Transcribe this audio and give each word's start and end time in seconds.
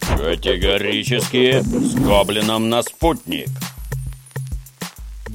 Категорически 0.00 1.60
с 1.60 1.94
Гоблином 1.94 2.68
на 2.68 2.82
спутник. 2.82 3.48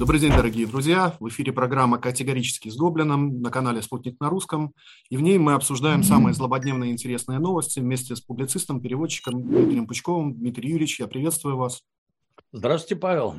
Добрый 0.00 0.18
день, 0.18 0.30
дорогие 0.30 0.66
друзья. 0.66 1.14
В 1.20 1.28
эфире 1.28 1.52
программа 1.52 1.98
«Категорически 1.98 2.70
с 2.70 2.76
Гоблином» 2.76 3.42
на 3.42 3.50
канале 3.50 3.82
«Спутник 3.82 4.18
на 4.18 4.30
русском». 4.30 4.72
И 5.10 5.16
в 5.18 5.20
ней 5.20 5.36
мы 5.36 5.52
обсуждаем 5.52 6.02
самые 6.02 6.32
злободневные 6.32 6.90
и 6.90 6.92
интересные 6.94 7.38
новости 7.38 7.80
вместе 7.80 8.16
с 8.16 8.20
публицистом, 8.22 8.80
переводчиком 8.80 9.42
Дмитрием 9.42 9.86
Пучковым. 9.86 10.32
Дмитрий 10.34 10.70
Юрьевич, 10.70 11.00
я 11.00 11.06
приветствую 11.06 11.58
вас. 11.58 11.82
Здравствуйте, 12.52 12.96
Павел. 12.98 13.36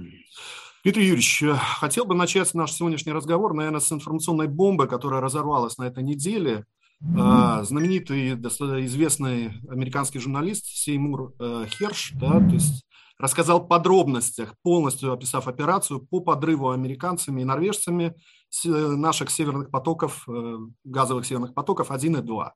Дмитрий 0.84 1.06
Юрьевич, 1.06 1.42
э, 1.44 1.56
хотел 1.56 2.06
бы 2.06 2.14
начать 2.14 2.54
наш 2.54 2.74
сегодняшний 2.74 3.12
разговор, 3.12 3.54
наверное, 3.54 3.80
с 3.80 3.92
информационной 3.92 4.48
бомбы, 4.48 4.88
которая 4.88 5.20
разорвалась 5.20 5.78
на 5.78 5.86
этой 5.86 6.04
неделе. 6.04 6.66
Э, 7.04 7.64
знаменитый, 7.64 8.34
известный 8.34 9.54
американский 9.70 10.20
журналист 10.20 10.66
Сеймур 10.68 11.34
э, 11.40 11.66
Херш, 11.68 12.12
да, 12.14 12.40
то 12.40 12.54
есть 12.54 12.86
рассказал 13.18 13.62
в 13.62 13.68
подробностях, 13.68 14.56
полностью 14.62 15.12
описав 15.12 15.48
операцию 15.48 16.00
по 16.00 16.20
подрыву 16.20 16.70
американцами 16.70 17.42
и 17.42 17.46
норвежцами 17.46 18.16
наших 18.66 19.32
северных 19.32 19.72
потоков, 19.72 20.26
э, 20.28 20.58
газовых 20.84 21.26
северных 21.26 21.56
потоков 21.56 21.90
1 21.90 22.18
и 22.18 22.22
2. 22.22 22.54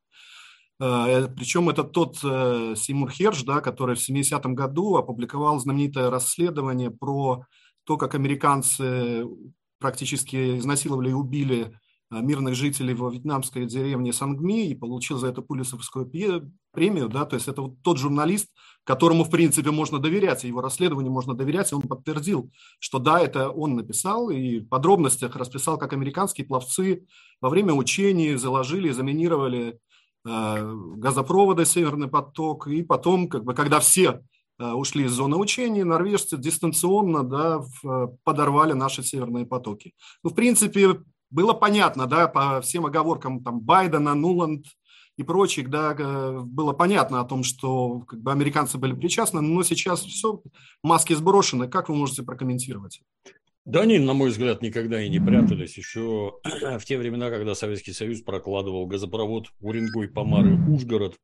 Э, 0.79 1.27
Причем 1.35 1.69
это 1.69 1.83
тот 1.83 2.17
э, 2.23 2.75
Симур 2.77 3.09
Херш, 3.09 3.43
да, 3.43 3.61
который 3.61 3.95
в 3.95 4.09
70-м 4.09 4.53
году 4.53 4.95
опубликовал 4.95 5.57
знаменитое 5.59 6.11
расследование 6.11 6.91
про 6.91 7.45
то, 7.83 7.97
как 7.97 8.13
американцы 8.13 9.25
практически 9.79 10.59
изнасиловали 10.59 11.09
и 11.09 11.13
убили 11.13 11.73
Э, 11.73 11.84
мирных 12.11 12.55
жителей 12.55 12.93
во 12.93 13.09
вьетнамской 13.09 13.65
деревне 13.65 14.13
Сангми 14.13 14.67
и 14.67 14.75
получил 14.75 15.17
за 15.17 15.27
это 15.27 15.41
Пулицевскую 15.41 16.09
премию, 16.71 17.09
да, 17.09 17.25
то 17.25 17.35
есть 17.35 17.47
это 17.47 17.63
вот 17.63 17.81
тот 17.81 17.97
журналист, 17.97 18.47
которому, 18.83 19.23
в 19.23 19.31
принципе, 19.31 19.71
можно 19.71 19.99
доверять, 19.99 20.43
его 20.43 20.61
расследованию 20.61 21.11
можно 21.11 21.33
доверять, 21.33 21.71
и 21.71 21.75
он 21.75 21.81
подтвердил, 21.81 22.51
что 22.79 22.99
да, 22.99 23.19
это 23.19 23.49
он 23.49 23.75
написал, 23.75 24.29
и 24.29 24.59
в 24.59 24.69
подробностях 24.69 25.35
расписал, 25.35 25.77
как 25.77 25.93
американские 25.93 26.45
пловцы 26.45 27.05
во 27.41 27.49
время 27.49 27.73
учений 27.73 28.35
заложили, 28.35 28.91
заминировали 28.91 29.79
э, 30.25 30.73
газопроводы 30.97 31.65
«Северный 31.65 32.07
поток», 32.07 32.67
и 32.67 32.83
потом, 32.83 33.27
как 33.27 33.43
бы, 33.43 33.55
когда 33.55 33.79
все 33.79 34.21
э, 34.59 34.71
ушли 34.71 35.05
из 35.05 35.11
зоны 35.11 35.37
учений, 35.37 35.83
норвежцы 35.83 36.37
дистанционно 36.37 37.23
да, 37.23 37.61
подорвали 38.23 38.73
наши 38.73 39.01
северные 39.01 39.47
потоки. 39.47 39.93
Ну, 40.23 40.29
в 40.29 40.35
принципе, 40.35 40.99
было 41.35 41.53
понятно, 41.53 42.07
да, 42.07 42.27
по 42.27 42.61
всем 42.61 42.85
оговоркам 42.85 43.43
там 43.43 43.59
Байдена, 43.59 44.15
Нуланд 44.15 44.65
и 45.17 45.23
прочих, 45.23 45.69
да, 45.69 45.93
было 46.43 46.71
понятно 46.71 47.19
о 47.19 47.25
том, 47.25 47.43
что 47.43 47.99
как 48.07 48.21
бы 48.21 48.31
американцы 48.31 48.77
были 48.77 48.93
причастны, 48.93 49.41
но 49.41 49.61
сейчас 49.63 50.01
все, 50.01 50.41
маски 50.81 51.13
сброшены. 51.13 51.67
Как 51.67 51.89
вы 51.89 51.95
можете 51.95 52.23
прокомментировать? 52.23 53.01
Да 53.65 53.81
они, 53.81 53.99
на 53.99 54.13
мой 54.13 54.29
взгляд, 54.29 54.61
никогда 54.61 55.01
и 55.01 55.09
не 55.09 55.19
прятались. 55.19 55.77
Еще 55.77 56.33
в 56.43 56.85
те 56.85 56.97
времена, 56.97 57.29
когда 57.29 57.53
Советский 57.55 57.93
Союз 57.93 58.21
прокладывал 58.21 58.85
газопровод 58.85 59.47
Уренгой-Помары-Ужгород, 59.59 61.15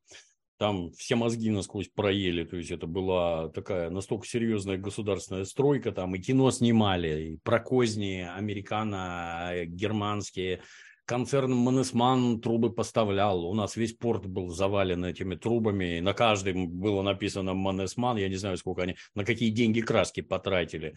там 0.62 0.92
все 0.92 1.16
мозги 1.16 1.50
насквозь 1.50 1.88
проели, 1.88 2.44
то 2.44 2.56
есть 2.56 2.70
это 2.70 2.86
была 2.86 3.48
такая 3.48 3.90
настолько 3.90 4.28
серьезная 4.28 4.78
государственная 4.78 5.44
стройка, 5.44 5.90
там 5.90 6.14
и 6.14 6.20
кино 6.20 6.52
снимали, 6.52 7.32
и 7.32 7.36
про 7.38 7.58
козни 7.58 8.24
американо-германские, 8.32 10.60
концерн 11.04 11.52
Манесман 11.52 12.40
трубы 12.40 12.72
поставлял, 12.72 13.44
у 13.44 13.54
нас 13.54 13.74
весь 13.74 13.94
порт 13.94 14.26
был 14.26 14.50
завален 14.50 15.04
этими 15.04 15.34
трубами, 15.34 15.98
на 15.98 16.12
каждом 16.12 16.68
было 16.68 17.02
написано 17.02 17.54
Манесман, 17.54 18.18
я 18.18 18.28
не 18.28 18.36
знаю, 18.36 18.56
сколько 18.56 18.82
они, 18.82 18.94
на 19.16 19.24
какие 19.24 19.50
деньги 19.50 19.80
краски 19.80 20.20
потратили. 20.20 20.94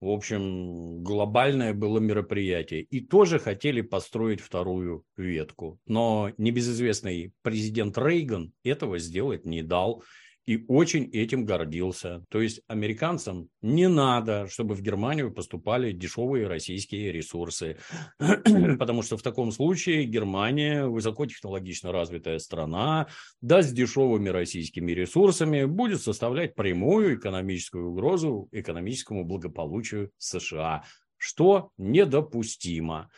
В 0.00 0.10
общем, 0.10 1.02
глобальное 1.02 1.72
было 1.72 1.98
мероприятие. 1.98 2.82
И 2.82 3.00
тоже 3.00 3.38
хотели 3.38 3.80
построить 3.80 4.40
вторую 4.40 5.04
ветку. 5.16 5.80
Но 5.86 6.32
небезызвестный 6.36 7.32
президент 7.42 7.96
Рейган 7.96 8.52
этого 8.62 8.98
сделать 8.98 9.44
не 9.46 9.62
дал 9.62 10.02
и 10.46 10.64
очень 10.68 11.10
этим 11.12 11.44
гордился. 11.44 12.24
То 12.30 12.40
есть 12.40 12.60
американцам 12.68 13.48
не 13.62 13.88
надо, 13.88 14.46
чтобы 14.48 14.74
в 14.74 14.80
Германию 14.80 15.32
поступали 15.32 15.92
дешевые 15.92 16.46
российские 16.46 17.10
ресурсы, 17.10 17.78
потому 18.78 19.02
что 19.02 19.16
в 19.16 19.22
таком 19.22 19.50
случае 19.50 20.04
Германия, 20.04 20.86
высокотехнологично 20.86 21.90
развитая 21.90 22.38
страна, 22.38 23.08
да, 23.40 23.62
с 23.62 23.72
дешевыми 23.72 24.28
российскими 24.28 24.92
ресурсами 24.92 25.64
будет 25.64 26.00
составлять 26.00 26.54
прямую 26.54 27.16
экономическую 27.16 27.90
угрозу 27.90 28.48
экономическому 28.52 29.24
благополучию 29.24 30.10
США, 30.18 30.84
что 31.16 31.70
недопустимо. 31.76 33.10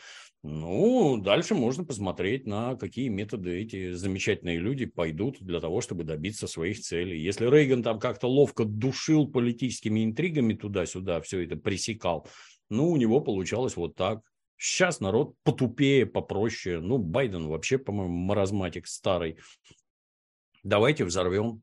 Ну, 0.45 1.19
дальше 1.21 1.55
можно 1.55 1.85
посмотреть, 1.85 2.47
на 2.47 2.77
какие 2.77 3.09
методы 3.09 3.61
эти 3.61 3.93
замечательные 3.93 4.59
люди 4.59 4.87
пойдут 4.87 5.39
для 5.41 5.61
того, 5.61 5.81
чтобы 5.81 6.05
добиться 6.05 6.47
своих 6.47 6.79
целей. 6.79 7.21
Если 7.21 7.47
Рейган 7.47 7.83
там 7.83 7.99
как-то 7.99 8.29
ловко 8.29 8.65
душил 8.65 9.27
политическими 9.29 10.05
интригами 10.05 10.55
туда-сюда, 10.55 11.21
все 11.23 11.41
это 11.41 11.57
пресекал, 11.57 12.29
ну, 12.71 12.89
у 12.91 12.97
него 12.97 13.21
получалось 13.21 13.77
вот 13.77 13.97
так. 13.97 14.21
Сейчас 14.57 15.01
народ 15.01 15.35
потупее, 15.43 16.07
попроще. 16.07 16.81
Ну, 16.81 16.99
Байден 16.99 17.47
вообще, 17.49 17.79
по-моему, 17.79 18.15
маразматик 18.15 18.87
старый. 18.87 19.39
Давайте 20.63 21.05
взорвем. 21.05 21.63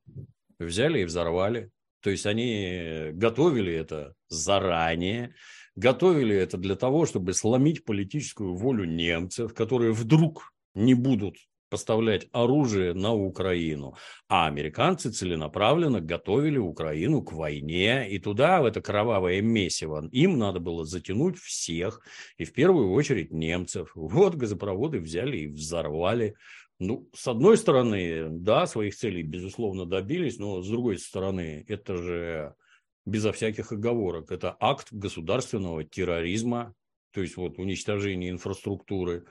Взяли 0.60 1.02
и 1.02 1.06
взорвали. 1.06 1.70
То 2.02 2.10
есть 2.10 2.26
они 2.26 3.10
готовили 3.14 3.74
это 3.74 4.14
заранее 4.28 5.34
готовили 5.76 6.36
это 6.36 6.58
для 6.58 6.76
того, 6.76 7.06
чтобы 7.06 7.34
сломить 7.34 7.86
политическую 7.86 8.56
волю 8.56 8.86
немцев, 8.86 9.54
которые 9.54 9.92
вдруг 9.92 10.54
не 10.74 10.94
будут 10.94 11.38
поставлять 11.70 12.28
оружие 12.32 12.94
на 12.94 13.14
Украину. 13.14 13.96
А 14.30 14.48
американцы 14.48 15.12
целенаправленно 15.12 16.00
готовили 16.00 16.58
Украину 16.58 17.22
к 17.22 17.34
войне. 17.34 18.10
И 18.10 18.20
туда, 18.20 18.62
в 18.62 18.66
это 18.66 18.82
кровавое 18.82 19.42
месиво, 19.42 20.08
им 20.12 20.38
надо 20.38 20.60
было 20.60 20.86
затянуть 20.86 21.38
всех. 21.38 22.02
И 22.38 22.46
в 22.46 22.54
первую 22.54 22.92
очередь 22.92 23.32
немцев. 23.32 23.92
Вот 23.96 24.36
газопроводы 24.36 25.00
взяли 25.00 25.40
и 25.40 25.48
взорвали. 25.48 26.36
Ну, 26.80 27.10
с 27.14 27.28
одной 27.28 27.58
стороны, 27.58 28.28
да, 28.30 28.68
своих 28.68 28.96
целей, 28.96 29.24
безусловно, 29.24 29.86
добились, 29.86 30.38
но 30.38 30.62
с 30.62 30.70
другой 30.70 30.98
стороны, 30.98 31.66
это 31.68 31.98
же 31.98 32.56
безо 33.06 33.32
всяких 33.32 33.72
оговорок. 33.72 34.32
Это 34.32 34.56
акт 34.60 34.88
государственного 34.92 35.84
терроризма, 35.84 36.74
то 37.12 37.22
есть 37.22 37.38
вот 37.38 37.60
уничтожение 37.60 38.30
инфраструктуры. 38.32 39.26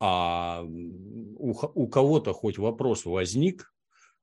А 0.00 0.62
у, 0.64 1.52
у 1.52 1.88
кого-то 1.88 2.32
хоть 2.32 2.58
вопрос 2.58 3.04
возник, 3.06 3.72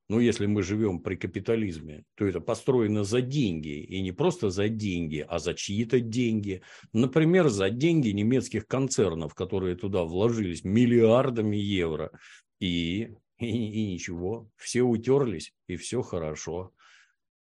ну, 0.08 0.20
если 0.20 0.46
мы 0.46 0.62
живем 0.62 1.00
при 1.00 1.16
капитализме, 1.16 2.04
то 2.16 2.26
это 2.26 2.40
построено 2.40 3.02
за 3.02 3.22
деньги. 3.22 3.80
И 3.82 4.02
не 4.02 4.12
просто 4.12 4.50
за 4.50 4.68
деньги, 4.68 5.24
а 5.26 5.38
за 5.38 5.54
чьи-то 5.54 6.00
деньги. 6.00 6.62
Например, 6.92 7.48
за 7.48 7.70
деньги 7.70 8.10
немецких 8.10 8.66
концернов, 8.66 9.34
которые 9.34 9.74
туда 9.74 10.04
вложились 10.04 10.64
миллиардами 10.64 11.56
евро. 11.56 12.10
И, 12.60 13.14
и, 13.38 13.46
и 13.46 13.92
ничего, 13.92 14.48
все 14.56 14.82
утерлись, 14.82 15.54
и 15.66 15.76
все 15.76 16.02
хорошо. 16.02 16.72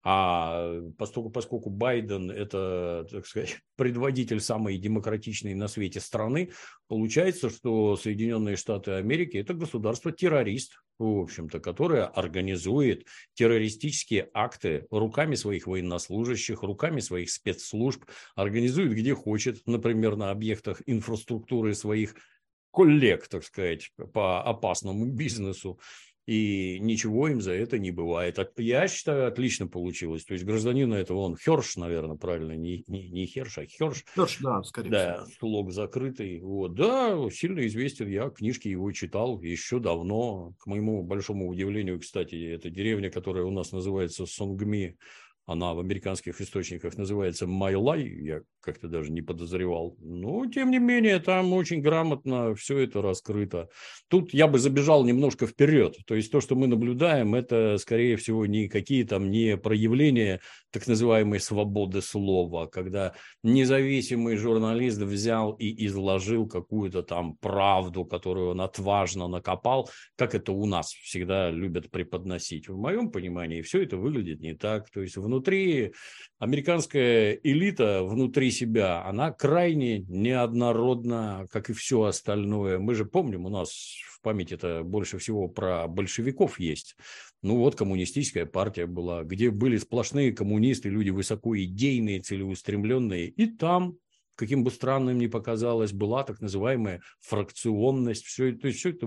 А 0.07 0.83
поскольку, 0.99 1.31
поскольку 1.31 1.71
Байден– 1.71 2.31
это, 2.31 3.07
так 3.11 3.27
сказать, 3.27 3.59
предводитель 3.77 4.39
самой 4.39 4.77
демократичной 4.77 5.55
на 5.55 5.67
свете 5.67 5.99
страны, 5.99 6.51
получается, 6.89 7.49
что 7.49 7.97
Соединенные 7.97 8.57
Штаты 8.57 8.93
Америки– 8.93 9.37
это 9.39 9.55
государство-террорист, 9.55 10.75
в 10.99 11.23
общем-то, 11.23 11.59
которое 11.59 12.05
организует 12.05 13.07
террористические 13.33 14.29
акты 14.35 14.87
руками 14.91 15.37
своих 15.37 15.67
военнослужащих, 15.67 16.63
руками 16.63 17.01
своих 17.01 17.31
спецслужб, 17.31 18.05
организует 18.37 18.93
где 18.93 19.15
хочет, 19.15 19.67
например, 19.67 20.17
на 20.17 20.31
объектах 20.31 20.83
инфраструктуры 20.85 21.75
своих 21.75 22.15
коллег, 22.75 23.27
так 23.29 23.43
сказать, 23.45 23.91
по 24.13 24.43
опасному 24.43 25.07
бизнесу 25.11 25.81
и 26.27 26.79
ничего 26.81 27.29
им 27.29 27.41
за 27.41 27.53
это 27.53 27.79
не 27.79 27.91
бывает. 27.91 28.39
Я 28.57 28.89
считаю, 28.89 29.29
отлично 29.29 29.67
получилось. 29.67 30.25
То 30.25 30.33
есть 30.33 30.45
гражданин 30.45 30.93
этого, 30.93 31.19
он 31.19 31.37
Херш, 31.37 31.77
наверное, 31.77 32.17
правильно, 32.17 32.53
не, 32.53 32.83
не, 32.87 33.09
не 33.11 33.27
Херш, 33.27 33.59
а 33.59 33.67
Херш. 33.67 34.05
Херш, 34.15 34.39
да, 34.41 34.63
скорее 34.63 34.91
Да, 34.91 35.27
слог 35.39 35.71
закрытый. 35.71 36.41
Вот. 36.41 36.75
Да, 36.75 37.19
сильно 37.31 37.67
известен, 37.67 38.09
я 38.09 38.31
книжки 38.31 38.69
его 38.69 38.91
читал 38.93 39.41
еще 39.43 39.81
давно. 39.81 40.55
К 40.59 40.67
моему 40.67 41.03
большому 41.03 41.49
удивлению, 41.49 42.01
кстати, 42.01 42.35
это 42.53 42.71
деревня, 42.71 43.11
которая 43.11 43.45
у 43.45 43.51
нас 43.51 43.73
называется 43.73 44.25
Сонгми, 44.25 44.97
она 45.47 45.75
в 45.75 45.81
американских 45.81 46.41
источниках 46.41 46.97
называется 46.97 47.45
Lie, 47.45 48.09
я 48.09 48.41
как-то 48.65 48.89
даже 48.89 49.13
не 49.13 49.23
подозревал. 49.23 49.97
Но, 50.01 50.47
тем 50.47 50.71
не 50.71 50.79
менее, 50.79 51.19
там 51.19 51.53
очень 51.53 51.81
грамотно 51.81 52.55
все 52.55 52.79
это 52.79 53.03
раскрыто. 53.03 53.69
Тут 54.09 54.33
я 54.33 54.47
бы 54.47 54.59
забежал 54.59 55.05
немножко 55.05 55.47
вперед. 55.47 55.99
То 56.07 56.15
есть 56.15 56.33
то, 56.33 56.41
что 56.41 56.57
мы 56.57 56.67
наблюдаем, 56.67 57.35
это, 57.35 57.77
скорее 57.79 58.17
всего, 58.17 58.47
не 58.47 58.69
какие 58.69 59.05
там 59.05 59.31
не 59.31 59.57
проявления 59.57 60.41
так 60.71 60.87
называемой 60.87 61.41
свободы 61.41 62.01
слова, 62.01 62.67
когда 62.67 63.15
независимый 63.43 64.37
журналист 64.37 64.99
взял 64.99 65.53
и 65.53 65.87
изложил 65.87 66.49
какую-то 66.49 67.03
там 67.03 67.37
правду, 67.37 68.05
которую 68.05 68.51
он 68.51 68.61
отважно 68.61 69.29
накопал, 69.29 69.91
как 70.17 70.35
это 70.35 70.53
у 70.53 70.67
нас 70.67 70.93
всегда 70.93 71.51
любят 71.51 71.91
преподносить. 71.91 72.69
В 72.69 72.77
моем 72.77 73.11
понимании 73.11 73.63
все 73.63 73.83
это 73.83 73.97
выглядит 73.97 74.41
не 74.41 74.55
так. 74.55 74.91
То 74.91 75.03
есть 75.03 75.17
внутри 75.17 75.93
американская 76.39 77.39
элита, 77.43 78.03
внутри 78.03 78.51
себя, 78.55 79.05
она 79.05 79.31
крайне 79.31 79.99
неоднородна, 80.01 81.47
как 81.51 81.69
и 81.69 81.75
все 81.75 82.05
остальное. 82.05 82.79
Мы 82.79 82.95
же 82.95 83.05
помним, 83.05 83.45
у 83.45 83.51
нас 83.51 83.71
в 84.09 84.23
памяти 84.23 84.55
это 84.55 84.83
больше 84.83 85.19
всего 85.19 85.49
про 85.49 85.87
большевиков 85.87 86.59
есть. 86.59 86.97
Ну 87.43 87.59
вот 87.59 87.77
коммунистическая 87.77 88.47
партия 88.47 88.87
была, 88.87 89.23
где 89.25 89.51
были 89.51 89.77
сплошные 89.77 90.33
коммунисты, 90.33 90.89
люди 90.89 91.11
высоко 91.11 91.55
идейные, 91.59 92.23
целеустремленные. 92.23 93.29
И 93.29 93.47
там 93.47 93.99
каким 94.37 94.65
бы 94.65 94.71
странным 94.71 95.19
ни 95.19 95.27
показалось, 95.27 95.93
была 95.93 96.25
так 96.25 96.41
называемая 96.41 97.01
фракционность. 97.21 98.25
Все, 98.25 98.53
то 98.53 98.69
есть 98.69 98.81
все 98.81 98.91
это 98.91 99.07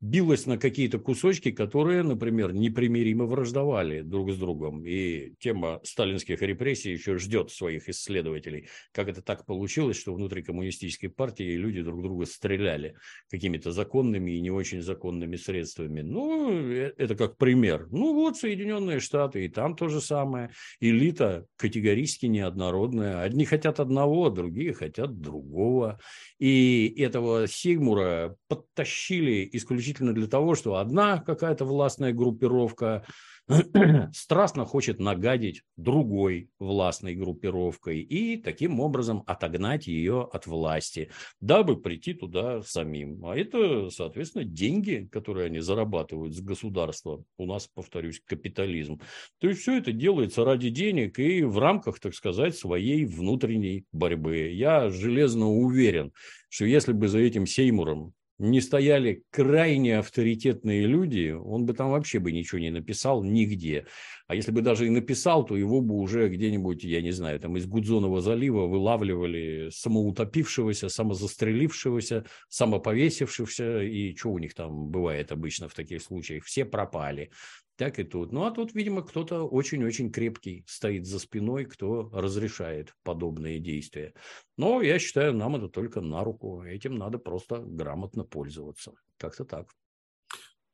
билось 0.00 0.46
на 0.46 0.58
какие-то 0.58 0.98
кусочки, 0.98 1.50
которые, 1.50 2.02
например, 2.02 2.52
непримиримо 2.52 3.24
враждовали 3.26 4.02
друг 4.02 4.32
с 4.32 4.36
другом. 4.36 4.84
И 4.86 5.34
тема 5.38 5.80
сталинских 5.82 6.42
репрессий 6.42 6.92
еще 6.92 7.18
ждет 7.18 7.50
своих 7.50 7.88
исследователей. 7.88 8.68
Как 8.92 9.08
это 9.08 9.22
так 9.22 9.44
получилось, 9.46 9.98
что 9.98 10.14
внутри 10.14 10.42
коммунистической 10.42 11.10
партии 11.10 11.56
люди 11.56 11.82
друг 11.82 12.02
друга 12.02 12.26
стреляли 12.26 12.96
какими-то 13.30 13.72
законными 13.72 14.32
и 14.32 14.40
не 14.40 14.50
очень 14.50 14.82
законными 14.82 15.36
средствами. 15.36 16.00
Ну, 16.00 16.50
э, 16.52 16.92
это 16.96 17.14
как 17.14 17.36
пример. 17.36 17.88
Ну, 17.90 18.14
вот 18.14 18.36
Соединенные 18.36 19.00
Штаты, 19.00 19.44
и 19.44 19.48
там 19.48 19.76
то 19.76 19.88
же 19.88 20.00
самое. 20.00 20.50
Элита 20.80 21.46
категорически 21.56 22.26
неоднородная. 22.26 23.22
Одни 23.22 23.44
хотят 23.44 23.80
одного, 23.80 24.30
другие 24.30 24.45
другие 24.46 24.72
хотят 24.72 25.20
другого. 25.20 25.98
И 26.38 26.94
этого 26.98 27.48
Сигмура 27.48 28.36
подтащили 28.48 29.48
исключительно 29.52 30.12
для 30.12 30.28
того, 30.28 30.54
что 30.54 30.76
одна 30.76 31.18
какая-то 31.18 31.64
властная 31.64 32.12
группировка 32.12 33.04
страстно 34.12 34.64
хочет 34.64 34.98
нагадить 34.98 35.62
другой 35.76 36.50
властной 36.58 37.14
группировкой 37.14 38.00
и 38.00 38.36
таким 38.36 38.80
образом 38.80 39.22
отогнать 39.26 39.86
ее 39.86 40.28
от 40.32 40.46
власти, 40.46 41.10
дабы 41.40 41.80
прийти 41.80 42.12
туда 42.14 42.62
самим. 42.62 43.24
А 43.24 43.36
это, 43.36 43.90
соответственно, 43.90 44.44
деньги, 44.44 45.08
которые 45.12 45.46
они 45.46 45.60
зарабатывают 45.60 46.34
с 46.34 46.40
государства. 46.40 47.22
У 47.38 47.46
нас, 47.46 47.68
повторюсь, 47.72 48.20
капитализм. 48.24 49.00
То 49.38 49.48
есть 49.48 49.60
все 49.60 49.78
это 49.78 49.92
делается 49.92 50.44
ради 50.44 50.70
денег 50.70 51.18
и 51.20 51.44
в 51.44 51.58
рамках, 51.58 52.00
так 52.00 52.14
сказать, 52.14 52.56
своей 52.56 53.04
внутренней 53.04 53.84
борьбы. 53.92 54.48
Я 54.48 54.90
железно 54.90 55.48
уверен, 55.48 56.12
что 56.48 56.64
если 56.64 56.92
бы 56.92 57.06
за 57.06 57.20
этим 57.20 57.46
Сеймуром 57.46 58.12
не 58.38 58.60
стояли 58.60 59.22
крайне 59.30 59.98
авторитетные 59.98 60.86
люди, 60.86 61.30
он 61.30 61.64
бы 61.64 61.72
там 61.72 61.90
вообще 61.90 62.18
бы 62.18 62.32
ничего 62.32 62.58
не 62.58 62.70
написал 62.70 63.22
нигде. 63.22 63.86
А 64.26 64.34
если 64.34 64.50
бы 64.50 64.60
даже 64.60 64.86
и 64.86 64.90
написал, 64.90 65.44
то 65.44 65.56
его 65.56 65.80
бы 65.80 65.94
уже 65.94 66.28
где-нибудь, 66.28 66.84
я 66.84 67.00
не 67.00 67.12
знаю, 67.12 67.40
там 67.40 67.56
из 67.56 67.66
Гудзонова 67.66 68.20
залива 68.20 68.66
вылавливали 68.66 69.70
самоутопившегося, 69.70 70.88
самозастрелившегося, 70.88 72.24
самоповесившегося, 72.48 73.82
и 73.82 74.14
что 74.14 74.32
у 74.32 74.38
них 74.38 74.54
там 74.54 74.88
бывает 74.88 75.32
обычно 75.32 75.68
в 75.68 75.74
таких 75.74 76.02
случаях? 76.02 76.44
Все 76.44 76.64
пропали 76.64 77.30
так 77.76 77.98
и 77.98 78.04
тут. 78.04 78.32
Ну, 78.32 78.44
а 78.44 78.50
тут, 78.50 78.74
видимо, 78.74 79.02
кто-то 79.02 79.42
очень-очень 79.42 80.10
крепкий 80.10 80.64
стоит 80.66 81.06
за 81.06 81.18
спиной, 81.18 81.66
кто 81.66 82.10
разрешает 82.12 82.94
подобные 83.02 83.58
действия. 83.58 84.14
Но 84.56 84.80
я 84.80 84.98
считаю, 84.98 85.34
нам 85.34 85.56
это 85.56 85.68
только 85.68 86.00
на 86.00 86.24
руку. 86.24 86.62
Этим 86.62 86.96
надо 86.96 87.18
просто 87.18 87.58
грамотно 87.58 88.24
пользоваться. 88.24 88.92
Как-то 89.18 89.44
так. 89.44 89.68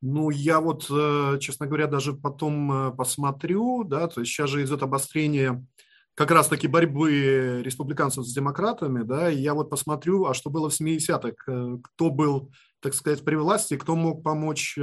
Ну, 0.01 0.29
я 0.29 0.59
вот, 0.59 0.87
э, 0.89 1.37
честно 1.39 1.65
говоря, 1.65 1.87
даже 1.87 2.13
потом 2.13 2.71
э, 2.71 2.91
посмотрю, 2.91 3.85
да, 3.85 4.07
то 4.07 4.19
есть 4.19 4.33
сейчас 4.33 4.49
же 4.49 4.63
идет 4.63 4.83
обострение 4.83 5.65
как 6.13 6.29
раз-таки 6.31 6.67
борьбы 6.67 7.61
республиканцев 7.63 8.25
с 8.25 8.33
демократами, 8.33 9.03
да, 9.03 9.31
и 9.31 9.39
я 9.39 9.53
вот 9.53 9.69
посмотрю, 9.69 10.25
а 10.25 10.33
что 10.33 10.49
было 10.49 10.69
в 10.69 10.79
70-х, 10.79 11.35
э, 11.47 11.77
кто 11.81 12.09
был, 12.09 12.51
так 12.81 12.93
сказать, 12.93 13.23
при 13.23 13.35
власти, 13.35 13.77
кто 13.77 13.95
мог 13.95 14.23
помочь 14.23 14.77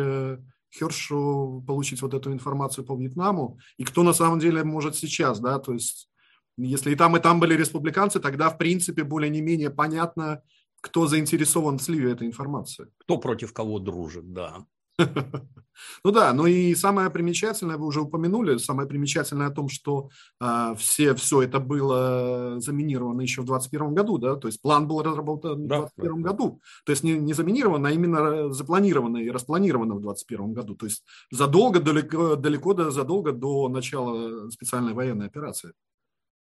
Хершу 0.73 1.65
получить 1.67 2.03
вот 2.03 2.15
эту 2.15 2.33
информацию 2.33 2.85
по 2.85 2.97
Вьетнаму, 2.97 3.59
и 3.77 3.85
кто 3.85 4.03
на 4.03 4.13
самом 4.13 4.39
деле 4.39 4.65
может 4.65 4.97
сейчас, 4.97 5.41
да, 5.41 5.59
то 5.59 5.73
есть 5.73 6.09
если 6.57 6.93
и 6.93 6.95
там, 6.95 7.17
и 7.17 7.21
там 7.21 7.41
были 7.41 7.55
республиканцы, 7.55 8.21
тогда, 8.21 8.51
в 8.51 8.59
принципе, 8.59 9.03
более 9.03 9.31
не 9.31 9.41
менее 9.41 9.71
понятно, 9.71 10.43
кто 10.81 11.07
заинтересован 11.07 11.79
в 11.79 11.83
сливе 11.83 12.13
этой 12.13 12.27
информации. 12.27 12.89
Кто 12.99 13.19
против 13.19 13.53
кого 13.53 13.79
дружит, 13.79 14.33
да. 14.33 14.67
Ну 16.05 16.11
да, 16.11 16.33
ну 16.33 16.47
и 16.47 16.75
самое 16.75 17.11
примечательное, 17.11 17.77
вы 17.77 17.87
уже 17.87 18.03
упомянули, 18.03 18.59
самое 18.59 18.89
примечательное 18.89 19.47
о 19.47 19.51
том, 19.51 19.69
что 19.69 20.11
а, 20.39 20.75
все, 20.75 21.15
все 21.15 21.43
это 21.43 21.59
было 21.59 22.57
заминировано 22.59 23.23
еще 23.23 23.43
в 23.43 23.47
2021 23.47 23.95
году, 23.95 24.19
да, 24.19 24.37
то 24.37 24.49
есть 24.49 24.61
план 24.61 24.87
был 24.87 25.03
разработан 25.03 25.67
да, 25.67 25.77
в 25.77 25.91
2021 25.97 26.23
да, 26.23 26.31
году, 26.31 26.61
то 26.85 26.91
есть 26.91 27.03
не, 27.03 27.13
не 27.15 27.33
заминировано, 27.33 27.89
а 27.89 27.93
именно 27.93 28.53
запланировано 28.53 29.19
и 29.19 29.31
распланировано 29.31 29.95
в 29.95 30.03
2021 30.03 30.53
году, 30.53 30.75
то 30.75 30.87
есть 30.87 31.03
задолго, 31.31 31.81
далеко, 31.81 32.37
далеко 32.37 32.75
до, 32.75 32.91
задолго 32.91 33.33
до 33.33 33.69
начала 33.69 34.51
специальной 34.51 34.93
военной 34.93 35.27
операции. 35.27 35.73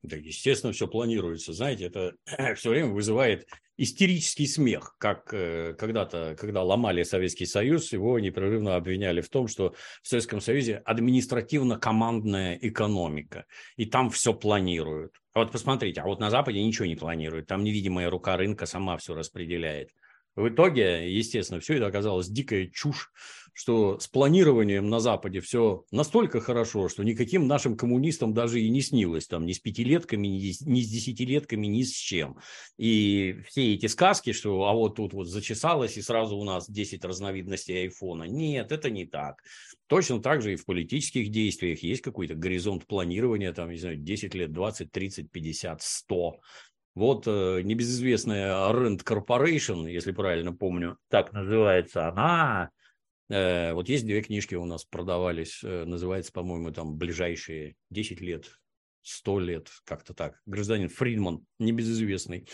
Да, 0.02 0.16
естественно, 0.16 0.72
все 0.72 0.88
планируется. 0.88 1.52
Знаете, 1.52 1.84
это 1.84 2.14
все 2.56 2.70
время 2.70 2.88
вызывает 2.88 3.46
истерический 3.76 4.46
смех, 4.46 4.94
как 4.98 5.32
э, 5.32 5.74
когда-то, 5.78 6.36
когда 6.38 6.62
ломали 6.62 7.02
Советский 7.02 7.46
Союз, 7.46 7.92
его 7.92 8.18
непрерывно 8.18 8.76
обвиняли 8.76 9.20
в 9.20 9.28
том, 9.28 9.46
что 9.46 9.74
в 10.02 10.08
Советском 10.08 10.40
Союзе 10.40 10.76
административно-командная 10.84 12.58
экономика, 12.60 13.44
и 13.76 13.86
там 13.86 14.10
все 14.10 14.32
планируют. 14.32 15.20
А 15.32 15.40
вот 15.40 15.52
посмотрите, 15.52 16.00
а 16.00 16.06
вот 16.06 16.18
на 16.18 16.30
Западе 16.30 16.62
ничего 16.62 16.86
не 16.86 16.96
планируют, 16.96 17.46
там 17.46 17.62
невидимая 17.62 18.10
рука 18.10 18.36
рынка 18.36 18.66
сама 18.66 18.96
все 18.96 19.14
распределяет. 19.14 19.90
В 20.40 20.48
итоге, 20.48 21.14
естественно, 21.14 21.60
все 21.60 21.74
это 21.74 21.86
оказалось 21.86 22.28
дикая 22.28 22.66
чушь, 22.66 23.10
что 23.52 23.98
с 23.98 24.08
планированием 24.08 24.88
на 24.88 25.00
Западе 25.00 25.40
все 25.40 25.84
настолько 25.90 26.40
хорошо, 26.40 26.88
что 26.88 27.02
никаким 27.02 27.46
нашим 27.46 27.76
коммунистам 27.76 28.32
даже 28.32 28.60
и 28.60 28.70
не 28.70 28.80
снилось, 28.80 29.26
там, 29.26 29.44
ни 29.44 29.52
с 29.52 29.58
пятилетками, 29.58 30.28
ни, 30.28 30.50
с 30.50 30.88
десятилетками, 30.88 31.66
ни 31.66 31.82
с 31.82 31.90
чем. 31.90 32.38
И 32.78 33.36
все 33.48 33.74
эти 33.74 33.84
сказки, 33.86 34.32
что 34.32 34.64
а 34.64 34.72
вот 34.72 34.96
тут 34.96 35.12
вот 35.12 35.26
зачесалось, 35.26 35.98
и 35.98 36.02
сразу 36.02 36.38
у 36.38 36.44
нас 36.44 36.70
10 36.70 37.04
разновидностей 37.04 37.82
айфона. 37.82 38.24
Нет, 38.24 38.72
это 38.72 38.88
не 38.88 39.04
так. 39.04 39.42
Точно 39.88 40.22
так 40.22 40.40
же 40.40 40.54
и 40.54 40.56
в 40.56 40.64
политических 40.64 41.30
действиях 41.30 41.82
есть 41.82 42.00
какой-то 42.00 42.34
горизонт 42.34 42.86
планирования, 42.86 43.52
там, 43.52 43.70
не 43.70 43.76
знаю, 43.76 43.96
10 43.96 44.34
лет, 44.34 44.52
20, 44.52 44.90
30, 44.90 45.30
50, 45.30 45.82
100. 45.82 46.40
Вот 47.00 47.26
э, 47.26 47.62
небезызвестная 47.62 48.52
Rent 48.72 49.04
Corporation, 49.04 49.90
если 49.90 50.12
правильно 50.12 50.52
помню, 50.52 50.98
так 51.08 51.32
называется, 51.32 52.06
она... 52.06 52.68
Э, 53.30 53.72
вот 53.72 53.88
есть 53.88 54.04
две 54.04 54.20
книжки 54.20 54.54
у 54.54 54.66
нас 54.66 54.84
продавались, 54.84 55.60
э, 55.64 55.86
называется, 55.86 56.30
по-моему, 56.30 56.72
там 56.72 56.98
«Ближайшие 56.98 57.76
10 57.88 58.20
лет», 58.20 58.50
100 59.00 59.40
лет, 59.40 59.70
как-то 59.86 60.12
так. 60.12 60.42
Гражданин 60.44 60.90
Фридман, 60.90 61.46
небезызвестный 61.58 62.46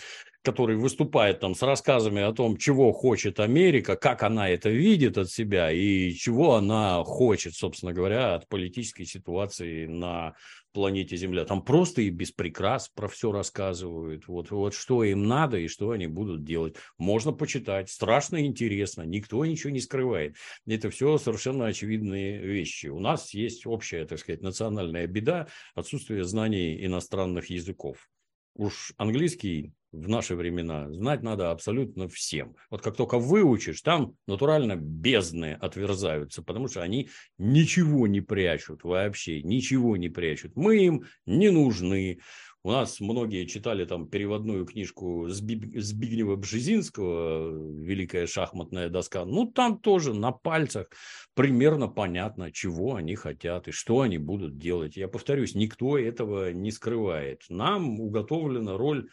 который 0.46 0.76
выступает 0.76 1.40
там 1.40 1.56
с 1.56 1.62
рассказами 1.62 2.22
о 2.22 2.32
том, 2.32 2.56
чего 2.56 2.92
хочет 2.92 3.40
Америка, 3.40 3.96
как 3.96 4.22
она 4.22 4.48
это 4.48 4.70
видит 4.70 5.18
от 5.18 5.28
себя 5.28 5.72
и 5.72 6.12
чего 6.12 6.54
она 6.54 7.02
хочет, 7.02 7.54
собственно 7.54 7.92
говоря, 7.92 8.36
от 8.36 8.48
политической 8.48 9.06
ситуации 9.06 9.86
на 9.86 10.36
планете 10.72 11.16
Земля. 11.16 11.44
Там 11.44 11.64
просто 11.64 12.02
и 12.02 12.10
без 12.10 12.30
прикрас 12.30 12.88
про 12.88 13.08
все 13.08 13.32
рассказывают. 13.32 14.28
Вот, 14.28 14.52
вот 14.52 14.72
что 14.72 15.02
им 15.02 15.24
надо 15.24 15.56
и 15.58 15.66
что 15.66 15.90
они 15.90 16.06
будут 16.06 16.44
делать. 16.44 16.76
Можно 16.96 17.32
почитать. 17.32 17.90
Страшно 17.90 18.46
интересно. 18.46 19.02
Никто 19.02 19.44
ничего 19.44 19.70
не 19.70 19.80
скрывает. 19.80 20.36
Это 20.64 20.90
все 20.90 21.18
совершенно 21.18 21.66
очевидные 21.66 22.38
вещи. 22.38 22.86
У 22.86 23.00
нас 23.00 23.34
есть 23.34 23.66
общая, 23.66 24.04
так 24.04 24.20
сказать, 24.20 24.42
национальная 24.42 25.08
беда– 25.08 25.48
отсутствие 25.74 26.22
знаний 26.22 26.86
иностранных 26.86 27.50
языков. 27.50 28.08
Уж 28.54 28.92
английский 28.96 29.72
в 29.96 30.08
наши 30.08 30.36
времена 30.36 30.92
знать 30.92 31.22
надо 31.22 31.50
абсолютно 31.50 32.08
всем. 32.08 32.54
Вот 32.70 32.82
как 32.82 32.96
только 32.96 33.18
выучишь, 33.18 33.80
там 33.80 34.14
натурально 34.26 34.76
бездны 34.76 35.54
отверзаются, 35.54 36.42
потому 36.42 36.68
что 36.68 36.82
они 36.82 37.08
ничего 37.38 38.06
не 38.06 38.20
прячут 38.20 38.84
вообще, 38.84 39.42
ничего 39.42 39.96
не 39.96 40.08
прячут. 40.08 40.54
Мы 40.54 40.84
им 40.84 41.04
не 41.24 41.50
нужны. 41.50 42.20
У 42.62 42.70
нас 42.72 42.98
многие 42.98 43.46
читали 43.46 43.84
там 43.84 44.08
переводную 44.08 44.66
книжку 44.66 45.28
Збигнева 45.28 46.34
Бжезинского 46.34 47.80
«Великая 47.80 48.26
шахматная 48.26 48.88
доска». 48.88 49.24
Ну, 49.24 49.46
там 49.46 49.78
тоже 49.78 50.12
на 50.12 50.32
пальцах 50.32 50.88
примерно 51.34 51.86
понятно, 51.86 52.50
чего 52.50 52.96
они 52.96 53.14
хотят 53.14 53.68
и 53.68 53.70
что 53.70 54.00
они 54.00 54.18
будут 54.18 54.58
делать. 54.58 54.96
Я 54.96 55.06
повторюсь, 55.06 55.54
никто 55.54 55.96
этого 55.96 56.52
не 56.52 56.72
скрывает. 56.72 57.42
Нам 57.48 58.00
уготовлена 58.00 58.76
роль 58.76 59.10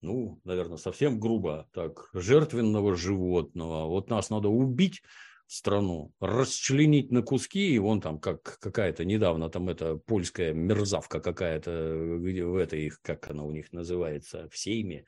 ну, 0.00 0.40
наверное, 0.44 0.76
совсем 0.76 1.18
грубо, 1.18 1.68
так, 1.72 2.10
жертвенного 2.12 2.96
животного. 2.96 3.86
Вот 3.86 4.10
нас 4.10 4.30
надо 4.30 4.48
убить, 4.48 5.02
страну, 5.48 6.12
расчленить 6.20 7.10
на 7.10 7.22
куски, 7.22 7.74
и 7.74 7.78
вон 7.78 8.00
там 8.00 8.20
как 8.20 8.58
какая-то 8.60 9.04
недавно 9.04 9.48
там 9.48 9.68
эта 9.68 9.96
польская 9.96 10.52
мерзавка 10.52 11.20
какая-то, 11.20 12.18
где 12.20 12.44
в 12.44 12.54
этой 12.56 12.84
их, 12.84 13.00
как 13.00 13.30
она 13.30 13.44
у 13.44 13.50
них 13.50 13.72
называется, 13.72 14.48
в 14.50 14.58
Сейме, 14.58 15.06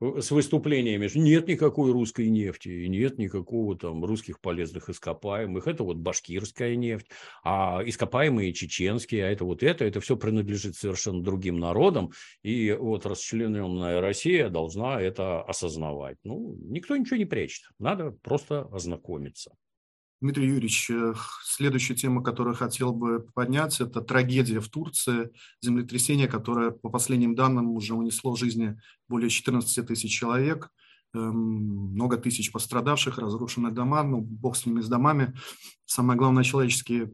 с 0.00 0.30
выступлениями, 0.30 1.10
нет 1.14 1.46
никакой 1.48 1.92
русской 1.92 2.28
нефти, 2.30 2.86
нет 2.86 3.18
никакого 3.18 3.76
там 3.76 4.04
русских 4.04 4.40
полезных 4.40 4.88
ископаемых, 4.88 5.66
это 5.66 5.84
вот 5.84 5.98
башкирская 5.98 6.74
нефть, 6.74 7.08
а 7.44 7.82
ископаемые 7.84 8.54
чеченские, 8.54 9.26
а 9.26 9.28
это 9.28 9.44
вот 9.44 9.62
это, 9.62 9.84
это 9.84 10.00
все 10.00 10.16
принадлежит 10.16 10.76
совершенно 10.76 11.22
другим 11.22 11.58
народам, 11.58 12.12
и 12.42 12.72
вот 12.72 13.04
расчлененная 13.04 14.00
Россия 14.00 14.48
должна 14.48 15.00
это 15.00 15.42
осознавать. 15.42 16.16
Ну, 16.24 16.56
никто 16.62 16.96
ничего 16.96 17.16
не 17.16 17.26
прячет, 17.26 17.64
надо 17.78 18.12
просто 18.22 18.62
ознакомиться. 18.72 19.52
Дмитрий 20.20 20.48
Юрьевич, 20.48 20.90
э, 20.90 21.14
следующая 21.42 21.94
тема, 21.94 22.22
которую 22.22 22.54
хотел 22.54 22.92
бы 22.92 23.26
поднять, 23.34 23.80
это 23.80 24.02
трагедия 24.02 24.60
в 24.60 24.68
Турции, 24.68 25.30
землетрясение, 25.62 26.28
которое, 26.28 26.72
по 26.72 26.90
последним 26.90 27.34
данным, 27.34 27.70
уже 27.70 27.94
унесло 27.94 28.36
жизни 28.36 28.78
более 29.08 29.30
14 29.30 29.86
тысяч 29.86 30.10
человек, 30.10 30.68
эм, 31.14 31.94
много 31.94 32.18
тысяч 32.18 32.52
пострадавших, 32.52 33.16
разрушены 33.16 33.70
дома, 33.70 34.02
ну, 34.02 34.20
бог 34.20 34.56
с 34.56 34.66
ними, 34.66 34.82
с 34.82 34.88
домами. 34.88 35.34
Самое 35.86 36.18
главное, 36.18 36.44
человеческие 36.44 37.12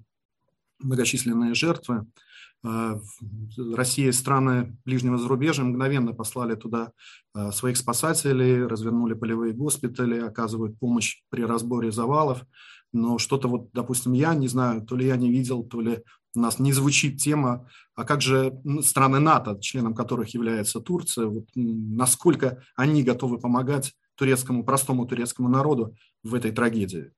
многочисленные 0.80 1.54
жертвы. 1.54 2.06
Э, 2.64 2.98
Россия 3.76 4.08
и 4.08 4.12
страны 4.12 4.76
ближнего 4.84 5.16
зарубежья 5.16 5.62
мгновенно 5.62 6.12
послали 6.12 6.56
туда 6.56 6.90
э, 7.36 7.52
своих 7.52 7.76
спасателей, 7.76 8.66
развернули 8.66 9.14
полевые 9.14 9.52
госпитали, 9.52 10.18
оказывают 10.18 10.76
помощь 10.80 11.22
при 11.30 11.42
разборе 11.42 11.92
завалов 11.92 12.42
но 12.92 13.18
что-то 13.18 13.48
вот, 13.48 13.70
допустим, 13.72 14.12
я 14.12 14.34
не 14.34 14.48
знаю, 14.48 14.82
то 14.82 14.96
ли 14.96 15.06
я 15.06 15.16
не 15.16 15.30
видел, 15.30 15.64
то 15.64 15.80
ли 15.80 16.02
у 16.34 16.40
нас 16.40 16.58
не 16.58 16.72
звучит 16.72 17.18
тема, 17.18 17.68
а 17.94 18.04
как 18.04 18.20
же 18.20 18.60
страны 18.82 19.20
НАТО, 19.20 19.58
членом 19.60 19.94
которых 19.94 20.30
является 20.34 20.80
Турция, 20.80 21.26
вот 21.26 21.46
насколько 21.54 22.62
они 22.76 23.02
готовы 23.02 23.38
помогать 23.38 23.94
турецкому, 24.16 24.64
простому 24.64 25.06
турецкому 25.06 25.48
народу 25.48 25.94
в 26.22 26.34
этой 26.34 26.52
трагедии? 26.52 27.12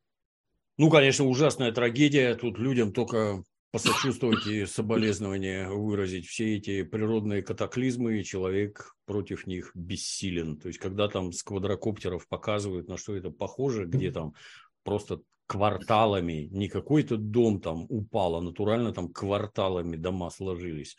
Ну, 0.78 0.90
конечно, 0.90 1.24
ужасная 1.24 1.72
трагедия. 1.72 2.36
Тут 2.36 2.58
людям 2.58 2.92
только 2.92 3.42
посочувствовать 3.72 4.46
и 4.46 4.64
соболезнования 4.64 5.68
выразить. 5.68 6.26
Все 6.26 6.56
эти 6.56 6.84
природные 6.84 7.42
катаклизмы, 7.42 8.20
и 8.20 8.24
человек 8.24 8.94
против 9.04 9.46
них 9.46 9.72
бессилен. 9.74 10.56
То 10.56 10.68
есть, 10.68 10.78
когда 10.78 11.08
там 11.08 11.32
с 11.32 11.42
квадрокоптеров 11.42 12.28
показывают, 12.28 12.88
на 12.88 12.96
что 12.96 13.16
это 13.16 13.30
похоже, 13.30 13.86
где 13.86 14.12
там 14.12 14.34
просто 14.84 15.20
кварталами, 15.48 16.46
не 16.52 16.68
какой-то 16.68 17.16
дом 17.16 17.60
там 17.60 17.86
упал, 17.88 18.36
а 18.36 18.42
натурально 18.42 18.92
там 18.92 19.12
кварталами 19.12 19.96
дома 19.96 20.30
сложились. 20.30 20.96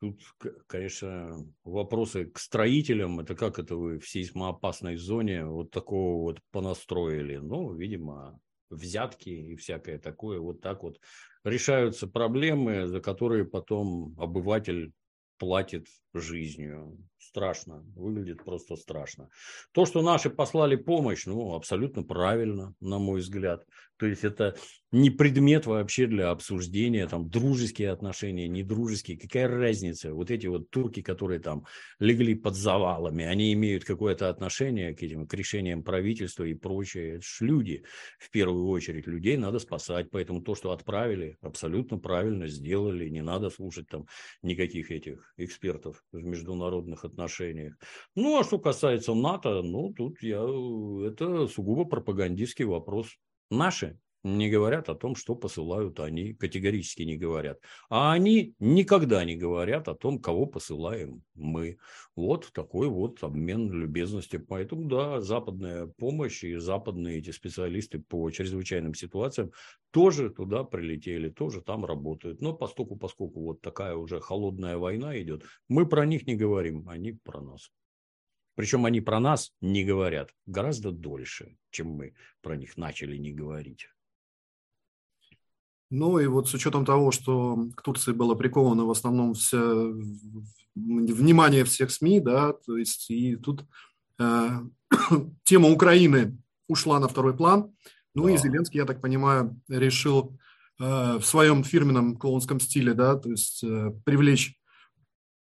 Тут, 0.00 0.20
конечно, 0.66 1.38
вопросы 1.64 2.26
к 2.26 2.38
строителям, 2.38 3.20
это 3.20 3.34
как 3.34 3.58
это 3.58 3.76
вы 3.76 3.98
в 3.98 4.08
сейсмоопасной 4.08 4.96
зоне 4.96 5.46
вот 5.46 5.70
такого 5.70 6.20
вот 6.20 6.40
понастроили. 6.50 7.36
Ну, 7.36 7.72
видимо, 7.74 8.38
взятки 8.70 9.30
и 9.30 9.56
всякое 9.56 9.98
такое. 9.98 10.40
Вот 10.40 10.60
так 10.60 10.82
вот 10.82 10.98
решаются 11.44 12.08
проблемы, 12.08 12.88
за 12.88 13.00
которые 13.00 13.44
потом 13.44 14.14
обыватель 14.18 14.92
платит 15.38 15.86
жизнью. 16.12 16.98
Страшно, 17.36 17.84
выглядит 17.94 18.42
просто 18.46 18.76
страшно. 18.76 19.28
То, 19.72 19.84
что 19.84 20.00
наши 20.00 20.30
послали 20.30 20.74
помощь, 20.74 21.26
ну, 21.26 21.54
абсолютно 21.54 22.02
правильно, 22.02 22.74
на 22.80 22.98
мой 22.98 23.20
взгляд. 23.20 23.66
То 23.98 24.06
есть 24.06 24.24
это 24.24 24.56
не 24.92 25.10
предмет 25.10 25.66
вообще 25.66 26.06
для 26.06 26.30
обсуждения, 26.30 27.06
там, 27.06 27.28
дружеские 27.28 27.90
отношения, 27.90 28.46
не 28.46 28.62
дружеские, 28.62 29.18
какая 29.18 29.48
разница? 29.48 30.14
Вот 30.14 30.30
эти 30.30 30.46
вот 30.46 30.70
турки, 30.70 31.02
которые 31.02 31.40
там 31.40 31.64
легли 31.98 32.34
под 32.34 32.54
завалами, 32.54 33.24
они 33.24 33.52
имеют 33.54 33.84
какое-то 33.84 34.28
отношение 34.28 34.94
к 34.94 35.02
этим, 35.02 35.26
к 35.26 35.34
решениям 35.34 35.82
правительства 35.82 36.44
и 36.44 36.54
прочее. 36.54 37.16
Это 37.16 37.22
ж 37.22 37.38
люди, 37.40 37.84
в 38.18 38.30
первую 38.30 38.68
очередь, 38.68 39.06
людей 39.06 39.36
надо 39.36 39.58
спасать, 39.58 40.10
поэтому 40.10 40.42
то, 40.42 40.54
что 40.54 40.70
отправили, 40.70 41.36
абсолютно 41.40 41.98
правильно 41.98 42.46
сделали, 42.46 43.08
не 43.08 43.22
надо 43.22 43.50
слушать 43.50 43.88
там 43.88 44.06
никаких 44.42 44.90
этих 44.90 45.34
экспертов 45.36 46.04
в 46.12 46.22
международных 46.22 47.04
отношениях. 47.04 47.74
Ну, 48.14 48.38
а 48.38 48.44
что 48.44 48.58
касается 48.58 49.14
НАТО, 49.14 49.62
ну, 49.62 49.92
тут 49.92 50.22
я, 50.22 50.42
это 51.06 51.46
сугубо 51.48 51.84
пропагандистский 51.84 52.64
вопрос. 52.64 53.16
Наши 53.50 53.98
не 54.26 54.50
говорят 54.50 54.88
о 54.88 54.94
том, 54.94 55.14
что 55.14 55.36
посылают 55.36 56.00
они, 56.00 56.34
категорически 56.34 57.02
не 57.02 57.16
говорят. 57.16 57.60
А 57.88 58.12
они 58.12 58.54
никогда 58.58 59.24
не 59.24 59.36
говорят 59.36 59.88
о 59.88 59.94
том, 59.94 60.18
кого 60.18 60.46
посылаем 60.46 61.22
мы. 61.34 61.78
Вот 62.16 62.50
такой 62.52 62.88
вот 62.88 63.22
обмен 63.22 63.70
любезности. 63.70 64.36
Поэтому, 64.38 64.86
да, 64.88 65.20
западная 65.20 65.86
помощь 65.86 66.42
и 66.42 66.56
западные 66.56 67.18
эти 67.18 67.30
специалисты 67.30 68.00
по 68.00 68.28
чрезвычайным 68.30 68.94
ситуациям 68.94 69.52
тоже 69.92 70.30
туда 70.30 70.64
прилетели, 70.64 71.28
тоже 71.28 71.62
там 71.62 71.84
работают. 71.84 72.40
Но 72.40 72.52
поскольку, 72.52 72.96
поскольку 72.96 73.40
вот 73.42 73.60
такая 73.60 73.94
уже 73.94 74.20
холодная 74.20 74.76
война 74.76 75.20
идет, 75.20 75.44
мы 75.68 75.86
про 75.86 76.04
них 76.04 76.26
не 76.26 76.34
говорим, 76.34 76.88
они 76.88 77.12
про 77.12 77.40
нас. 77.40 77.70
Причем 78.56 78.86
они 78.86 79.00
про 79.00 79.20
нас 79.20 79.52
не 79.60 79.84
говорят 79.84 80.34
гораздо 80.46 80.90
дольше, 80.90 81.56
чем 81.70 81.88
мы 81.88 82.14
про 82.40 82.56
них 82.56 82.76
начали 82.76 83.16
не 83.16 83.32
говорить. 83.32 83.88
Ну 85.90 86.18
и 86.18 86.26
вот 86.26 86.48
с 86.48 86.54
учетом 86.54 86.84
того, 86.84 87.12
что 87.12 87.68
к 87.76 87.82
Турции 87.82 88.12
было 88.12 88.34
приковано 88.34 88.86
в 88.86 88.90
основном 88.90 89.34
все, 89.34 89.94
внимание 90.74 91.64
всех 91.64 91.92
СМИ, 91.92 92.20
да, 92.20 92.54
то 92.54 92.76
есть 92.76 93.08
и 93.10 93.36
тут 93.36 93.64
э, 94.18 94.48
тема 95.44 95.68
Украины 95.68 96.36
ушла 96.66 96.98
на 96.98 97.08
второй 97.08 97.36
план. 97.36 97.72
Ну 98.14 98.24
да. 98.24 98.32
и 98.32 98.36
Зеленский, 98.38 98.80
я 98.80 98.86
так 98.86 99.00
понимаю, 99.00 99.60
решил 99.68 100.38
э, 100.80 101.18
в 101.18 101.24
своем 101.24 101.62
фирменном 101.62 102.16
клоунском 102.16 102.58
стиле, 102.58 102.94
да, 102.94 103.14
то 103.14 103.30
есть 103.30 103.62
э, 103.62 103.92
привлечь, 104.04 104.58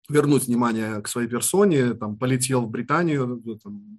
вернуть 0.09 0.47
внимание 0.47 1.01
к 1.03 1.09
своей 1.09 1.29
персоне, 1.29 1.95
там 1.95 2.17
полетел 2.17 2.63
в 2.63 2.71
Британию, 2.71 3.43
там, 3.63 3.99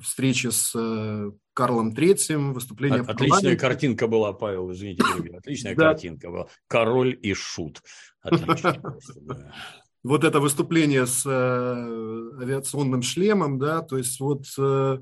встречи 0.00 0.48
с 0.48 0.72
э, 0.74 1.32
Карлом 1.54 1.94
Третьим, 1.94 2.52
выступление 2.52 3.00
От, 3.00 3.10
Отличная 3.10 3.56
картинка 3.56 4.06
была, 4.06 4.32
Павел, 4.32 4.72
извините, 4.72 5.02
отличная 5.36 5.74
картинка 5.76 6.30
была. 6.30 6.46
Король 6.66 7.18
и 7.20 7.34
шут. 7.34 7.82
Вот 10.04 10.22
это 10.22 10.38
выступление 10.38 11.06
с 11.06 11.24
э, 11.26 12.40
авиационным 12.40 13.02
шлемом, 13.02 13.58
да, 13.58 13.82
то 13.82 13.98
есть 13.98 14.20
вот 14.20 14.44
э, 14.56 14.98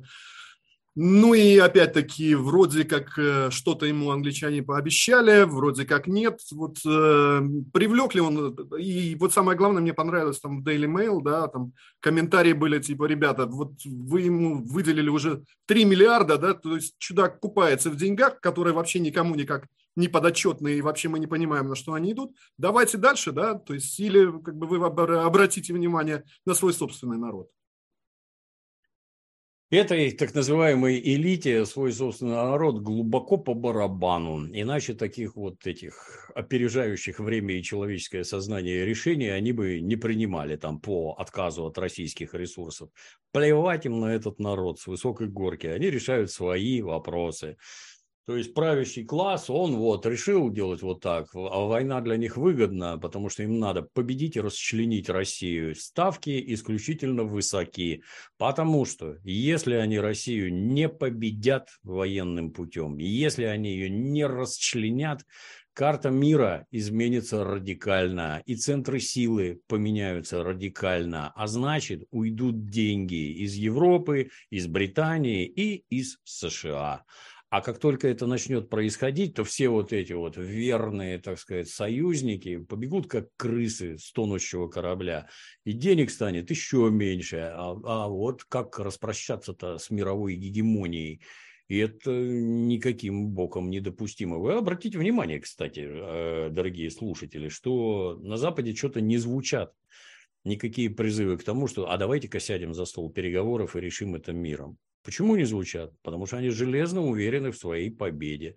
ну 0.99 1.35
и 1.35 1.59
опять-таки, 1.59 2.35
вроде 2.35 2.85
как 2.85 3.19
э, 3.19 3.51
что-то 3.51 3.85
ему 3.85 4.13
англичане 4.13 4.63
пообещали, 4.63 5.45
вроде 5.45 5.85
как 5.85 6.07
нет. 6.07 6.41
Вот 6.53 6.79
э, 6.87 7.43
привлек 7.75 8.15
ли 8.15 8.23
он... 8.23 8.55
И 8.79 9.15
вот 9.17 9.35
самое 9.35 9.59
главное, 9.59 9.83
мне 9.83 9.93
понравилось 9.93 10.41
там 10.41 10.63
Daily 10.65 10.87
Mail, 10.87 11.21
да, 11.23 11.49
там 11.49 11.75
комментарии 12.01 12.55
были 12.55 12.79
типа, 12.79 13.05
ребята, 13.05 13.45
вот 13.45 13.73
вы 13.85 14.23
ему 14.23 14.65
выделили 14.65 15.11
уже 15.11 15.45
3 15.67 15.85
миллиарда, 15.85 16.39
да, 16.39 16.55
то 16.55 16.77
есть 16.77 16.95
чудак 16.97 17.41
купается 17.41 17.91
в 17.91 17.97
деньгах, 17.97 18.41
которые 18.41 18.73
вообще 18.73 18.99
никому 18.99 19.35
никак 19.35 19.67
не 19.97 20.09
подотчетные, 20.09 20.79
и 20.79 20.83
вообще 20.83 21.11
мы 21.11 21.19
не 21.19 21.27
понимаем, 21.27 21.69
на 21.69 21.75
что 21.75 21.93
они 21.93 22.13
идут. 22.13 22.35
Давайте 22.57 22.97
дальше, 22.97 23.33
да, 23.33 23.55
то 23.55 23.75
есть 23.75 24.01
или 24.01 24.25
как 24.41 24.57
бы 24.57 24.67
вы 24.67 24.79
обратите 24.87 25.75
внимание 25.75 26.25
на 26.47 26.55
свой 26.55 26.73
собственный 26.73 27.19
народ. 27.19 27.51
Этой 29.71 30.13
так 30.13 30.33
называемой 30.33 31.01
элите 31.01 31.67
свой 31.67 31.93
собственный 31.93 32.35
народ 32.37 32.83
глубоко 32.83 33.37
по 33.37 33.53
барабану. 33.53 34.47
Иначе 34.53 34.95
таких 34.95 35.35
вот 35.35 35.67
этих 35.67 36.31
опережающих 36.37 37.19
время 37.19 37.57
и 37.57 37.65
человеческое 37.65 38.23
сознание 38.23 38.85
решений 38.87 39.27
они 39.29 39.51
бы 39.51 39.81
не 39.81 39.97
принимали 39.97 40.55
там 40.55 40.79
по 40.81 41.15
отказу 41.19 41.67
от 41.67 41.79
российских 41.79 42.33
ресурсов. 42.35 42.91
Плевать 43.33 43.87
им 43.87 43.99
на 43.99 44.15
этот 44.15 44.39
народ 44.39 44.79
с 44.79 44.87
высокой 44.87 45.27
горки. 45.27 45.67
Они 45.67 45.91
решают 45.91 46.31
свои 46.31 46.81
вопросы. 46.81 47.57
То 48.27 48.37
есть 48.37 48.55
правящий 48.55 49.05
класс, 49.05 49.49
он 49.49 49.77
вот 49.77 50.05
решил 50.05 50.51
делать 50.51 50.83
вот 50.83 51.01
так, 51.01 51.29
а 51.33 51.65
война 51.65 52.01
для 52.01 52.17
них 52.17 52.37
выгодна, 52.37 52.99
потому 52.99 53.29
что 53.29 53.45
им 53.45 53.61
надо 53.61 53.83
победить 53.83 54.35
и 54.35 54.41
расчленить 54.41 55.09
Россию. 55.09 55.77
Ставки 55.77 56.43
исключительно 56.53 57.23
высоки, 57.23 58.03
потому 58.37 58.85
что 58.85 59.17
если 59.23 59.75
они 59.75 60.01
Россию 60.01 60.53
не 60.53 60.89
победят 60.89 61.69
военным 61.85 62.51
путем, 62.51 62.99
если 62.99 63.45
они 63.45 63.71
ее 63.71 63.91
не 63.91 64.27
расчленят, 64.27 65.25
карта 65.73 66.11
мира 66.11 66.67
изменится 66.73 67.45
радикально, 67.45 68.43
и 68.45 68.57
центры 68.57 68.99
силы 68.99 69.61
поменяются 69.69 70.43
радикально, 70.43 71.33
а 71.37 71.47
значит 71.47 72.03
уйдут 72.11 72.67
деньги 72.67 73.41
из 73.45 73.55
Европы, 73.55 74.31
из 74.51 74.67
Британии 74.67 75.45
и 75.45 75.85
из 75.91 76.19
США. 76.25 77.05
А 77.49 77.61
как 77.61 77.79
только 77.79 78.09
это 78.09 78.27
начнет 78.27 78.69
происходить, 78.69 79.35
то 79.35 79.45
все 79.45 79.69
вот 79.69 79.93
эти 79.93 80.13
вот 80.13 80.37
верные, 80.37 81.19
так 81.19 81.39
сказать, 81.39 81.69
союзники 81.69 82.59
побегут 82.59 83.07
как 83.07 83.29
крысы 83.37 83.99
с 83.99 84.11
тонущего 84.13 84.69
корабля. 84.69 85.29
И 85.65 85.73
денег 85.73 86.11
станет 86.11 86.51
еще 86.51 86.91
меньше. 86.91 87.53
А, 87.55 87.77
а 87.85 88.09
вот 88.09 88.43
как 88.45 88.81
распрощаться-то 88.81 89.79
с 89.79 89.91
мировой 89.91 90.35
гегемонией? 90.35 91.23
И 91.69 91.79
это 91.79 92.11
никаким 92.11 93.29
боком 93.29 93.71
недопустимо. 93.71 94.39
Вы 94.39 94.55
обратите 94.55 94.99
внимание, 94.99 95.41
кстати, 95.41 95.85
э, 95.85 96.49
дорогие 96.51 96.91
слушатели, 96.91 97.49
что 97.49 98.19
на 98.23 98.37
Западе 98.37 98.75
что-то 98.75 99.01
не 99.01 99.19
звучат 99.19 99.73
никакие 100.45 100.91
призывы 100.91 101.39
к 101.39 101.45
тому, 101.45 101.67
что 101.67 101.91
а 101.91 101.97
давайте-ка 101.97 102.41
сядем 102.41 102.73
за 102.73 102.85
стол 102.87 103.11
переговоров 103.11 103.77
и 103.77 103.81
решим 103.81 104.15
это 104.15 104.33
миром. 104.33 104.79
Почему 105.07 105.37
не 105.37 105.45
звучат? 105.45 105.93
Потому 106.03 106.27
что 106.27 106.39
они 106.39 106.51
железно 106.51 107.01
уверены 107.01 107.53
в 107.53 107.57
своей 107.57 107.93
победе. 107.93 108.57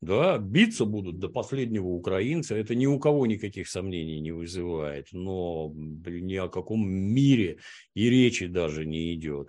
Да, 0.00 0.38
биться 0.38 0.84
будут 0.84 1.18
до 1.18 1.28
последнего 1.28 1.88
украинца, 1.88 2.54
это 2.54 2.76
ни 2.76 2.86
у 2.86 3.00
кого 3.00 3.26
никаких 3.26 3.68
сомнений 3.68 4.20
не 4.20 4.30
вызывает, 4.30 5.08
но 5.10 5.74
ни 5.74 6.36
о 6.36 6.48
каком 6.48 6.88
мире 6.88 7.58
и 7.94 8.08
речи 8.08 8.46
даже 8.46 8.86
не 8.86 9.12
идет. 9.12 9.48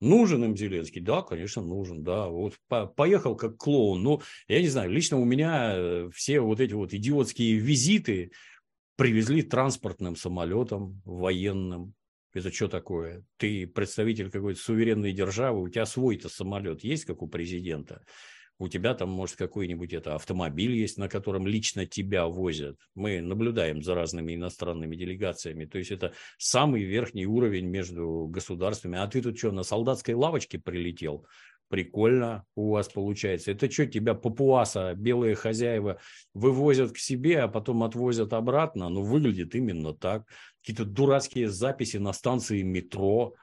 Нужен 0.00 0.42
им 0.42 0.56
Зеленский? 0.56 1.00
Да, 1.00 1.22
конечно, 1.22 1.62
нужен, 1.62 2.02
да. 2.02 2.26
Вот 2.26 2.54
поехал 2.96 3.36
как 3.36 3.56
клоун. 3.56 4.02
Ну, 4.02 4.20
я 4.48 4.60
не 4.60 4.68
знаю, 4.68 4.90
лично 4.90 5.20
у 5.20 5.24
меня 5.24 5.74
э, 5.76 6.10
все 6.12 6.40
вот 6.40 6.58
эти 6.58 6.72
вот 6.72 6.92
идиотские 6.92 7.58
визиты 7.58 8.32
привезли 8.96 9.42
транспортным 9.42 10.16
самолетом 10.16 11.00
военным. 11.04 11.94
Это 12.34 12.52
что 12.52 12.68
такое? 12.68 13.24
Ты 13.36 13.66
представитель 13.66 14.30
какой-то 14.30 14.60
суверенной 14.60 15.12
державы, 15.12 15.62
у 15.62 15.68
тебя 15.68 15.86
свой-то 15.86 16.28
самолет 16.28 16.82
есть, 16.82 17.04
как 17.04 17.22
у 17.22 17.28
президента. 17.28 18.04
У 18.58 18.68
тебя 18.68 18.94
там, 18.94 19.08
может, 19.08 19.36
какой-нибудь 19.36 19.92
это 19.92 20.14
автомобиль 20.14 20.72
есть, 20.72 20.96
на 20.96 21.08
котором 21.08 21.46
лично 21.46 21.86
тебя 21.86 22.26
возят. 22.26 22.78
Мы 22.94 23.20
наблюдаем 23.20 23.82
за 23.82 23.94
разными 23.94 24.34
иностранными 24.34 24.94
делегациями. 24.94 25.64
То 25.64 25.78
есть 25.78 25.90
это 25.90 26.12
самый 26.38 26.82
верхний 26.84 27.26
уровень 27.26 27.66
между 27.66 28.26
государствами. 28.28 28.98
А 28.98 29.08
ты 29.08 29.22
тут 29.22 29.38
что, 29.38 29.50
на 29.50 29.64
солдатской 29.64 30.14
лавочке 30.14 30.60
прилетел? 30.60 31.26
Прикольно 31.68 32.44
у 32.54 32.70
вас 32.70 32.88
получается. 32.88 33.50
Это 33.50 33.70
что, 33.70 33.86
тебя 33.86 34.14
папуаса, 34.14 34.94
белые 34.94 35.34
хозяева, 35.34 35.98
вывозят 36.34 36.92
к 36.92 36.98
себе, 36.98 37.40
а 37.40 37.48
потом 37.48 37.82
отвозят 37.82 38.32
обратно? 38.32 38.88
Ну, 38.88 39.02
выглядит 39.02 39.54
именно 39.54 39.94
так. 39.94 40.28
Какие-то 40.60 40.84
дурацкие 40.84 41.48
записи 41.48 41.96
на 41.96 42.12
станции 42.12 42.62
метро. 42.62 43.34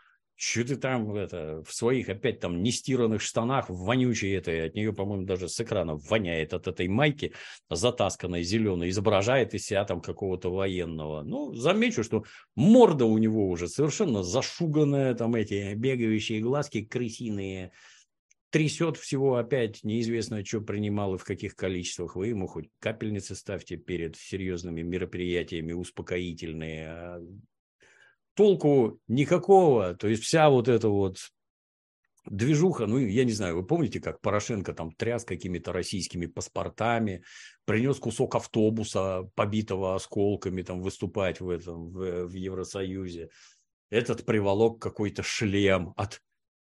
Что 0.43 0.63
ты 0.63 0.75
там 0.75 1.13
это, 1.13 1.63
в 1.63 1.71
своих 1.71 2.09
опять 2.09 2.39
там 2.39 2.63
нестиранных 2.63 3.21
штанах, 3.21 3.69
вонючей 3.69 4.35
этой, 4.35 4.65
от 4.65 4.73
нее, 4.73 4.91
по-моему, 4.91 5.23
даже 5.23 5.47
с 5.47 5.59
экрана 5.61 5.97
воняет 5.97 6.55
от 6.55 6.67
этой 6.67 6.87
майки 6.87 7.33
затасканной 7.69 8.41
зеленой, 8.41 8.89
изображает 8.89 9.53
из 9.53 9.65
себя 9.65 9.85
там 9.85 10.01
какого-то 10.01 10.51
военного. 10.51 11.21
Ну, 11.21 11.53
замечу, 11.53 12.03
что 12.03 12.23
морда 12.55 13.05
у 13.05 13.19
него 13.19 13.49
уже 13.49 13.67
совершенно 13.67 14.23
зашуганная, 14.23 15.13
там 15.13 15.35
эти 15.35 15.75
бегающие 15.75 16.41
глазки 16.41 16.83
крысиные, 16.83 17.71
трясет 18.51 18.97
всего 18.97 19.37
опять, 19.37 19.83
неизвестно, 19.83 20.45
что 20.45 20.61
принимал 20.61 21.15
и 21.15 21.17
в 21.17 21.23
каких 21.23 21.55
количествах. 21.55 22.15
Вы 22.15 22.27
ему 22.27 22.47
хоть 22.47 22.69
капельницы 22.79 23.33
ставьте 23.33 23.77
перед 23.77 24.15
серьезными 24.17 24.81
мероприятиями, 24.81 25.71
успокоительные. 25.71 26.87
А 26.87 27.21
толку 28.35 28.99
никакого. 29.07 29.95
То 29.95 30.07
есть 30.07 30.23
вся 30.23 30.49
вот 30.49 30.67
эта 30.67 30.89
вот 30.89 31.17
движуха, 32.25 32.85
ну, 32.85 32.97
я 32.99 33.23
не 33.23 33.31
знаю, 33.31 33.55
вы 33.55 33.65
помните, 33.65 33.99
как 33.99 34.21
Порошенко 34.21 34.73
там 34.73 34.91
тряс 34.91 35.23
какими-то 35.23 35.71
российскими 35.71 36.25
паспортами, 36.25 37.23
принес 37.65 37.97
кусок 37.97 38.35
автобуса, 38.35 39.29
побитого 39.35 39.95
осколками, 39.95 40.61
там, 40.61 40.81
выступать 40.81 41.39
в 41.39 41.49
этом, 41.49 41.89
в, 41.89 42.27
в 42.27 42.33
Евросоюзе. 42.33 43.29
Этот 43.89 44.25
приволок 44.25 44.81
какой-то 44.81 45.23
шлем 45.23 45.93
от 45.95 46.21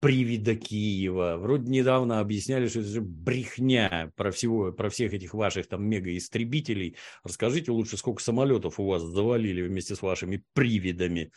привида 0.04 0.54
Киева. 0.54 1.38
Вроде 1.38 1.70
недавно 1.70 2.20
объясняли, 2.20 2.68
что 2.68 2.80
это 2.80 2.88
же 2.90 3.00
брехня 3.00 4.12
про, 4.16 4.30
всего, 4.32 4.70
про 4.70 4.90
всех 4.90 5.14
этих 5.14 5.32
ваших 5.32 5.66
там 5.66 5.82
мегаистребителей. 5.88 6.96
Расскажите 7.22 7.70
лучше, 7.70 7.96
сколько 7.96 8.22
самолетов 8.22 8.78
у 8.78 8.84
вас 8.86 9.02
завалили 9.02 9.62
вместе 9.62 9.96
с 9.96 10.02
вашими 10.02 10.44
привидами. 10.52 11.32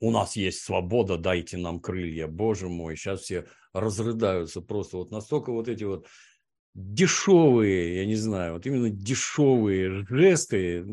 У 0.00 0.10
нас 0.10 0.36
есть 0.36 0.60
свобода, 0.60 1.16
дайте 1.16 1.56
нам 1.56 1.80
крылья. 1.80 2.26
Боже 2.26 2.68
мой, 2.68 2.94
сейчас 2.96 3.22
все 3.22 3.46
разрыдаются 3.72 4.60
просто. 4.60 4.98
Вот 4.98 5.10
настолько 5.10 5.50
вот 5.50 5.68
эти 5.68 5.84
вот 5.84 6.06
дешевые, 6.74 7.96
я 7.96 8.06
не 8.06 8.16
знаю, 8.16 8.54
вот 8.54 8.66
именно 8.66 8.90
дешевые 8.90 10.06
жесты 10.08 10.86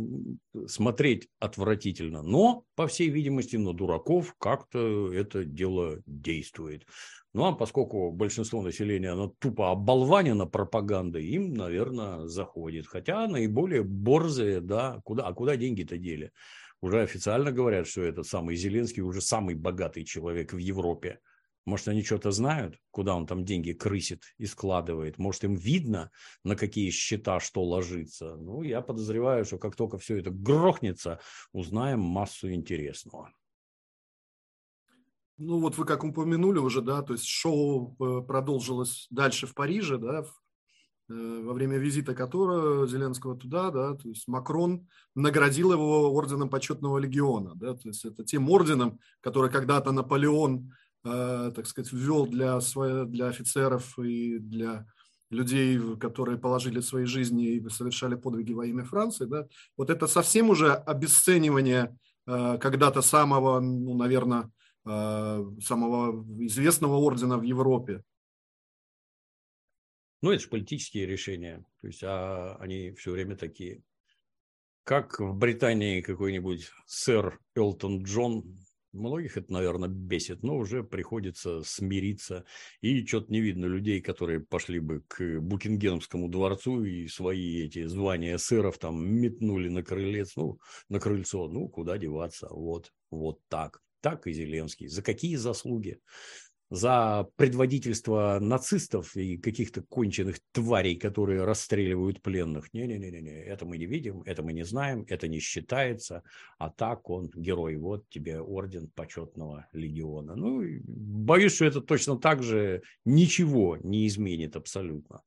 смотреть 0.68 1.30
отвратительно. 1.40 2.22
Но, 2.22 2.64
по 2.76 2.88
всей 2.88 3.10
видимости, 3.10 3.56
на 3.56 3.74
дураков 3.74 4.36
как-то 4.40 5.14
это 5.14 5.46
дело 5.46 6.02
действует. 6.06 6.86
Ну, 7.34 7.46
а 7.46 7.54
поскольку 7.54 8.12
большинство 8.12 8.62
населения, 8.62 9.12
оно 9.12 9.34
тупо 9.40 9.72
оболванено 9.72 10.48
пропагандой, 10.48 11.26
им, 11.26 11.54
наверное, 11.54 12.26
заходит. 12.26 12.88
Хотя 12.88 13.28
наиболее 13.28 13.84
борзые, 13.84 14.62
да, 14.62 15.00
куда, 15.04 15.28
а 15.28 15.34
куда 15.34 15.56
деньги-то 15.56 15.98
дели? 15.98 16.32
Уже 16.82 17.02
официально 17.02 17.52
говорят, 17.52 17.88
что 17.88 18.02
этот 18.02 18.26
самый 18.26 18.56
Зеленский 18.56 19.02
уже 19.02 19.22
самый 19.22 19.56
богатый 19.56 20.06
человек 20.06 20.54
в 20.54 20.58
Европе. 20.58 21.20
Может, 21.66 21.88
они 21.90 22.04
что-то 22.04 22.32
знают, 22.32 22.78
куда 22.92 23.16
он 23.16 23.28
там 23.28 23.46
деньги 23.46 23.74
крысит 23.74 24.24
и 24.38 24.46
складывает. 24.46 25.18
Может, 25.18 25.44
им 25.44 25.56
видно, 25.56 26.12
на 26.44 26.56
какие 26.56 26.90
счета 26.90 27.40
что 27.40 27.64
ложится. 27.64 28.36
Ну, 28.38 28.64
я 28.64 28.82
подозреваю, 28.82 29.46
что 29.46 29.58
как 29.58 29.76
только 29.76 29.98
все 29.98 30.18
это 30.18 30.32
грохнется, 30.32 31.20
узнаем 31.52 32.00
массу 32.00 32.52
интересного. 32.52 33.32
Ну, 35.40 35.60
вот 35.62 35.78
вы 35.78 35.86
как 35.86 36.04
упомянули 36.04 36.60
уже, 36.60 36.82
да, 36.82 37.02
то 37.02 37.14
есть 37.14 37.26
шоу 37.26 37.96
э, 37.98 38.22
продолжилось 38.28 39.08
дальше 39.10 39.48
в 39.48 39.54
Париже, 39.54 39.98
да, 39.98 40.26
э, 41.08 41.42
во 41.46 41.54
время 41.54 41.78
визита 41.78 42.14
которого 42.14 42.86
Зеленского 42.86 43.38
туда, 43.38 43.72
да, 43.72 43.94
то 43.94 44.10
есть 44.10 44.28
Макрон 44.28 44.90
наградил 45.16 45.72
его 45.72 46.12
орденом 46.14 46.50
почетного 46.50 46.98
легиона, 46.98 47.54
да, 47.56 47.74
то 47.74 47.88
есть 47.88 48.04
это 48.04 48.26
тем 48.26 48.50
орденом, 48.50 49.00
который 49.22 49.50
когда-то 49.50 49.94
Наполеон 49.94 50.74
так 51.04 51.66
сказать, 51.66 51.92
ввел 51.94 52.28
для, 52.28 52.60
для 53.06 53.28
офицеров 53.28 53.98
и 54.00 54.38
для 54.40 54.86
людей, 55.30 55.80
которые 55.98 56.38
положили 56.38 56.80
свои 56.80 57.06
жизни 57.06 57.46
и 57.46 57.70
совершали 57.70 58.16
подвиги 58.16 58.54
во 58.54 58.66
имя 58.66 58.84
Франции, 58.84 59.26
да, 59.26 59.48
вот 59.78 59.90
это 59.90 60.08
совсем 60.08 60.50
уже 60.50 60.74
обесценивание 60.74 61.96
э, 62.26 62.58
когда-то 62.60 63.02
самого, 63.02 63.60
ну, 63.60 63.96
наверное, 63.96 64.52
э, 64.86 65.46
самого 65.62 66.26
известного 66.46 66.96
ордена 66.96 67.38
в 67.38 67.44
Европе. 67.44 68.04
Ну, 70.22 70.32
это 70.32 70.44
же 70.44 70.50
политические 70.50 71.06
решения, 71.06 71.64
то 71.82 71.88
есть 71.88 72.04
а 72.04 72.58
они 72.60 72.92
все 72.94 73.12
время 73.12 73.36
такие. 73.38 73.84
Как 74.84 75.20
в 75.20 75.36
Британии 75.36 76.02
какой-нибудь 76.02 76.72
сэр 76.88 77.40
Элтон 77.56 78.04
Джон 78.04 78.60
Многих 78.92 79.38
это, 79.38 79.54
наверное, 79.54 79.88
бесит, 79.90 80.42
но 80.42 80.58
уже 80.58 80.84
приходится 80.84 81.62
смириться. 81.64 82.46
И 82.82 83.06
что-то 83.06 83.32
не 83.32 83.40
видно 83.40 83.66
людей, 83.66 84.02
которые 84.02 84.40
пошли 84.40 84.80
бы 84.80 85.04
к 85.08 85.40
Букингемскому 85.40 86.28
дворцу 86.28 86.84
и 86.84 87.08
свои 87.08 87.64
эти 87.64 87.86
звания 87.86 88.38
сыров 88.38 88.80
там 88.80 89.08
метнули 89.08 89.70
на 89.70 89.84
крылец, 89.84 90.36
ну, 90.36 90.60
на 90.90 91.00
крыльцо. 91.00 91.48
Ну, 91.48 91.68
куда 91.68 91.98
деваться? 91.98 92.48
Вот, 92.50 92.92
вот 93.12 93.40
так. 93.48 93.82
так 94.02 94.28
и 94.28 94.34
Зеленский. 94.34 94.88
За 94.88 95.02
какие 95.04 95.36
заслуги? 95.36 96.02
За 96.70 97.28
предводительство 97.36 98.38
нацистов 98.40 99.16
и 99.16 99.38
каких-то 99.38 99.82
конченых 99.82 100.40
тварей, 100.52 100.96
которые 100.96 101.44
расстреливают 101.44 102.22
пленных. 102.22 102.74
Не-не-не, 102.74 103.44
это 103.44 103.66
мы 103.66 103.78
не 103.78 103.86
видим, 103.86 104.22
это 104.26 104.44
мы 104.44 104.54
не 104.54 104.64
знаем, 104.64 105.06
это 105.08 105.28
не 105.28 105.40
считается. 105.40 106.24
А 106.58 106.70
так 106.70 107.10
он 107.10 107.32
герой. 107.34 107.78
Вот 107.78 108.08
тебе 108.10 108.40
орден 108.40 108.88
почетного 108.90 109.68
легиона. 109.74 110.36
Ну, 110.36 110.64
боюсь, 110.84 111.56
что 111.56 111.66
это 111.66 111.82
точно 111.82 112.18
так 112.18 112.44
же 112.44 112.84
ничего 113.04 113.78
не 113.78 114.06
изменит 114.08 114.56
абсолютно. 114.56 115.22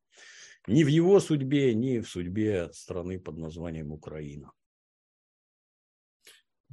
Ни 0.69 0.85
в 0.85 0.89
его 0.89 1.19
судьбе, 1.19 1.75
ни 1.75 1.99
в 1.99 2.09
судьбе 2.09 2.71
страны 2.73 3.19
под 3.19 3.39
названием 3.39 3.91
Украина. 3.91 4.53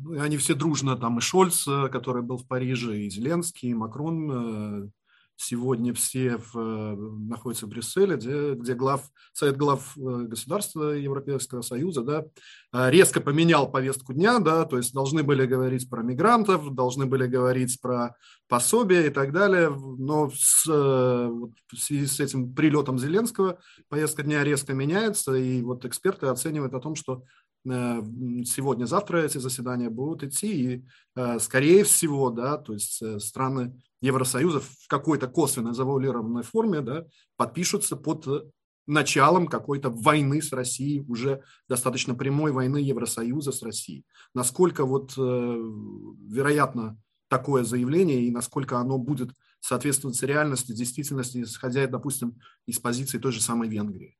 Ну, 0.01 0.19
они 0.21 0.37
все 0.37 0.55
дружно, 0.55 0.95
там 0.95 1.17
и 1.17 1.21
Шольц, 1.21 1.67
э, 1.67 1.89
который 1.89 2.21
был 2.21 2.37
в 2.37 2.47
Париже, 2.47 3.01
и 3.01 3.09
Зеленский, 3.09 3.69
и 3.69 3.73
Макрон, 3.73 4.85
э, 4.85 4.89
сегодня 5.35 5.93
все 5.93 6.37
в, 6.37 6.57
э, 6.57 6.95
находятся 6.95 7.65
в 7.65 7.69
Брюсселе, 7.69 8.15
где, 8.15 8.53
где 8.53 8.75
глав, 8.75 9.09
Совет 9.33 9.57
глав 9.57 9.93
государства 9.95 10.91
Европейского 10.91 11.61
Союза 11.61 12.03
да, 12.03 12.89
резко 12.89 13.21
поменял 13.21 13.71
повестку 13.71 14.13
дня, 14.13 14.39
да, 14.39 14.65
то 14.65 14.77
есть 14.77 14.93
должны 14.93 15.23
были 15.23 15.45
говорить 15.45 15.89
про 15.89 16.01
мигрантов, 16.01 16.73
должны 16.73 17.05
были 17.05 17.25
говорить 17.25 17.79
про 17.81 18.15
пособия 18.49 19.07
и 19.07 19.09
так 19.09 19.31
далее, 19.31 19.69
но 19.69 20.29
с, 20.33 20.65
в 20.65 21.51
связи 21.73 22.05
с 22.05 22.19
этим 22.19 22.53
прилетом 22.53 22.99
Зеленского 22.99 23.59
повестка 23.87 24.23
дня 24.23 24.43
резко 24.43 24.73
меняется, 24.73 25.35
и 25.35 25.61
вот 25.61 25.85
эксперты 25.85 26.27
оценивают 26.27 26.73
о 26.73 26.81
том, 26.81 26.95
что 26.95 27.23
сегодня-завтра 27.65 29.19
эти 29.19 29.37
заседания 29.37 29.89
будут 29.89 30.23
идти, 30.23 30.47
и, 30.47 30.85
э, 31.15 31.39
скорее 31.39 31.83
всего, 31.83 32.29
да, 32.29 32.57
то 32.57 32.73
есть 32.73 33.01
э, 33.01 33.19
страны 33.19 33.79
Евросоюза 34.01 34.61
в 34.61 34.87
какой-то 34.87 35.27
косвенной 35.27 35.73
завуалированной 35.73 36.43
форме 36.43 36.81
да, 36.81 37.05
подпишутся 37.35 37.97
под 37.97 38.51
началом 38.87 39.47
какой-то 39.47 39.89
войны 39.89 40.41
с 40.41 40.51
Россией, 40.53 41.01
уже 41.07 41.43
достаточно 41.67 42.15
прямой 42.15 42.51
войны 42.51 42.77
Евросоюза 42.77 43.51
с 43.51 43.61
Россией. 43.61 44.05
Насколько 44.33 44.85
вот 44.85 45.15
вероятно 45.15 46.97
такое 47.27 47.63
заявление 47.63 48.23
и 48.23 48.31
насколько 48.31 48.79
оно 48.79 48.97
будет 48.97 49.31
соответствовать 49.59 50.21
реальности, 50.23 50.71
действительности, 50.71 51.43
исходя, 51.43 51.85
допустим, 51.87 52.39
из 52.65 52.79
позиции 52.79 53.19
той 53.19 53.31
же 53.31 53.41
самой 53.41 53.69
Венгрии. 53.69 54.17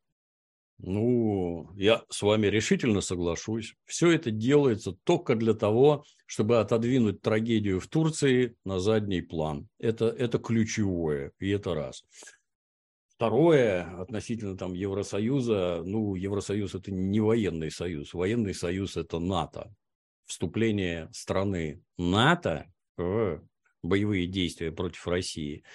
Ну, 0.82 1.70
я 1.76 2.04
с 2.10 2.22
вами 2.22 2.48
решительно 2.48 3.02
соглашусь. 3.02 3.76
Все 3.86 4.12
это 4.12 4.32
делается 4.32 4.94
только 5.04 5.36
для 5.36 5.54
того, 5.54 6.06
чтобы 6.26 6.60
отодвинуть 6.60 7.22
трагедию 7.22 7.82
в 7.82 7.88
Турции 7.88 8.56
на 8.64 8.80
задний 8.80 9.22
план. 9.22 9.68
Это, 9.78 10.06
это 10.06 10.40
ключевое, 10.40 11.34
и 11.38 11.50
это 11.50 11.74
раз. 11.76 12.06
Второе, 13.10 14.00
относительно 14.00 14.56
там 14.56 14.74
Евросоюза, 14.74 15.82
ну, 15.84 16.16
Евросоюз 16.16 16.76
это 16.76 16.92
не 16.92 17.20
военный 17.20 17.72
союз. 17.72 18.14
Военный 18.14 18.54
союз 18.54 18.96
это 18.96 19.20
НАТО. 19.20 19.74
Вступление 20.26 21.10
страны 21.12 21.84
НАТО 21.98 22.72
в 22.96 23.42
боевые 23.84 24.28
действия 24.28 24.72
против 24.72 25.06
России– 25.08 25.64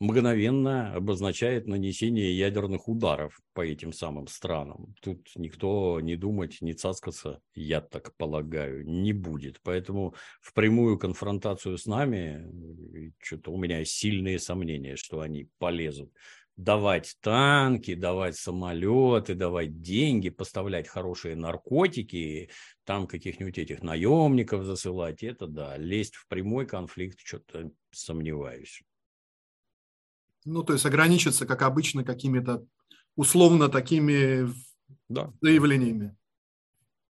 мгновенно 0.00 0.94
обозначает 0.94 1.66
нанесение 1.66 2.36
ядерных 2.36 2.88
ударов 2.88 3.38
по 3.52 3.64
этим 3.64 3.92
самым 3.92 4.26
странам. 4.26 4.94
Тут 5.00 5.28
никто 5.36 6.00
не 6.00 6.16
думать, 6.16 6.58
не 6.60 6.74
цаскаться, 6.74 7.40
я 7.54 7.80
так 7.80 8.14
полагаю, 8.16 8.84
не 8.86 9.12
будет. 9.12 9.60
Поэтому 9.62 10.14
в 10.40 10.52
прямую 10.52 10.98
конфронтацию 10.98 11.78
с 11.78 11.86
нами, 11.86 13.08
э, 13.08 13.10
что-то 13.18 13.52
у 13.52 13.56
меня 13.56 13.84
сильные 13.84 14.38
сомнения, 14.38 14.96
что 14.96 15.20
они 15.20 15.48
полезут. 15.58 16.12
Давать 16.56 17.16
танки, 17.20 17.94
давать 17.94 18.36
самолеты, 18.36 19.34
давать 19.34 19.80
деньги, 19.80 20.28
поставлять 20.28 20.86
хорошие 20.86 21.34
наркотики, 21.34 22.48
там 22.84 23.08
каких-нибудь 23.08 23.58
этих 23.58 23.82
наемников 23.82 24.64
засылать, 24.64 25.24
это 25.24 25.48
да, 25.48 25.76
лезть 25.76 26.14
в 26.14 26.28
прямой 26.28 26.66
конфликт, 26.66 27.18
что-то 27.20 27.72
сомневаюсь. 27.90 28.82
Ну, 30.44 30.62
то 30.62 30.72
есть 30.72 30.86
ограничиться, 30.86 31.46
как 31.46 31.62
обычно, 31.62 32.04
какими-то 32.04 32.66
условно 33.16 33.68
такими 33.68 34.48
да. 35.08 35.32
заявлениями. 35.40 36.16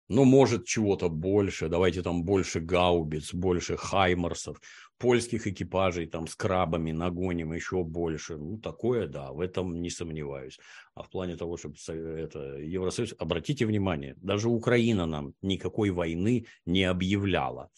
Ну, 0.08 0.24
может, 0.24 0.66
чего-то 0.66 1.10
больше. 1.10 1.68
Давайте 1.68 2.04
там 2.04 2.24
больше 2.24 2.60
гаубиц, 2.60 3.34
больше 3.34 3.76
хаймарсов, 3.76 4.62
польских 5.00 5.48
экипажей 5.48 6.06
там 6.06 6.28
с 6.28 6.36
крабами 6.36 6.92
нагоним 6.92 7.54
еще 7.54 7.84
больше. 7.84 8.38
Ну, 8.38 8.60
такое, 8.60 9.08
да, 9.08 9.32
в 9.32 9.40
этом 9.40 9.82
не 9.82 9.90
сомневаюсь. 9.90 10.60
А 10.94 11.02
в 11.02 11.10
плане 11.10 11.36
того, 11.36 11.58
чтобы 11.58 11.76
это 11.88 12.58
Евросоюз, 12.60 13.16
обратите 13.18 13.66
внимание, 13.66 14.14
даже 14.18 14.48
Украина 14.48 15.08
нам 15.08 15.34
никакой 15.42 15.90
войны 15.90 16.46
не 16.66 16.84
объявляла 16.84 17.72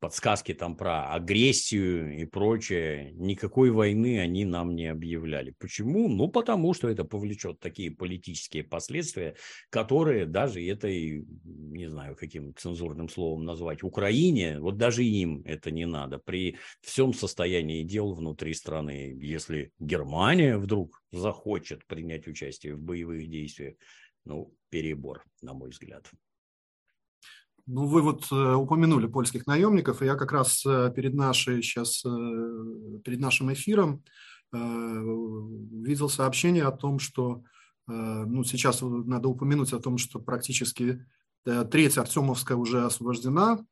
подсказки 0.00 0.54
там 0.54 0.76
про 0.76 1.12
агрессию 1.12 2.18
и 2.18 2.24
прочее, 2.24 3.12
никакой 3.12 3.70
войны 3.70 4.18
они 4.18 4.44
нам 4.46 4.74
не 4.74 4.86
объявляли. 4.86 5.54
Почему? 5.58 6.08
Ну, 6.08 6.28
потому 6.28 6.72
что 6.74 6.88
это 6.88 7.04
повлечет 7.04 7.60
такие 7.60 7.90
политические 7.90 8.64
последствия, 8.64 9.36
которые 9.68 10.24
даже 10.24 10.66
этой, 10.66 11.24
не 11.44 11.86
знаю, 11.88 12.16
каким 12.16 12.54
цензурным 12.56 13.08
словом 13.08 13.44
назвать, 13.44 13.82
Украине, 13.82 14.58
вот 14.58 14.78
даже 14.78 15.04
им 15.04 15.42
это 15.44 15.70
не 15.70 15.86
надо. 15.86 16.18
При 16.18 16.56
всем 16.80 17.12
состоянии 17.12 17.82
дел 17.82 18.14
внутри 18.14 18.54
страны, 18.54 19.16
если 19.20 19.72
Германия 19.78 20.56
вдруг 20.56 21.02
захочет 21.12 21.86
принять 21.86 22.26
участие 22.26 22.74
в 22.74 22.80
боевых 22.80 23.28
действиях, 23.28 23.74
ну, 24.24 24.54
перебор, 24.70 25.24
на 25.42 25.52
мой 25.52 25.70
взгляд. 25.70 26.10
Ну, 27.72 27.86
вы 27.86 28.02
вот 28.02 28.26
э, 28.32 28.54
упомянули 28.54 29.06
польских 29.06 29.46
наемников, 29.46 30.02
и 30.02 30.04
я 30.04 30.16
как 30.16 30.32
раз 30.32 30.66
э, 30.66 30.92
перед, 30.94 31.14
нашей, 31.14 31.62
сейчас, 31.62 32.04
э, 32.04 32.08
перед 33.04 33.20
нашим 33.20 33.52
эфиром 33.52 34.02
видел 34.52 36.08
сообщение 36.08 36.64
о 36.64 36.72
том, 36.72 36.98
что 36.98 37.44
ну, 37.86 38.42
сейчас 38.42 38.82
надо 38.82 39.28
упомянуть 39.28 39.72
о 39.72 39.78
том, 39.78 39.96
что 39.96 40.18
практически 40.18 41.06
треть 41.44 41.96
Артемовская 41.96 42.56
уже 42.56 42.84
освобождена 42.84 43.64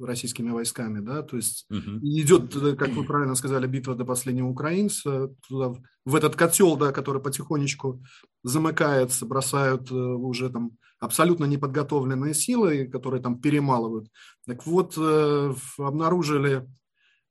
российскими 0.00 0.48
войсками, 0.48 1.00
да, 1.00 1.20
то 1.20 1.36
есть 1.36 1.66
угу. 1.68 1.98
идет, 2.00 2.54
как 2.78 2.92
вы 2.92 3.04
правильно 3.04 3.34
сказали, 3.34 3.66
битва 3.66 3.94
до 3.94 4.06
последнего 4.06 4.48
украинца, 4.48 5.34
туда, 5.46 5.78
в 6.06 6.14
этот 6.14 6.34
котел, 6.34 6.78
да, 6.78 6.92
который 6.92 7.20
потихонечку 7.20 8.02
замыкается, 8.42 9.26
бросают 9.26 9.92
уже 9.92 10.48
там 10.48 10.78
абсолютно 11.02 11.46
неподготовленные 11.46 12.32
силы, 12.32 12.86
которые 12.86 13.20
там 13.20 13.40
перемалывают. 13.40 14.08
Так 14.46 14.64
вот, 14.66 14.94
э, 14.96 15.54
обнаружили 15.78 16.68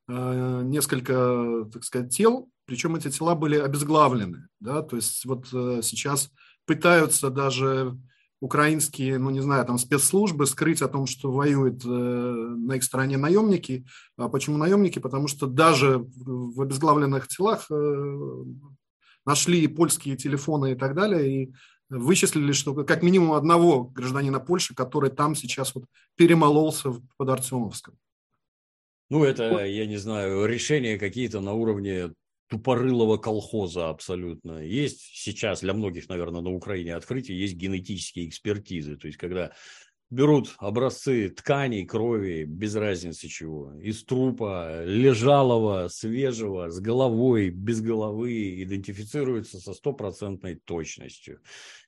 э, 0.09 0.61
несколько, 0.65 1.69
так 1.71 1.85
сказать, 1.85 2.13
тел, 2.13 2.49
причем 2.65 2.97
эти 2.97 3.09
тела 3.09 3.33
были 3.33 3.55
обезглавлены. 3.55 4.49
Да? 4.59 4.81
То 4.81 4.97
есть 4.97 5.23
вот 5.23 5.47
э, 5.53 5.79
сейчас 5.83 6.31
пытаются 6.65 7.29
даже 7.29 7.97
украинские, 8.41 9.17
ну 9.19 9.29
не 9.29 9.39
знаю, 9.39 9.65
там 9.65 9.77
спецслужбы 9.77 10.47
скрыть 10.47 10.81
о 10.81 10.89
том, 10.89 11.05
что 11.05 11.31
воюют 11.31 11.85
на 11.85 12.73
их 12.73 12.83
стороне 12.83 13.15
наемники. 13.15 13.85
А 14.17 14.27
почему 14.27 14.57
наемники? 14.57 14.99
Потому 14.99 15.29
что 15.29 15.47
даже 15.47 15.99
в 15.99 16.59
обезглавленных 16.59 17.27
телах 17.29 17.69
нашли 19.25 19.67
польские 19.67 20.17
телефоны 20.17 20.71
и 20.71 20.75
так 20.75 20.95
далее, 20.95 21.43
и 21.43 21.53
вычислили, 21.91 22.53
что 22.53 22.73
как 22.85 23.03
минимум 23.03 23.33
одного 23.33 23.83
гражданина 23.83 24.39
Польши, 24.39 24.73
который 24.73 25.09
там 25.09 25.35
сейчас 25.35 25.75
вот 25.75 25.85
перемололся 26.15 26.93
под 27.17 27.29
Артемовском. 27.29 27.97
Ну, 29.09 29.25
это, 29.25 29.65
я 29.65 29.85
не 29.85 29.97
знаю, 29.97 30.45
решения 30.45 30.97
какие-то 30.97 31.41
на 31.41 31.53
уровне 31.53 32.13
тупорылого 32.47 33.17
колхоза 33.17 33.89
абсолютно. 33.89 34.59
Есть 34.59 35.01
сейчас 35.13 35.61
для 35.61 35.73
многих, 35.73 36.07
наверное, 36.07 36.41
на 36.41 36.51
Украине 36.51 36.95
открытие, 36.95 37.39
есть 37.39 37.55
генетические 37.55 38.27
экспертизы. 38.27 38.95
То 38.95 39.07
есть, 39.07 39.17
когда 39.17 39.51
берут 40.11 40.55
образцы 40.59 41.29
тканей, 41.29 41.85
крови, 41.85 42.43
без 42.43 42.75
разницы 42.75 43.27
чего, 43.27 43.73
из 43.79 44.03
трупа, 44.03 44.83
лежалого, 44.85 45.87
свежего, 45.87 46.69
с 46.69 46.79
головой, 46.79 47.49
без 47.49 47.81
головы, 47.81 48.61
идентифицируются 48.61 49.59
со 49.59 49.73
стопроцентной 49.73 50.55
точностью. 50.55 51.39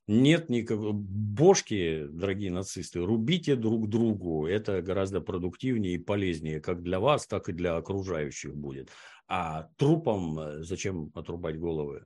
Нет 0.07 0.49
никакой... 0.49 0.91
Бошки, 0.93 2.05
дорогие 2.09 2.51
нацисты, 2.51 2.99
рубите 2.99 3.55
друг 3.55 3.87
другу. 3.89 4.45
Это 4.45 4.81
гораздо 4.81 5.21
продуктивнее 5.21 5.95
и 5.95 5.97
полезнее 5.97 6.59
как 6.59 6.83
для 6.83 6.99
вас, 6.99 7.25
так 7.25 7.47
и 7.47 7.53
для 7.53 7.77
окружающих 7.77 8.55
будет. 8.55 8.89
А 9.27 9.69
трупам 9.77 10.39
э, 10.39 10.63
зачем 10.63 11.11
отрубать 11.15 11.57
головы? 11.57 12.03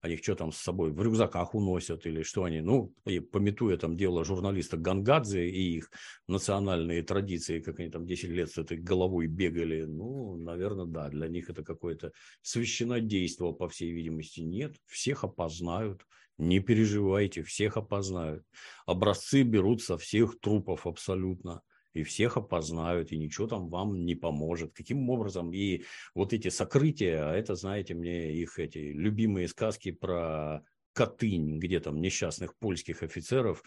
Они 0.00 0.16
что 0.16 0.36
там 0.36 0.52
с 0.52 0.58
собой 0.58 0.92
в 0.92 1.02
рюкзаках 1.02 1.54
уносят 1.54 2.06
или 2.06 2.22
что 2.22 2.44
они? 2.44 2.60
Ну, 2.60 2.94
и 3.04 3.18
пометуя 3.18 3.76
там 3.76 3.96
дело 3.96 4.24
журналиста 4.24 4.76
Гангадзе 4.76 5.48
и 5.48 5.76
их 5.76 5.90
национальные 6.28 7.02
традиции, 7.02 7.60
как 7.60 7.80
они 7.80 7.90
там 7.90 8.06
10 8.06 8.30
лет 8.30 8.50
с 8.50 8.58
этой 8.58 8.78
головой 8.78 9.26
бегали, 9.26 9.82
ну, 9.82 10.36
наверное, 10.36 10.86
да, 10.86 11.08
для 11.08 11.26
них 11.26 11.50
это 11.50 11.64
какое-то 11.64 12.12
священнодейство, 12.42 13.50
по 13.52 13.68
всей 13.68 13.92
видимости. 13.92 14.40
Нет, 14.40 14.76
всех 14.86 15.24
опознают, 15.24 16.04
не 16.38 16.60
переживайте, 16.60 17.42
всех 17.42 17.76
опознают. 17.76 18.44
Образцы 18.86 19.42
берут 19.42 19.82
со 19.82 19.98
всех 19.98 20.38
трупов 20.40 20.86
абсолютно 20.86 21.62
и 21.94 22.02
всех 22.04 22.36
опознают, 22.36 23.12
и 23.12 23.18
ничего 23.18 23.46
там 23.46 23.68
вам 23.68 24.04
не 24.04 24.14
поможет. 24.14 24.72
Каким 24.72 25.08
образом? 25.10 25.52
И 25.52 25.82
вот 26.14 26.32
эти 26.32 26.48
сокрытия, 26.48 27.28
а 27.28 27.34
это, 27.34 27.54
знаете, 27.54 27.94
мне 27.94 28.32
их 28.32 28.58
эти 28.58 28.78
любимые 28.78 29.48
сказки 29.48 29.90
про 29.90 30.62
Катынь, 30.92 31.58
где 31.58 31.80
там 31.80 32.00
несчастных 32.00 32.56
польских 32.56 33.02
офицеров, 33.02 33.62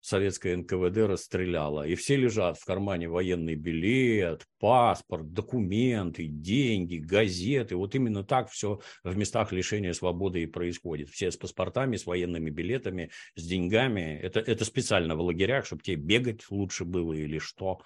советское 0.00 0.56
НКВД 0.56 0.98
расстреляла. 0.98 1.86
И 1.86 1.94
все 1.94 2.16
лежат 2.16 2.58
в 2.58 2.64
кармане 2.64 3.08
военный 3.08 3.54
билет, 3.54 4.46
паспорт, 4.58 5.32
документы, 5.32 6.26
деньги, 6.26 6.96
газеты. 6.96 7.76
Вот 7.76 7.94
именно 7.94 8.24
так 8.24 8.50
все 8.50 8.80
в 9.04 9.16
местах 9.16 9.52
лишения 9.52 9.92
свободы 9.92 10.42
и 10.42 10.46
происходит. 10.46 11.08
Все 11.10 11.30
с 11.30 11.36
паспортами, 11.36 11.96
с 11.96 12.06
военными 12.06 12.50
билетами, 12.50 13.10
с 13.34 13.44
деньгами. 13.44 14.18
Это, 14.22 14.40
это 14.40 14.64
специально 14.64 15.14
в 15.14 15.20
лагерях, 15.20 15.66
чтобы 15.66 15.82
тебе 15.82 15.96
бегать 15.96 16.50
лучше 16.50 16.84
было 16.84 17.12
или 17.12 17.38
что 17.38 17.80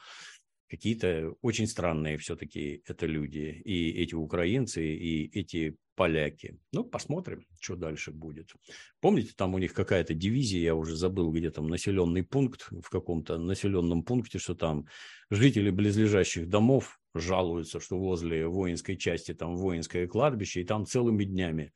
какие-то 0.68 1.34
очень 1.42 1.66
странные 1.66 2.18
все-таки 2.18 2.82
это 2.86 3.06
люди. 3.06 3.62
И 3.64 3.90
эти 4.02 4.14
украинцы, 4.14 4.84
и 4.84 5.38
эти 5.38 5.76
поляки. 5.94 6.58
Ну, 6.72 6.84
посмотрим, 6.84 7.44
что 7.60 7.76
дальше 7.76 8.10
будет. 8.10 8.52
Помните, 9.00 9.32
там 9.36 9.54
у 9.54 9.58
них 9.58 9.72
какая-то 9.72 10.14
дивизия, 10.14 10.60
я 10.60 10.74
уже 10.74 10.96
забыл, 10.96 11.32
где 11.32 11.50
там 11.50 11.66
населенный 11.66 12.22
пункт, 12.22 12.68
в 12.70 12.88
каком-то 12.90 13.38
населенном 13.38 14.02
пункте, 14.02 14.38
что 14.38 14.54
там 14.54 14.86
жители 15.30 15.70
близлежащих 15.70 16.48
домов 16.48 17.00
жалуются, 17.14 17.80
что 17.80 17.98
возле 17.98 18.46
воинской 18.46 18.96
части 18.96 19.34
там 19.34 19.56
воинское 19.56 20.06
кладбище, 20.06 20.62
и 20.62 20.64
там 20.64 20.86
целыми 20.86 21.24
днями 21.24 21.72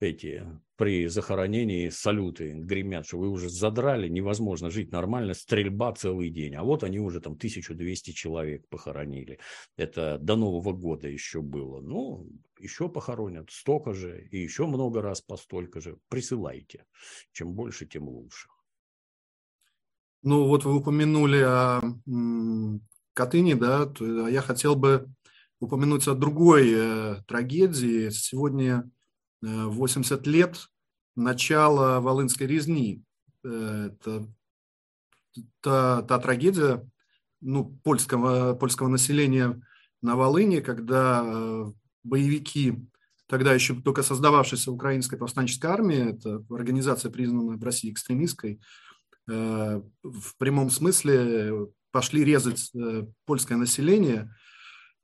эти 0.00 0.44
при 0.76 1.08
захоронении 1.08 1.88
салюты 1.88 2.52
гремят, 2.52 3.06
что 3.06 3.18
вы 3.18 3.28
уже 3.28 3.48
задрали, 3.48 4.08
невозможно 4.08 4.70
жить 4.70 4.92
нормально, 4.92 5.32
стрельба 5.32 5.92
целый 5.92 6.28
день. 6.30 6.54
А 6.54 6.62
вот 6.62 6.84
они 6.84 7.00
уже 7.00 7.20
там 7.20 7.32
1200 7.32 8.10
человек 8.10 8.68
похоронили. 8.68 9.38
Это 9.76 10.18
до 10.18 10.36
Нового 10.36 10.72
года 10.72 11.08
еще 11.08 11.40
было. 11.40 11.80
Ну, 11.80 12.28
еще 12.58 12.88
похоронят 12.88 13.50
столько 13.50 13.94
же 13.94 14.28
и 14.30 14.38
еще 14.38 14.66
много 14.66 15.00
раз 15.00 15.22
по 15.22 15.36
столько 15.36 15.80
же. 15.80 15.98
Присылайте. 16.08 16.84
Чем 17.32 17.54
больше, 17.54 17.86
тем 17.86 18.08
лучше. 18.08 18.48
Ну, 20.22 20.46
вот 20.46 20.64
вы 20.64 20.76
упомянули 20.76 21.40
о 21.42 21.80
Катыни, 23.14 23.54
да, 23.54 23.90
я 24.28 24.42
хотел 24.42 24.76
бы 24.76 25.08
упомянуть 25.58 26.06
о 26.06 26.14
другой 26.14 26.70
э, 26.70 27.22
трагедии. 27.26 28.10
Сегодня 28.10 28.90
80 29.46 30.26
лет 30.26 30.68
начала 31.14 32.00
Волынской 32.00 32.46
резни. 32.46 33.02
Э, 33.44 33.90
это 33.90 34.26
та, 35.60 36.02
та 36.02 36.18
трагедия 36.18 36.88
ну, 37.40 37.64
польского, 37.82 38.54
польского 38.54 38.88
населения 38.88 39.60
на 40.02 40.16
Волыне, 40.16 40.60
когда 40.60 41.22
э, 41.24 41.72
боевики, 42.02 42.74
тогда 43.26 43.52
еще 43.52 43.74
только 43.74 44.02
создававшейся 44.02 44.72
украинской 44.72 45.16
повстанческой 45.16 45.66
армии, 45.66 46.14
это 46.14 46.44
организация, 46.50 47.10
признанная 47.10 47.56
в 47.56 47.64
России 47.64 47.92
экстремистской, 47.92 48.60
э, 49.28 49.82
в 50.02 50.36
прямом 50.38 50.70
смысле 50.70 51.68
пошли 51.92 52.24
резать 52.24 52.72
польское 53.24 53.56
население– 53.56 54.30
Э, 54.40 54.45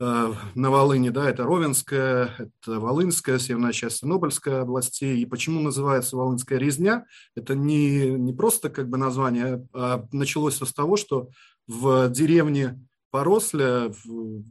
на 0.01 0.71
Волыне, 0.71 1.13
да, 1.13 1.31
это 1.31 1.45
Ровенская, 1.45 2.35
это 2.37 2.81
Волынская, 2.81 3.39
северная 3.39 3.73
часть 3.73 4.01
Тернопольской 4.01 4.61
областей. 4.61 5.21
И 5.21 5.27
почему 5.27 5.61
называется 5.61 6.17
Волынская 6.17 6.59
резня? 6.59 7.05
Это 7.37 7.55
не, 7.55 8.11
не 8.11 8.33
просто 8.33 8.69
как 8.69 8.89
бы 8.89 8.99
название, 8.99 9.65
а 9.73 10.05
началось 10.11 10.57
с 10.57 10.73
того, 10.73 10.97
что 10.97 11.29
в 11.69 12.09
деревне 12.09 12.81
Поросля, 13.13 13.93
в, 14.05 14.43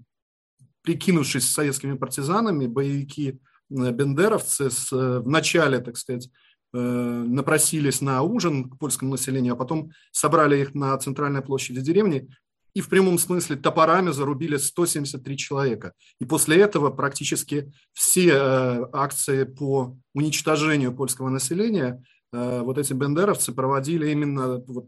прикинувшись 0.84 1.51
советскими 1.51 1.97
партизанами, 1.97 2.67
боевики 2.67 3.39
э, 3.69 3.91
бендеровцы 3.91 4.69
с, 4.69 4.91
в 4.91 5.27
начале, 5.27 5.80
так 5.80 5.97
сказать, 5.97 6.30
э, 6.73 6.77
напросились 6.77 8.01
на 8.01 8.21
ужин 8.21 8.69
к 8.69 8.77
польскому 8.77 9.12
населению, 9.12 9.54
а 9.54 9.58
потом 9.58 9.91
собрали 10.12 10.62
их 10.62 10.75
на 10.75 10.97
центральной 10.97 11.41
площади 11.41 11.82
деревни 11.82 12.30
и 12.73 12.81
в 12.81 12.89
прямом 12.89 13.17
смысле 13.17 13.57
топорами 13.57 14.12
зарубили 14.12 14.57
173 14.57 15.38
человека. 15.38 15.93
И 16.19 16.25
после 16.25 16.62
этого 16.62 16.89
практически 16.89 17.71
все 17.93 18.29
э, 18.29 18.86
акции 18.93 19.43
по 19.43 19.97
уничтожению 20.13 20.95
польского 20.95 21.29
населения 21.29 22.03
э, 22.31 22.62
вот 22.62 22.77
эти 22.77 22.93
бендеровцы 22.93 23.51
проводили 23.51 24.10
именно 24.10 24.63
вот 24.67 24.88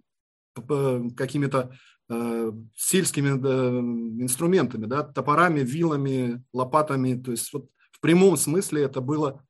какими-то 1.18 1.76
э, 2.10 2.52
сельскими 2.76 3.30
инструментами, 4.22 4.86
да, 4.86 5.04
топорами, 5.04 5.62
вилами, 5.62 6.44
лопатами. 6.54 7.22
То 7.22 7.32
есть 7.32 7.52
вот 7.52 7.70
в 7.92 8.00
прямом 8.00 8.38
смысле 8.38 8.84
это 8.84 9.02
было 9.02 9.44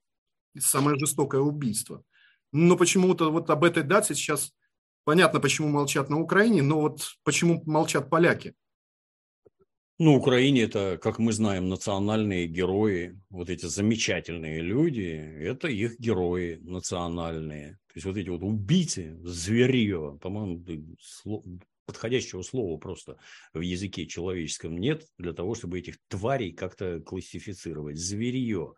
самое 0.58 0.98
жестокое 0.98 1.41
убийство. 1.41 2.04
Но 2.52 2.78
почему-то 2.78 3.32
вот 3.32 3.50
об 3.50 3.63
этой 3.63 3.84
дате 3.84 4.15
сейчас 4.15 4.54
Понятно, 5.06 5.39
почему 5.39 5.68
молчат 5.68 6.10
на 6.10 6.20
Украине, 6.20 6.62
но 6.62 6.82
вот 6.82 7.02
почему 7.24 7.62
молчат 7.66 8.10
поляки? 8.10 8.54
Ну, 10.00 10.16
Украине 10.16 10.63
это, 10.63 10.98
как 11.02 11.20
мы 11.20 11.34
знаем, 11.34 11.70
национальные 11.70 12.48
герои, 12.48 13.20
вот 13.30 13.50
эти 13.50 13.68
замечательные 13.68 14.62
люди, 14.62 15.12
это 15.39 15.68
их 15.68 16.00
герои 16.00 16.60
национальные. 16.62 17.78
То 17.88 17.94
есть 17.96 18.06
вот 18.06 18.18
эти 18.18 18.30
вот 18.30 18.42
убийцы, 18.42 19.18
зверье, 19.24 20.18
по-моему, 20.20 20.66
подходящего 21.86 22.42
слова 22.42 22.78
просто 22.78 23.18
в 23.54 23.60
языке 23.60 24.08
человеческом 24.08 24.78
нет 24.78 25.06
для 25.18 25.34
того, 25.34 25.54
чтобы 25.54 25.80
этих 25.80 25.98
тварей 26.08 26.54
как-то 26.54 27.00
классифицировать. 27.02 27.98
Зверье, 27.98 28.74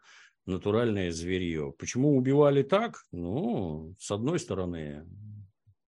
натуральное 0.46 1.12
зверье. 1.12 1.74
Почему 1.78 2.18
убивали 2.18 2.62
так? 2.64 3.06
Ну, 3.12 3.96
с 4.00 4.12
одной 4.12 4.40
стороны, 4.40 5.06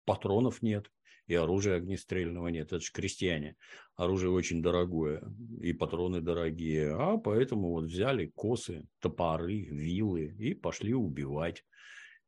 патронов 0.06 0.62
нет, 0.62 0.90
и 1.26 1.34
оружия 1.34 1.76
огнестрельного 1.76 2.48
нет. 2.48 2.68
Это 2.72 2.80
же 2.80 2.92
крестьяне. 2.92 3.56
Оружие 3.96 4.30
очень 4.30 4.62
дорогое, 4.62 5.22
и 5.60 5.72
патроны 5.72 6.20
дорогие. 6.20 6.94
А 6.94 7.18
поэтому 7.18 7.70
вот 7.70 7.84
взяли 7.84 8.32
косы, 8.34 8.86
топоры, 9.00 9.60
вилы 9.62 10.34
и 10.38 10.54
пошли 10.54 10.94
убивать. 10.94 11.64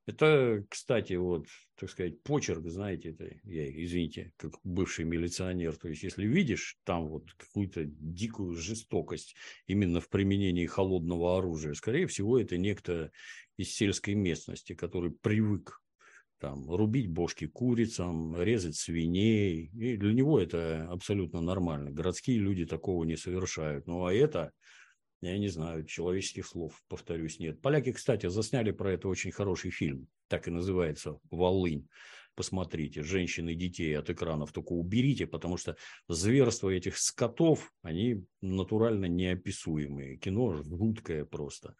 Это, 0.06 0.64
кстати, 0.70 1.12
вот, 1.12 1.46
так 1.78 1.90
сказать, 1.90 2.22
почерк, 2.22 2.66
знаете, 2.66 3.10
это, 3.10 3.26
я, 3.44 3.70
извините, 3.84 4.32
как 4.38 4.54
бывший 4.64 5.04
милиционер, 5.04 5.76
то 5.76 5.86
есть, 5.88 6.02
если 6.02 6.26
видишь 6.26 6.78
там 6.84 7.08
вот 7.08 7.30
какую-то 7.34 7.84
дикую 7.84 8.54
жестокость 8.54 9.36
именно 9.66 10.00
в 10.00 10.08
применении 10.08 10.64
холодного 10.64 11.36
оружия, 11.36 11.74
скорее 11.74 12.06
всего, 12.06 12.40
это 12.40 12.56
некто 12.56 13.12
из 13.58 13.74
сельской 13.74 14.14
местности, 14.14 14.74
который 14.74 15.10
привык 15.10 15.82
там, 16.38 16.70
рубить 16.70 17.08
бошки 17.08 17.46
курицам, 17.46 18.40
резать 18.40 18.76
свиней. 18.76 19.70
И 19.74 19.96
для 19.96 20.12
него 20.12 20.40
это 20.40 20.88
абсолютно 20.90 21.40
нормально. 21.40 21.90
Городские 21.90 22.38
люди 22.38 22.64
такого 22.64 23.04
не 23.04 23.16
совершают. 23.16 23.86
Ну, 23.86 24.06
а 24.06 24.12
это, 24.12 24.52
я 25.20 25.36
не 25.38 25.48
знаю, 25.48 25.84
человеческих 25.84 26.46
слов, 26.46 26.80
повторюсь, 26.88 27.38
нет. 27.38 27.60
Поляки, 27.60 27.92
кстати, 27.92 28.28
засняли 28.28 28.70
про 28.70 28.92
это 28.92 29.08
очень 29.08 29.32
хороший 29.32 29.70
фильм. 29.70 30.08
Так 30.28 30.48
и 30.48 30.50
называется 30.50 31.18
«Волынь». 31.30 31.88
Посмотрите, 32.34 33.02
женщин 33.02 33.48
и 33.48 33.56
детей 33.56 33.98
от 33.98 34.10
экранов 34.10 34.52
только 34.52 34.72
уберите, 34.72 35.26
потому 35.26 35.56
что 35.56 35.76
зверства 36.06 36.70
этих 36.70 36.96
скотов, 36.96 37.72
они 37.82 38.24
натурально 38.40 39.06
неописуемые. 39.06 40.18
Кино 40.18 40.62
жуткое 40.62 41.24
просто. 41.24 41.74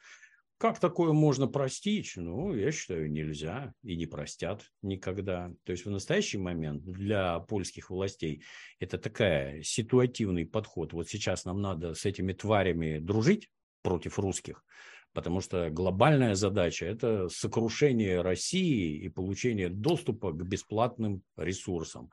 Как 0.59 0.81
такое 0.81 1.13
можно 1.13 1.47
простить? 1.47 2.15
Ну, 2.17 2.53
я 2.53 2.73
считаю, 2.73 3.09
нельзя 3.09 3.73
и 3.85 3.97
не 3.97 4.07
простят 4.07 4.65
никогда. 4.83 5.53
То 5.63 5.71
есть 5.71 5.85
в 5.85 5.91
настоящий 5.91 6.39
момент 6.39 6.83
для 6.83 7.39
польских 7.39 7.91
властей 7.91 8.43
это 8.81 8.99
такая 8.99 9.63
ситуативный 9.63 10.47
подход. 10.47 10.93
Вот 10.93 11.09
сейчас 11.09 11.45
нам 11.45 11.63
надо 11.63 11.95
с 11.95 12.05
этими 12.05 12.33
тварями 12.33 12.99
дружить 12.99 13.49
против 13.83 14.19
русских, 14.19 14.65
потому 15.13 15.41
что 15.41 15.71
глобальная 15.71 16.35
задача– 16.35 16.87
это 16.87 17.29
сокрушение 17.29 18.21
России 18.21 18.99
и 18.99 19.09
получение 19.09 19.69
доступа 19.69 20.33
к 20.33 20.45
бесплатным 20.45 21.23
ресурсам. 21.37 22.11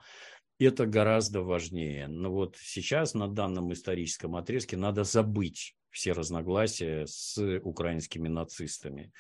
Это 0.60 0.86
гораздо 0.86 1.42
важнее. 1.42 2.08
Но 2.08 2.32
вот 2.32 2.58
сейчас 2.60 3.16
на 3.16 3.28
данном 3.28 3.74
историческом 3.74 4.36
отрезке 4.36 4.78
надо 4.78 5.04
забыть 5.04 5.76
все 5.96 6.12
разногласия 6.12 7.06
с 7.08 7.40
украинскими 7.64 8.28
нацистами. 8.28 9.14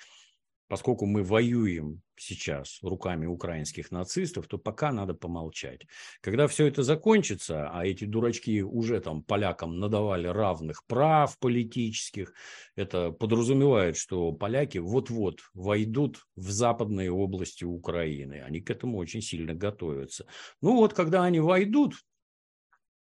поскольку 0.67 1.05
мы 1.05 1.23
воюем 1.23 2.01
сейчас 2.17 2.79
руками 2.81 3.25
украинских 3.25 3.91
нацистов, 3.91 4.47
то 4.47 4.57
пока 4.57 4.91
надо 4.91 5.13
помолчать. 5.13 5.81
Когда 6.21 6.47
все 6.47 6.67
это 6.67 6.81
закончится, 6.81 7.69
а 7.69 7.85
эти 7.85 8.05
дурачки 8.05 8.63
уже 8.63 8.99
там 8.99 9.21
полякам 9.23 9.79
надавали 9.79 10.27
равных 10.27 10.85
прав 10.87 11.37
политических, 11.39 12.33
это 12.75 13.11
подразумевает, 13.11 13.97
что 13.97 14.31
поляки 14.31 14.79
вот-вот 14.79 15.39
войдут 15.53 16.25
в 16.35 16.49
западные 16.49 17.11
области 17.11 17.63
Украины. 17.63 18.41
Они 18.45 18.61
к 18.61 18.69
этому 18.69 18.97
очень 18.97 19.21
сильно 19.21 19.53
готовятся. 19.53 20.25
Ну 20.61 20.75
вот, 20.75 20.93
когда 20.93 21.23
они 21.23 21.39
войдут, 21.39 21.95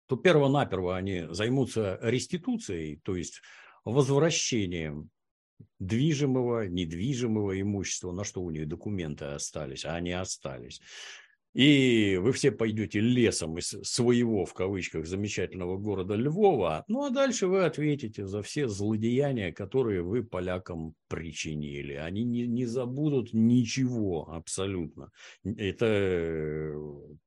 то 0.09 0.17
перво-наперво 0.17 0.97
они 0.97 1.27
займутся 1.29 1.99
реституцией, 2.01 2.99
то 3.03 3.15
есть 3.15 3.41
возвращением 3.85 5.11
движимого, 5.77 6.67
недвижимого 6.67 7.61
имущества, 7.61 8.11
на 8.11 8.23
что 8.23 8.41
у 8.41 8.49
них 8.49 8.67
документы 8.67 9.25
остались, 9.25 9.85
а 9.85 9.93
они 9.93 10.11
остались. 10.11 10.81
И 11.53 12.17
вы 12.21 12.31
все 12.31 12.51
пойдете 12.51 12.99
лесом 12.99 13.57
из 13.57 13.69
своего, 13.81 14.45
в 14.45 14.53
кавычках, 14.53 15.07
замечательного 15.07 15.77
города 15.77 16.13
Львова, 16.13 16.83
ну 16.87 17.05
а 17.05 17.09
дальше 17.09 17.47
вы 17.47 17.65
ответите 17.65 18.27
за 18.27 18.43
все 18.43 18.67
злодеяния, 18.67 19.51
которые 19.51 20.03
вы 20.03 20.23
полякам 20.23 20.93
причинили. 21.07 21.93
Они 21.93 22.23
не, 22.23 22.45
не 22.45 22.65
забудут 22.65 23.33
ничего 23.33 24.31
абсолютно. 24.31 25.09
Это 25.43 25.85
э, 25.87 26.75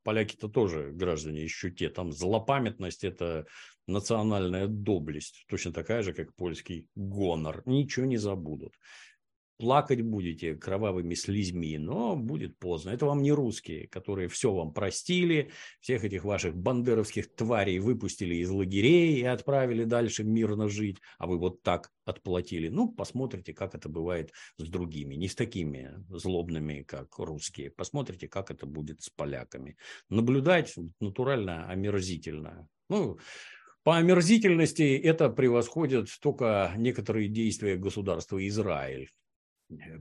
поляки-то 0.04 0.48
тоже 0.48 0.92
граждане 0.92 1.42
еще 1.42 1.72
те. 1.72 1.90
Там 1.90 2.12
злопамятность– 2.12 3.02
это 3.04 3.46
национальная 3.88 4.68
доблесть, 4.68 5.44
точно 5.48 5.72
такая 5.72 6.02
же, 6.02 6.12
как 6.12 6.32
польский 6.36 6.86
гонор. 6.94 7.62
Ничего 7.66 8.06
не 8.06 8.18
забудут. 8.18 8.74
Плакать 9.62 10.02
будете 10.02 10.56
кровавыми 10.56 11.14
слизьми, 11.14 11.78
но 11.78 12.16
будет 12.16 12.58
поздно. 12.58 12.90
Это 12.90 13.06
вам 13.06 13.22
не 13.22 13.30
русские, 13.30 13.86
которые 13.86 14.26
все 14.26 14.52
вам 14.52 14.74
простили, 14.74 15.52
всех 15.78 16.02
этих 16.02 16.24
ваших 16.24 16.56
бандеровских 16.56 17.32
тварей 17.32 17.78
выпустили 17.78 18.34
из 18.34 18.50
лагерей 18.50 19.20
и 19.20 19.22
отправили 19.22 19.84
дальше 19.84 20.24
мирно 20.24 20.68
жить, 20.68 20.98
а 21.16 21.28
вы 21.28 21.38
вот 21.38 21.62
так 21.62 21.92
отплатили. 22.04 22.70
Ну, 22.70 22.88
посмотрите, 22.88 23.54
как 23.54 23.76
это 23.76 23.88
бывает 23.88 24.32
с 24.56 24.68
другими, 24.68 25.14
не 25.14 25.28
с 25.28 25.36
такими 25.36 25.94
злобными, 26.08 26.82
как 26.82 27.16
русские. 27.20 27.70
Посмотрите, 27.70 28.26
как 28.26 28.50
это 28.50 28.66
будет 28.66 29.00
с 29.00 29.10
поляками. 29.10 29.76
Наблюдать 30.08 30.74
натурально 30.98 31.70
омерзительно. 31.70 32.66
Ну, 32.88 33.20
по 33.84 33.96
омерзительности 33.96 34.96
это 34.96 35.28
превосходит 35.28 36.08
только 36.20 36.72
некоторые 36.76 37.28
действия 37.28 37.76
государства 37.76 38.44
Израиль 38.48 39.08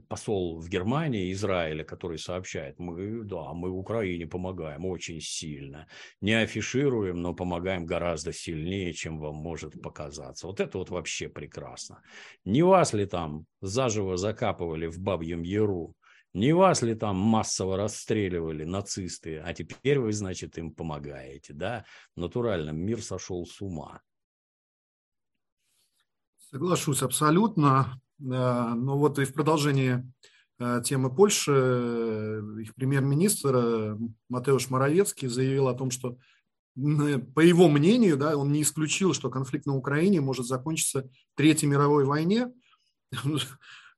посол 0.08 0.58
в 0.60 0.68
Германии, 0.68 1.32
Израиля, 1.32 1.84
который 1.84 2.18
сообщает, 2.18 2.78
мы, 2.78 3.24
да, 3.24 3.52
мы 3.52 3.70
Украине 3.70 4.26
помогаем 4.26 4.84
очень 4.84 5.20
сильно, 5.20 5.86
не 6.20 6.34
афишируем, 6.34 7.20
но 7.20 7.34
помогаем 7.34 7.86
гораздо 7.86 8.32
сильнее, 8.32 8.92
чем 8.92 9.18
вам 9.18 9.36
может 9.36 9.80
показаться. 9.80 10.46
Вот 10.46 10.60
это 10.60 10.78
вот 10.78 10.90
вообще 10.90 11.28
прекрасно. 11.28 12.02
Не 12.44 12.62
вас 12.62 12.92
ли 12.92 13.06
там 13.06 13.46
заживо 13.60 14.16
закапывали 14.16 14.86
в 14.86 14.98
Бабьем 14.98 15.42
Яру, 15.42 15.94
не 16.34 16.54
вас 16.54 16.82
ли 16.82 16.94
там 16.94 17.16
массово 17.16 17.76
расстреливали 17.76 18.64
нацисты, 18.64 19.38
а 19.38 19.52
теперь 19.52 19.98
вы, 19.98 20.12
значит, 20.12 20.56
им 20.56 20.72
помогаете, 20.72 21.52
да? 21.52 21.84
Натурально, 22.16 22.70
мир 22.70 23.02
сошел 23.02 23.44
с 23.44 23.60
ума. 23.60 24.00
Соглашусь 26.50 27.02
абсолютно. 27.02 28.00
Но 28.22 28.98
вот 28.98 29.18
и 29.18 29.24
в 29.24 29.32
продолжении 29.32 30.04
э, 30.58 30.82
темы 30.84 31.14
Польши 31.14 31.52
э, 31.52 32.40
их 32.60 32.74
премьер-министр 32.74 33.54
э, 33.54 33.98
Матеуш 34.28 34.70
Моровецкий 34.70 35.28
заявил 35.28 35.68
о 35.68 35.74
том, 35.74 35.90
что 35.90 36.18
по 36.74 37.40
его 37.40 37.68
мнению, 37.68 38.16
да, 38.16 38.36
он 38.36 38.52
не 38.52 38.62
исключил, 38.62 39.12
что 39.12 39.28
конфликт 39.28 39.66
на 39.66 39.76
Украине 39.76 40.20
может 40.20 40.46
закончиться 40.46 41.10
Третьей 41.36 41.68
мировой 41.68 42.04
войне. 42.04 42.52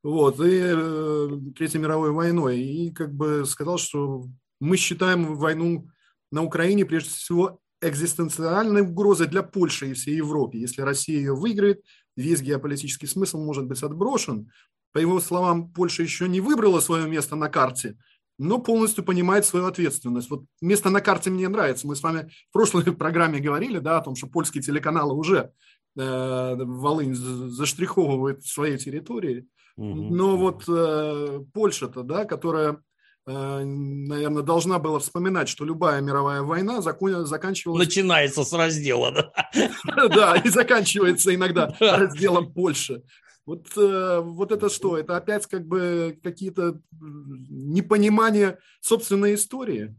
Вот, 0.03 0.39
и 0.39 0.61
э, 0.61 1.29
Третьей 1.57 1.81
мировой 1.81 2.11
войной. 2.11 2.59
И 2.59 2.91
как 2.91 3.11
бы 3.11 3.43
сказал, 3.47 3.79
что 3.79 4.25
мы 4.59 4.77
считаем 4.77 5.35
войну 5.35 5.89
на 6.31 6.43
Украине 6.43 6.85
прежде 6.85 7.09
всего 7.09 7.59
экзистенциальной 7.81 8.81
угрозой 8.81 9.25
для 9.25 9.41
Польши 9.41 9.89
и 9.89 9.93
всей 9.93 10.17
Европы. 10.17 10.57
Если 10.57 10.81
Россия 10.81 11.17
ее 11.17 11.35
выиграет, 11.35 11.81
весь 12.15 12.41
геополитический 12.41 13.07
смысл 13.07 13.43
может 13.43 13.65
быть 13.65 13.81
отброшен. 13.83 14.51
По 14.91 14.99
его 14.99 15.19
словам, 15.19 15.71
Польша 15.71 16.03
еще 16.03 16.27
не 16.27 16.41
выбрала 16.41 16.79
свое 16.79 17.07
место 17.07 17.35
на 17.35 17.49
карте, 17.49 17.97
но 18.37 18.59
полностью 18.59 19.03
понимает 19.03 19.45
свою 19.45 19.65
ответственность. 19.65 20.29
Вот 20.29 20.45
место 20.61 20.89
на 20.89 21.01
карте 21.01 21.29
мне 21.29 21.47
нравится. 21.47 21.87
Мы 21.87 21.95
с 21.95 22.03
вами 22.03 22.29
в 22.49 22.53
прошлой 22.53 22.83
программе 22.93 23.39
говорили 23.39 23.79
да, 23.79 23.97
о 23.97 24.01
том, 24.01 24.15
что 24.15 24.27
польские 24.27 24.63
телеканалы 24.63 25.13
уже 25.13 25.51
э, 25.97 26.55
Волынь 26.55 27.15
заштриховывают 27.15 28.45
своей 28.45 28.77
территории. 28.77 29.47
Но 29.77 30.37
вот 30.37 30.63
э, 30.69 31.43
Польша-то, 31.53 32.03
да, 32.03 32.23
которая, 32.23 32.81
наверное, 33.27 34.43
должна 34.43 34.77
была 34.77 34.99
вспоминать, 34.99 35.49
что 35.49 35.65
любая 35.65 36.01
мировая 36.01 36.41
война 36.41 36.81
закон, 36.81 37.25
заканчивалась... 37.25 37.85
Начинается 37.85 38.43
с 38.43 38.53
раздела, 38.53 39.11
да? 39.11 39.31
Да, 40.09 40.35
и 40.35 40.49
заканчивается 40.49 41.33
иногда 41.33 41.75
разделом 41.79 42.53
Польши. 42.53 43.03
Вот, 43.45 43.67
э, 43.77 44.21
вот 44.23 44.51
это 44.51 44.69
что? 44.69 44.97
Это 44.97 45.17
опять 45.17 45.45
как 45.45 45.67
бы 45.67 46.19
какие-то 46.23 46.79
непонимания 46.99 48.59
собственной 48.81 49.35
истории? 49.35 49.95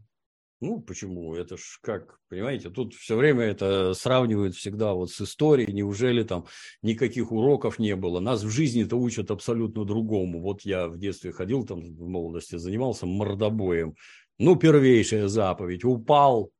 Ну, 0.59 0.81
почему? 0.81 1.35
Это 1.35 1.55
ж 1.55 1.79
как, 1.81 2.19
понимаете, 2.29 2.71
тут 2.71 2.95
все 2.95 3.15
время 3.15 3.43
это 3.43 3.93
сравнивают 3.93 4.55
всегда 4.55 4.93
вот 4.93 5.11
с 5.11 5.21
историей. 5.21 5.71
Неужели 5.71 6.23
там 6.23 6.47
никаких 6.81 7.31
уроков 7.31 7.77
не 7.77 7.95
было? 7.95 8.19
Нас 8.19 8.43
в 8.43 8.49
жизни-то 8.49 8.95
учат 8.97 9.29
абсолютно 9.29 9.85
другому. 9.85 10.41
Вот 10.41 10.61
я 10.63 10.87
в 10.87 10.97
детстве 10.97 11.31
ходил 11.31 11.63
там 11.63 11.81
в 11.81 12.07
молодости, 12.07 12.55
занимался 12.55 13.05
мордобоем. 13.05 13.93
Ну, 14.39 14.55
первейшая 14.55 15.27
заповедь. 15.27 15.83
Упал, 15.85 16.51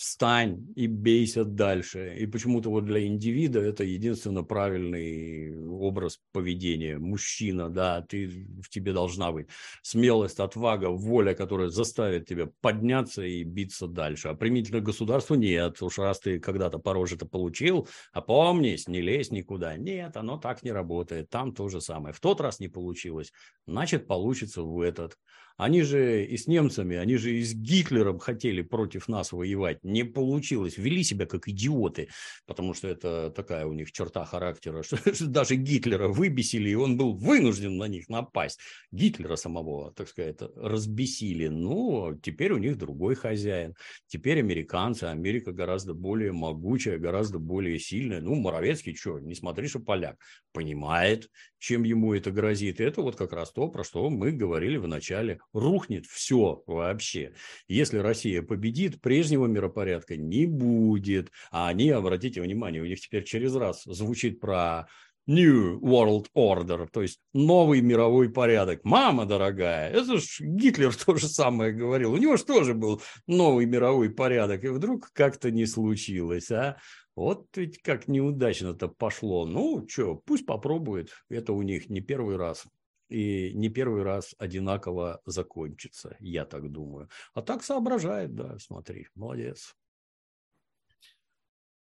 встань 0.00 0.66
и 0.76 0.86
бейся 0.86 1.44
дальше. 1.44 2.16
И 2.18 2.24
почему-то 2.24 2.70
вот 2.70 2.86
для 2.86 3.06
индивида 3.06 3.60
это 3.60 3.84
единственно 3.84 4.42
правильный 4.42 5.62
образ 5.68 6.20
поведения. 6.32 6.96
Мужчина, 6.96 7.68
да, 7.68 8.00
ты, 8.00 8.46
в 8.62 8.70
тебе 8.70 8.94
должна 8.94 9.30
быть 9.30 9.48
смелость, 9.82 10.40
отвага, 10.40 10.86
воля, 10.86 11.34
которая 11.34 11.68
заставит 11.68 12.26
тебя 12.26 12.48
подняться 12.62 13.22
и 13.22 13.44
биться 13.44 13.88
дальше. 13.88 14.28
А 14.28 14.34
примительно 14.34 14.80
государству 14.80 15.34
нет. 15.34 15.82
Уж 15.82 15.98
раз 15.98 16.20
ты 16.20 16.40
когда-то 16.40 16.78
по 16.78 16.94
роже-то 16.94 17.26
получил, 17.26 17.86
а 18.14 18.22
помнись, 18.22 18.88
не 18.88 19.02
лезь 19.02 19.30
никуда. 19.30 19.76
Нет, 19.76 20.16
оно 20.16 20.38
так 20.38 20.62
не 20.62 20.72
работает. 20.72 21.28
Там 21.28 21.52
то 21.52 21.68
же 21.68 21.82
самое. 21.82 22.14
В 22.14 22.20
тот 22.20 22.40
раз 22.40 22.58
не 22.58 22.68
получилось, 22.68 23.34
значит, 23.66 24.06
получится 24.06 24.62
в 24.62 24.80
этот. 24.80 25.18
Они 25.60 25.82
же 25.82 26.24
и 26.24 26.38
с 26.38 26.46
немцами, 26.46 26.96
они 26.96 27.16
же 27.16 27.36
и 27.36 27.42
с 27.42 27.52
Гитлером 27.52 28.18
хотели 28.18 28.62
против 28.62 29.08
нас 29.08 29.30
воевать. 29.30 29.84
Не 29.84 30.04
получилось. 30.04 30.78
Вели 30.78 31.04
себя 31.04 31.26
как 31.26 31.48
идиоты, 31.48 32.08
потому 32.46 32.72
что 32.72 32.88
это 32.88 33.30
такая 33.30 33.66
у 33.66 33.74
них 33.74 33.92
черта 33.92 34.24
характера, 34.24 34.82
что 34.82 34.96
даже 35.26 35.56
Гитлера 35.56 36.08
выбесили, 36.08 36.70
и 36.70 36.74
он 36.74 36.96
был 36.96 37.12
вынужден 37.12 37.76
на 37.76 37.88
них 37.88 38.08
напасть. 38.08 38.58
Гитлера 38.90 39.36
самого, 39.36 39.92
так 39.92 40.08
сказать, 40.08 40.38
разбесили. 40.56 41.48
Ну, 41.48 42.18
теперь 42.22 42.52
у 42.52 42.58
них 42.58 42.78
другой 42.78 43.14
хозяин. 43.14 43.74
Теперь 44.06 44.38
американцы. 44.38 45.04
Америка 45.04 45.52
гораздо 45.52 45.92
более 45.92 46.32
могучая, 46.32 46.96
гораздо 46.96 47.38
более 47.38 47.78
сильная. 47.78 48.22
Ну, 48.22 48.34
Моровецкий, 48.34 48.94
что, 48.94 49.18
не 49.18 49.34
смотри, 49.34 49.68
что 49.68 49.80
поляк. 49.80 50.16
Понимает, 50.52 51.28
чем 51.58 51.82
ему 51.84 52.14
это 52.14 52.30
грозит. 52.30 52.80
И 52.80 52.84
это 52.84 53.02
вот 53.02 53.16
как 53.16 53.34
раз 53.34 53.52
то, 53.52 53.68
про 53.68 53.84
что 53.84 54.08
мы 54.08 54.32
говорили 54.32 54.78
в 54.78 54.88
начале 54.88 55.38
рухнет 55.52 56.06
все 56.06 56.62
вообще. 56.66 57.34
Если 57.68 57.98
Россия 57.98 58.42
победит, 58.42 59.00
прежнего 59.00 59.46
миропорядка 59.46 60.16
не 60.16 60.46
будет. 60.46 61.30
А 61.50 61.68
они, 61.68 61.90
обратите 61.90 62.40
внимание, 62.40 62.82
у 62.82 62.86
них 62.86 63.00
теперь 63.00 63.24
через 63.24 63.54
раз 63.54 63.82
звучит 63.84 64.40
про 64.40 64.88
New 65.26 65.78
World 65.80 66.26
Order, 66.34 66.88
то 66.90 67.02
есть 67.02 67.20
новый 67.32 67.80
мировой 67.82 68.30
порядок. 68.30 68.80
Мама 68.84 69.26
дорогая, 69.26 69.90
это 69.90 70.18
ж 70.18 70.40
Гитлер 70.40 70.94
то 70.96 71.14
же 71.14 71.28
самое 71.28 71.72
говорил. 71.72 72.12
У 72.12 72.16
него 72.16 72.36
же 72.36 72.44
тоже 72.44 72.74
был 72.74 73.00
новый 73.26 73.66
мировой 73.66 74.10
порядок. 74.10 74.64
И 74.64 74.68
вдруг 74.68 75.10
как-то 75.12 75.50
не 75.50 75.66
случилось, 75.66 76.50
а? 76.50 76.78
Вот 77.14 77.46
ведь 77.54 77.82
как 77.82 78.08
неудачно-то 78.08 78.88
пошло. 78.88 79.46
Ну, 79.46 79.86
что, 79.88 80.16
пусть 80.16 80.46
попробует. 80.46 81.10
Это 81.28 81.52
у 81.52 81.62
них 81.62 81.90
не 81.90 82.00
первый 82.00 82.36
раз 82.36 82.64
и 83.10 83.52
не 83.54 83.68
первый 83.68 84.02
раз 84.02 84.34
одинаково 84.38 85.20
закончится, 85.26 86.16
я 86.20 86.44
так 86.44 86.70
думаю. 86.70 87.08
А 87.34 87.42
так 87.42 87.62
соображает, 87.62 88.34
да, 88.34 88.58
смотри, 88.58 89.08
молодец. 89.14 89.74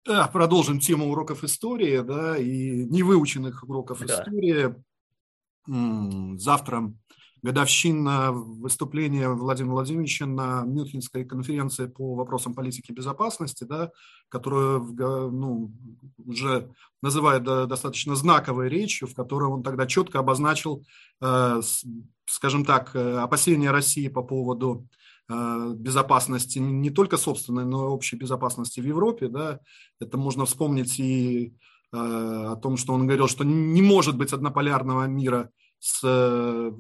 Да, 0.05 0.29
продолжим 0.29 0.79
тему 0.79 1.11
уроков 1.11 1.43
истории, 1.43 1.99
да, 1.99 2.39
и 2.39 2.85
невыученных 2.85 3.65
уроков 3.65 4.07
да. 4.07 4.23
истории. 4.23 4.75
завтра 6.39 6.95
годовщина 7.43 8.33
выступления 8.33 9.29
Владимира 9.29 9.75
Владимировича 9.75 10.27
на 10.27 10.63
Мюнхенской 10.63 11.25
конференции 11.25 11.87
по 11.87 12.15
вопросам 12.15 12.55
политики 12.55 12.93
безопасности, 12.93 13.65
да, 13.65 13.91
которую 14.29 14.83
ну, 15.33 15.73
уже 16.25 16.71
называют 17.03 17.45
достаточно 17.45 18.15
знаковой 18.15 18.69
речью, 18.69 19.09
в 19.09 19.15
которой 19.15 19.51
он 19.51 19.63
тогда 19.63 19.87
четко 19.87 20.19
обозначил, 20.19 20.85
э, 21.21 21.61
скажем 22.27 22.65
так, 22.65 22.97
э, 22.97 23.19
опасения 23.19 23.71
России 23.71 24.09
по 24.09 24.23
поводу 24.23 24.89
э, 25.29 25.75
безопасности 25.77 26.59
не 26.59 26.91
только 26.91 27.17
собственной, 27.17 27.65
но 27.65 27.85
и 27.85 27.91
общей 27.91 28.17
безопасности 28.17 28.81
в 28.81 28.87
Европе. 28.87 29.29
Да. 29.29 29.61
Это 30.01 30.17
можно 30.19 30.47
вспомнить 30.47 30.99
и 30.99 31.55
о 31.93 32.57
том, 32.57 32.77
что 32.77 32.93
он 32.93 33.07
говорил, 33.07 33.29
что 33.29 33.45
не 33.45 33.81
может 33.81 34.19
быть 34.19 34.33
однополярного 34.33 35.05
мира– 35.05 35.51
с, 35.87 36.01
э, 36.03 36.73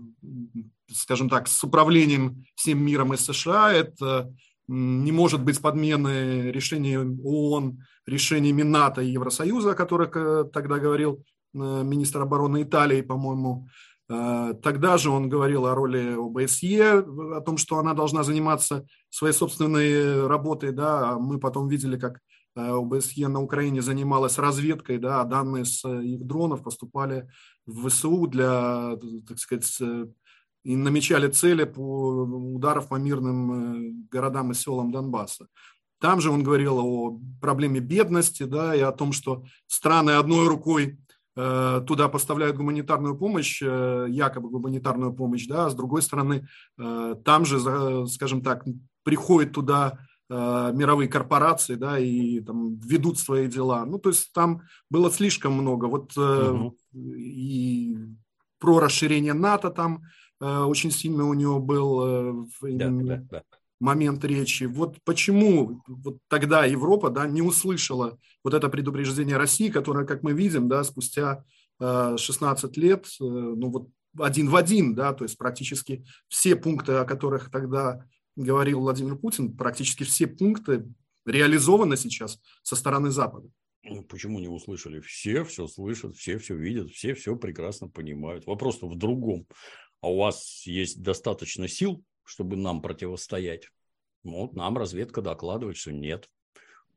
скажем 0.92 1.28
так, 1.28 1.46
с 1.46 1.62
управлением 1.62 2.44
всем 2.56 2.84
миром 2.84 3.14
из 3.14 3.24
США. 3.24 3.72
Это 3.72 4.34
не 4.66 5.12
может 5.12 5.44
быть 5.44 5.62
подмены 5.62 6.50
решений 6.50 6.96
ООН, 6.96 7.78
решениями 8.04 8.62
НАТО 8.62 9.02
и 9.02 9.12
Евросоюза, 9.12 9.70
о 9.70 9.74
которых 9.74 10.16
э, 10.16 10.44
тогда 10.52 10.78
говорил 10.78 11.22
э, 11.54 11.58
министр 11.58 12.22
обороны 12.22 12.62
Италии, 12.62 13.02
по-моему. 13.02 13.68
Тогда 14.08 14.98
же 14.98 15.10
он 15.10 15.28
говорил 15.28 15.66
о 15.66 15.74
роли 15.74 16.14
ОБСЕ, 16.14 16.98
о 17.00 17.40
том, 17.40 17.56
что 17.56 17.78
она 17.78 17.92
должна 17.92 18.22
заниматься 18.22 18.86
своей 19.10 19.34
собственной 19.34 20.28
работой. 20.28 20.70
Да. 20.70 21.10
А 21.10 21.18
мы 21.18 21.40
потом 21.40 21.66
видели, 21.66 21.98
как 21.98 22.20
ОБСЕ 22.54 23.26
на 23.26 23.42
Украине 23.42 23.82
занималась 23.82 24.38
разведкой, 24.38 24.98
да, 24.98 25.22
а 25.22 25.24
данные 25.24 25.64
с 25.64 25.84
их 25.84 26.24
дронов 26.24 26.62
поступали 26.62 27.28
в 27.66 27.88
ВСУ 27.88 28.26
для, 28.26 28.96
так 29.28 29.38
сказать, 29.38 29.80
и 30.66 30.74
намечали 30.74 31.28
цели 31.28 31.62
по 31.62 32.24
ударов 32.54 32.88
по 32.88 32.96
мирным 32.96 33.52
э, 33.52 33.92
городам 34.10 34.50
и 34.50 34.54
селам 34.54 34.90
Донбасса. 34.90 35.46
Там 36.00 36.20
же 36.20 36.30
он 36.32 36.42
говорил 36.42 36.78
о 36.80 37.20
проблеме 37.40 37.78
бедности, 37.78 38.42
да, 38.42 38.74
и 38.74 38.80
о 38.80 38.90
том, 38.90 39.12
что 39.12 39.44
страны 39.68 40.10
одной 40.10 40.48
рукой 40.48 40.98
э, 41.36 41.82
туда 41.86 42.08
поставляют 42.08 42.56
гуманитарную 42.56 43.16
помощь, 43.16 43.62
э, 43.62 44.06
якобы 44.08 44.50
гуманитарную 44.50 45.12
помощь, 45.12 45.46
да, 45.46 45.66
а 45.66 45.70
с 45.70 45.74
другой 45.76 46.02
стороны, 46.02 46.48
там 46.76 47.44
же, 47.44 48.06
скажем 48.08 48.42
так, 48.42 48.64
приходит 49.04 49.52
туда 49.52 50.00
мировые 50.28 51.08
корпорации, 51.08 51.76
да, 51.76 52.00
и 52.00 52.40
там 52.40 52.74
ведут 52.80 53.20
свои 53.20 53.46
дела. 53.46 53.84
Ну, 53.86 54.00
то 54.00 54.08
есть 54.08 54.32
там 54.32 54.62
было 54.90 55.08
слишком 55.12 55.52
много. 55.52 55.84
Вот 55.84 56.16
угу. 56.16 56.76
И 56.96 57.96
про 58.58 58.80
расширение 58.80 59.34
НАТО 59.34 59.70
там 59.70 60.02
э, 60.40 60.58
очень 60.60 60.90
сильно 60.90 61.26
у 61.26 61.34
него 61.34 61.60
был 61.60 62.46
да, 62.62 62.88
да, 62.90 63.16
да. 63.30 63.42
момент 63.80 64.24
речи. 64.24 64.64
Вот 64.64 64.98
почему 65.04 65.82
вот 65.86 66.18
тогда 66.28 66.64
Европа, 66.64 67.10
да, 67.10 67.26
не 67.26 67.42
услышала 67.42 68.18
вот 68.42 68.54
это 68.54 68.68
предупреждение 68.68 69.36
России, 69.36 69.68
которое, 69.68 70.06
как 70.06 70.22
мы 70.22 70.32
видим, 70.32 70.68
да, 70.68 70.84
спустя 70.84 71.44
16 71.78 72.76
лет, 72.78 73.06
ну 73.20 73.70
вот 73.70 73.88
один 74.18 74.48
в 74.48 74.56
один, 74.56 74.94
да, 74.94 75.12
то 75.12 75.24
есть 75.24 75.36
практически 75.36 76.04
все 76.28 76.56
пункты, 76.56 76.92
о 76.92 77.04
которых 77.04 77.50
тогда 77.50 78.04
говорил 78.36 78.80
Владимир 78.80 79.16
Путин, 79.16 79.56
практически 79.56 80.04
все 80.04 80.26
пункты 80.26 80.86
реализованы 81.24 81.96
сейчас 81.96 82.38
со 82.62 82.76
стороны 82.76 83.10
Запада. 83.10 83.48
Ну, 83.88 84.02
почему 84.02 84.40
не 84.40 84.48
услышали? 84.48 85.00
Все 85.00 85.44
все 85.44 85.66
слышат, 85.68 86.16
все 86.16 86.38
все 86.38 86.56
видят, 86.56 86.90
все 86.90 87.14
все 87.14 87.36
прекрасно 87.36 87.88
понимают. 87.88 88.46
Вопрос-то 88.46 88.88
в 88.88 88.96
другом. 88.96 89.46
А 90.00 90.10
у 90.10 90.18
вас 90.18 90.66
есть 90.66 91.02
достаточно 91.02 91.68
сил, 91.68 92.02
чтобы 92.24 92.56
нам 92.56 92.82
противостоять? 92.82 93.68
Вот 94.24 94.54
нам 94.54 94.76
разведка 94.76 95.22
докладывает, 95.22 95.76
что 95.76 95.92
нет. 95.92 96.28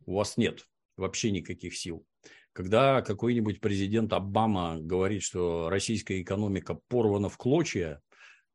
У 0.06 0.16
вас 0.16 0.36
нет 0.38 0.68
вообще 0.98 1.32
никаких 1.32 1.78
сил. 1.78 2.06
Когда 2.54 3.02
какой-нибудь 3.02 3.62
президент 3.62 4.12
Обама 4.12 4.80
говорит, 4.80 5.22
что 5.22 5.70
российская 5.70 6.22
экономика 6.22 6.80
порвана 6.88 7.30
в 7.30 7.38
клочья, 7.38 8.02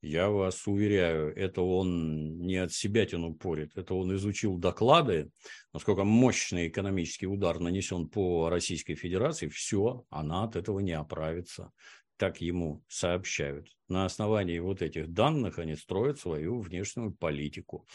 я 0.04 0.28
вас 0.28 0.66
уверяю, 0.66 1.34
это 1.36 1.62
он 1.62 2.38
не 2.38 2.56
от 2.56 2.72
себя 2.72 3.06
тяну 3.06 3.34
порит, 3.34 3.72
это 3.76 3.94
он 3.94 4.14
изучил 4.14 4.58
доклады, 4.58 5.30
насколько 5.72 6.04
мощный 6.04 6.68
экономический 6.68 7.26
удар 7.26 7.58
нанесен 7.58 8.08
по 8.08 8.48
Российской 8.48 8.94
Федерации, 8.94 9.48
все, 9.48 10.04
она 10.10 10.44
от 10.44 10.56
этого 10.56 10.80
не 10.80 10.92
оправится. 10.92 11.72
Так 12.16 12.40
ему 12.40 12.84
сообщают. 12.86 13.68
На 13.88 14.04
основании 14.04 14.58
вот 14.60 14.82
этих 14.82 15.12
данных 15.12 15.58
они 15.58 15.74
строят 15.74 16.20
свою 16.20 16.60
внешнюю 16.60 17.12
политику. 17.12 17.86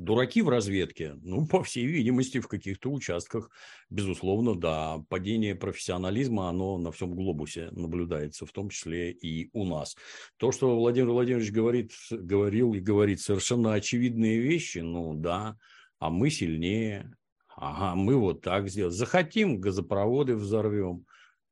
Дураки 0.00 0.40
в 0.40 0.48
разведке, 0.48 1.14
ну, 1.22 1.46
по 1.46 1.62
всей 1.62 1.84
видимости, 1.84 2.40
в 2.40 2.48
каких-то 2.48 2.90
участках, 2.90 3.50
безусловно, 3.90 4.54
да, 4.54 5.04
падение 5.10 5.54
профессионализма, 5.54 6.48
оно 6.48 6.78
на 6.78 6.90
всем 6.90 7.14
глобусе 7.14 7.68
наблюдается, 7.72 8.46
в 8.46 8.52
том 8.52 8.70
числе 8.70 9.12
и 9.12 9.50
у 9.52 9.66
нас. 9.66 9.96
То, 10.38 10.52
что 10.52 10.74
Владимир 10.74 11.10
Владимирович 11.10 11.52
говорит, 11.52 11.92
говорил 12.10 12.72
и 12.72 12.80
говорит 12.80 13.20
совершенно 13.20 13.74
очевидные 13.74 14.38
вещи, 14.38 14.78
ну, 14.78 15.12
да, 15.14 15.58
а 15.98 16.08
мы 16.08 16.30
сильнее, 16.30 17.14
ага, 17.54 17.94
мы 17.94 18.16
вот 18.16 18.40
так 18.40 18.70
сделаем. 18.70 18.92
Захотим, 18.92 19.60
газопроводы 19.60 20.34
взорвем, 20.34 21.04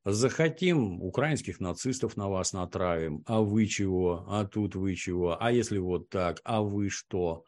захотим, 0.07 1.03
украинских 1.03 1.61
нацистов 1.61 2.17
на 2.17 2.31
вас 2.31 2.55
натравим, 2.55 3.23
а 3.27 3.43
вы 3.43 3.67
чего, 3.67 4.25
а 4.27 4.47
тут 4.47 4.75
вы 4.75 4.95
чего, 4.95 5.37
а 5.39 5.53
если 5.53 5.77
вот 5.77 6.09
так, 6.09 6.41
а 6.45 6.63
вы 6.63 6.89
что? 6.89 7.45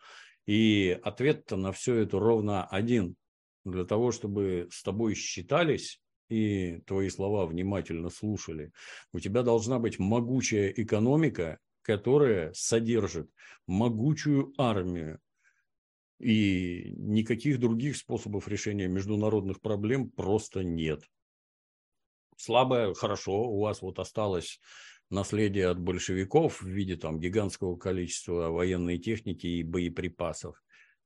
И 0.51 0.99
ответ-то 1.05 1.57
на 1.57 1.71
все 1.71 1.99
это 1.99 2.19
ровно 2.19 2.67
один. 2.67 3.15
Для 3.65 3.85
того, 3.85 4.11
чтобы 4.11 4.67
с 4.73 4.83
тобой 4.83 5.15
считались 5.15 6.03
и 6.29 6.81
твои 6.89 7.09
слова 7.09 7.47
внимательно 7.47 8.11
слушали, 8.11 8.73
у 9.13 9.21
тебя 9.21 9.45
должна 9.45 9.79
быть 9.79 10.01
могучая 10.01 10.71
экономика, 10.71 11.61
которая 11.83 12.53
содержит 12.53 13.31
могучую 13.69 14.53
армию. 14.59 15.21
И 16.19 16.95
никаких 16.97 17.61
других 17.61 17.97
способов 17.97 18.49
решения 18.49 18.89
международных 18.89 19.61
проблем 19.61 20.11
просто 20.11 20.65
нет. 20.65 21.05
Слабое, 22.37 22.93
хорошо, 22.95 23.41
у 23.41 23.61
вас 23.61 23.83
вот 23.83 24.01
осталось 24.01 24.59
наследие 25.11 25.69
от 25.69 25.81
большевиков 25.81 26.63
в 26.63 26.67
виде 26.67 26.97
там 26.97 27.19
гигантского 27.19 27.77
количества 27.77 28.49
военной 28.51 28.99
техники 28.99 29.47
и 29.47 29.63
боеприпасов 29.63 30.63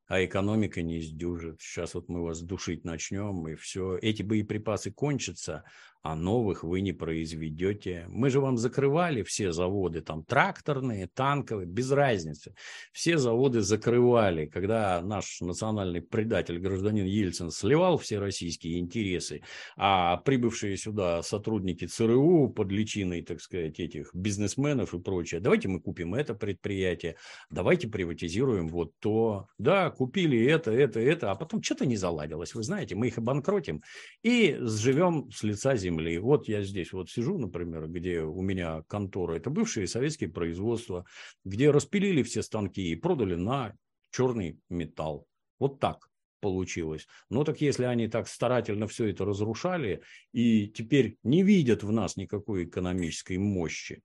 а 0.07 0.24
экономика 0.24 0.82
не 0.82 0.98
издюжит. 0.98 1.61
Сейчас 1.61 1.94
вот 1.94 2.09
мы 2.09 2.22
вас 2.22 2.42
душить 2.42 2.84
начнем, 2.84 3.48
и 3.48 3.55
все. 3.55 3.96
Эти 3.96 4.22
боеприпасы 4.22 4.90
кончатся, 4.90 5.64
а 6.05 6.14
новых 6.16 6.64
вы 6.64 6.82
не 6.82 6.92
произведете. 6.92 8.05
Мы 8.09 8.28
же 8.28 8.38
вам 8.38 8.59
закрывали 8.59 9.22
все 9.22 9.52
заводы, 9.52 10.02
там 10.02 10.22
тракторные, 10.22 11.09
танковые, 11.14 11.66
без 11.66 11.90
разницы. 11.90 12.55
Все 12.92 13.16
заводы 13.16 13.62
закрывали, 13.62 14.44
когда 14.44 15.00
наш 15.00 15.40
национальный 15.40 16.02
предатель, 16.02 16.59
гражданин 16.59 17.07
Ельцин, 17.07 17.50
сливал 17.50 17.96
все 17.96 18.18
российские 18.18 18.80
интересы, 18.80 19.40
а 19.78 20.18
прибывшие 20.18 20.76
сюда 20.76 21.22
сотрудники 21.22 21.86
ЦРУ 21.86 22.50
под 22.50 22.70
личиной, 22.70 23.22
так 23.22 23.40
сказать, 23.40 23.80
этих 23.80 24.14
бизнесменов 24.14 24.92
и 24.92 25.00
прочее, 25.00 25.40
давайте 25.40 25.68
мы 25.68 25.80
купим 25.80 26.14
это 26.14 26.34
предприятие, 26.34 27.16
давайте 27.48 27.88
приватизируем 27.88 28.68
вот 28.68 28.92
то. 28.98 29.46
Да, 29.57 29.88
купили 29.95 30.45
это, 30.45 30.70
это, 30.70 31.01
это, 31.01 31.30
а 31.30 31.34
потом 31.34 31.62
что-то 31.62 31.86
не 31.86 31.97
заладилось. 31.97 32.55
Вы 32.55 32.62
знаете, 32.62 32.95
мы 32.95 33.09
их 33.09 33.18
обанкротим 33.18 33.82
и 34.22 34.57
сживем 34.61 35.30
с 35.30 35.42
лица 35.42 35.76
земли. 35.76 36.18
Вот 36.18 36.49
я 36.49 36.62
здесь 36.62 36.92
вот 36.92 37.11
сижу, 37.11 37.38
например, 37.38 37.88
где 37.88 38.20
у 38.20 38.42
меня 38.42 38.82
контора. 38.88 39.34
Это 39.34 39.51
бывшие 39.51 39.86
советские 39.86 40.30
производства, 40.30 41.07
где 41.45 41.70
распилили 41.70 42.22
все 42.22 42.42
станки 42.42 42.90
и 42.90 42.97
продали 42.97 43.34
на 43.34 43.74
черный 44.11 44.59
металл. 44.68 45.26
Вот 45.59 45.80
так 45.80 46.11
получилось. 46.40 47.07
Но 47.30 47.42
так 47.42 47.62
если 47.62 47.84
они 47.84 48.07
так 48.07 48.28
старательно 48.28 48.86
все 48.86 49.07
это 49.07 49.24
разрушали 49.24 50.03
и 50.32 50.68
теперь 50.68 51.16
не 51.22 51.42
видят 51.42 51.82
в 51.82 51.90
нас 51.90 52.16
никакой 52.16 52.64
экономической 52.64 53.38
мощи, 53.38 54.03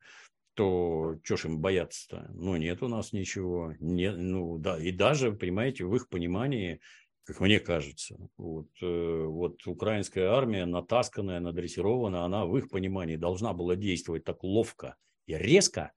то 0.53 1.17
что 1.23 1.37
ж 1.37 1.45
им 1.45 1.59
бояться-то? 1.59 2.29
Ну, 2.33 2.55
нет 2.57 2.83
у 2.83 2.87
нас 2.87 3.13
ничего. 3.13 3.73
Нет, 3.79 4.15
ну, 4.17 4.57
да, 4.57 4.77
и 4.77 4.91
даже, 4.91 5.31
понимаете, 5.31 5.85
в 5.85 5.95
их 5.95 6.09
понимании, 6.09 6.79
как 7.23 7.39
мне 7.39 7.59
кажется, 7.59 8.17
вот, 8.37 8.67
э, 8.81 9.23
вот 9.25 9.65
украинская 9.67 10.29
армия, 10.31 10.65
натасканная, 10.65 11.39
надрессированная, 11.39 12.21
она 12.21 12.45
в 12.45 12.57
их 12.57 12.69
понимании 12.69 13.15
должна 13.15 13.53
была 13.53 13.75
действовать 13.75 14.23
так 14.23 14.43
ловко 14.43 14.95
и 15.27 15.35
резко, 15.35 15.93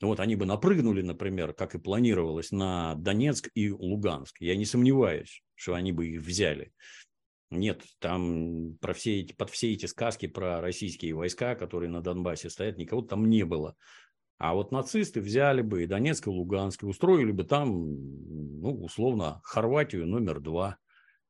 вот 0.00 0.20
они 0.20 0.36
бы 0.36 0.44
напрыгнули, 0.44 1.02
например, 1.02 1.54
как 1.54 1.74
и 1.74 1.78
планировалось, 1.78 2.50
на 2.50 2.94
Донецк 2.96 3.48
и 3.54 3.70
Луганск. 3.70 4.40
Я 4.40 4.54
не 4.56 4.66
сомневаюсь, 4.66 5.42
что 5.54 5.74
они 5.74 5.92
бы 5.92 6.06
их 6.08 6.20
взяли. 6.20 6.72
Нет, 7.50 7.84
там 8.00 8.76
про 8.80 8.92
все 8.92 9.20
эти, 9.20 9.32
под 9.32 9.50
все 9.50 9.72
эти 9.72 9.86
сказки 9.86 10.26
про 10.26 10.60
российские 10.60 11.14
войска, 11.14 11.54
которые 11.54 11.90
на 11.90 12.00
Донбассе 12.00 12.50
стоят, 12.50 12.76
никого 12.76 13.02
там 13.02 13.28
не 13.30 13.44
было. 13.44 13.76
А 14.38 14.54
вот 14.54 14.72
нацисты 14.72 15.20
взяли 15.20 15.62
бы 15.62 15.84
и 15.84 15.86
Донецк, 15.86 16.26
и 16.26 16.30
Луганск, 16.30 16.82
и 16.82 16.86
устроили 16.86 17.30
бы 17.30 17.44
там, 17.44 17.70
ну, 17.70 18.82
условно, 18.82 19.40
Хорватию 19.44 20.06
номер 20.06 20.40
два. 20.40 20.76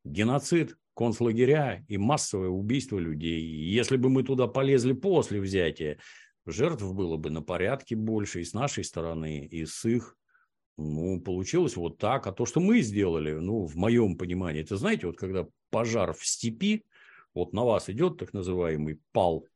Геноцид, 0.04 0.76
концлагеря 0.94 1.84
и 1.88 1.98
массовое 1.98 2.48
убийство 2.48 2.98
людей. 2.98 3.42
Если 3.42 3.96
бы 3.96 4.08
мы 4.08 4.24
туда 4.24 4.46
полезли 4.46 4.92
после 4.92 5.40
взятия, 5.40 5.98
жертв 6.46 6.92
было 6.94 7.16
бы 7.16 7.30
на 7.30 7.42
порядке 7.42 7.94
больше 7.94 8.40
и 8.40 8.44
с 8.44 8.54
нашей 8.54 8.84
стороны, 8.84 9.46
и 9.46 9.66
с 9.66 9.84
их. 9.84 10.16
Ну, 10.76 11.20
получилось 11.20 11.76
вот 11.76 11.98
так. 11.98 12.26
А 12.26 12.32
то, 12.32 12.44
что 12.44 12.60
мы 12.60 12.80
сделали, 12.80 13.32
ну, 13.32 13.66
в 13.66 13.76
моем 13.76 14.16
понимании, 14.16 14.62
это 14.62 14.76
знаете, 14.76 15.06
вот 15.06 15.16
когда 15.16 15.46
пожар 15.70 16.12
в 16.12 16.26
степи, 16.26 16.84
вот 17.34 17.52
на 17.52 17.64
вас 17.64 17.88
идет 17.88 18.18
так 18.18 18.32
называемый 18.32 19.00
пал, 19.12 19.46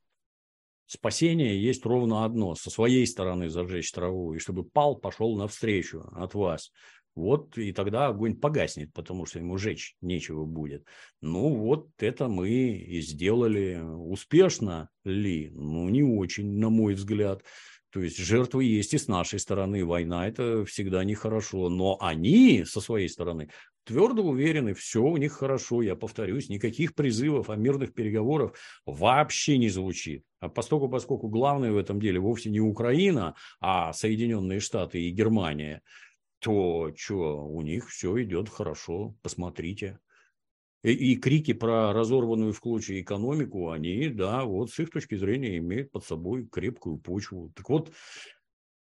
спасение 0.87 1.63
есть 1.63 1.85
ровно 1.87 2.25
одно, 2.25 2.55
со 2.55 2.71
своей 2.71 3.07
стороны 3.07 3.49
зажечь 3.49 3.93
траву, 3.93 4.35
и 4.35 4.39
чтобы 4.39 4.65
пал 4.65 4.97
пошел 4.97 5.37
навстречу 5.37 6.09
от 6.13 6.35
вас. 6.35 6.73
Вот 7.15 7.59
и 7.59 7.73
тогда 7.73 8.07
огонь 8.07 8.37
погаснет, 8.37 8.93
потому 8.93 9.27
что 9.27 9.41
ему 9.41 9.59
жечь 9.59 9.97
нечего 10.01 10.45
будет. 10.45 10.85
Ну 11.21 11.55
вот 11.55 11.91
это 11.99 12.29
мы 12.29 12.51
и 12.51 13.01
сделали. 13.01 13.81
Успешно 13.83 14.89
ли? 15.05 15.51
Ну 15.53 15.89
не 15.89 16.03
очень, 16.03 16.59
на 16.59 16.71
мой 16.71 16.95
взгляд. 16.95 17.43
То 17.91 18.01
есть 18.01 18.19
жертвы 18.19 18.65
есть 18.65 18.95
и 18.95 18.99
с 18.99 19.09
нашей 19.09 19.39
стороны. 19.39 19.85
Война 19.85 20.29
это 20.29 20.65
всегда 20.65 21.03
нехорошо. 21.05 21.69
Но 21.69 21.99
они 22.01 22.65
со 22.65 22.81
своей 22.81 23.09
стороны 23.09 23.51
твердо 23.85 24.23
уверены, 24.23 24.75
все 24.75 25.03
у 25.03 25.17
них 25.17 25.33
хорошо. 25.33 25.83
Я 25.83 25.97
повторюсь, 25.97 26.49
никаких 26.49 26.95
призывов 26.95 27.51
о 27.51 27.57
мирных 27.57 27.93
переговорах 27.93 28.55
вообще 28.87 29.59
не 29.59 29.69
звучит. 29.69 30.25
А 30.39 30.49
поскольку, 30.49 30.89
поскольку 30.89 31.29
главное 31.29 31.73
в 31.73 31.77
этом 31.77 32.01
деле 32.01 32.21
вовсе 32.21 32.51
не 32.51 32.61
Украина, 32.61 33.35
а 33.61 33.93
Соединенные 33.93 34.61
Штаты 34.61 35.03
и 35.03 35.11
Германия, 35.11 35.83
то 36.39 36.93
что, 36.97 37.45
у 37.45 37.61
них 37.63 37.89
все 37.89 38.23
идет 38.23 38.49
хорошо, 38.49 39.17
посмотрите. 39.23 39.99
И, 40.83 40.93
и 40.93 41.17
крики 41.17 41.53
про 41.53 41.93
разорванную 41.93 42.53
в 42.53 42.61
клочья 42.61 43.01
экономику, 43.01 43.71
они, 43.71 44.09
да, 44.09 44.45
вот 44.45 44.71
с 44.71 44.79
их 44.79 44.91
точки 44.91 45.15
зрения 45.17 45.59
имеют 45.59 45.91
под 45.91 46.05
собой 46.05 46.47
крепкую 46.47 46.99
почву. 46.99 47.53
Так 47.55 47.69
вот, 47.69 47.93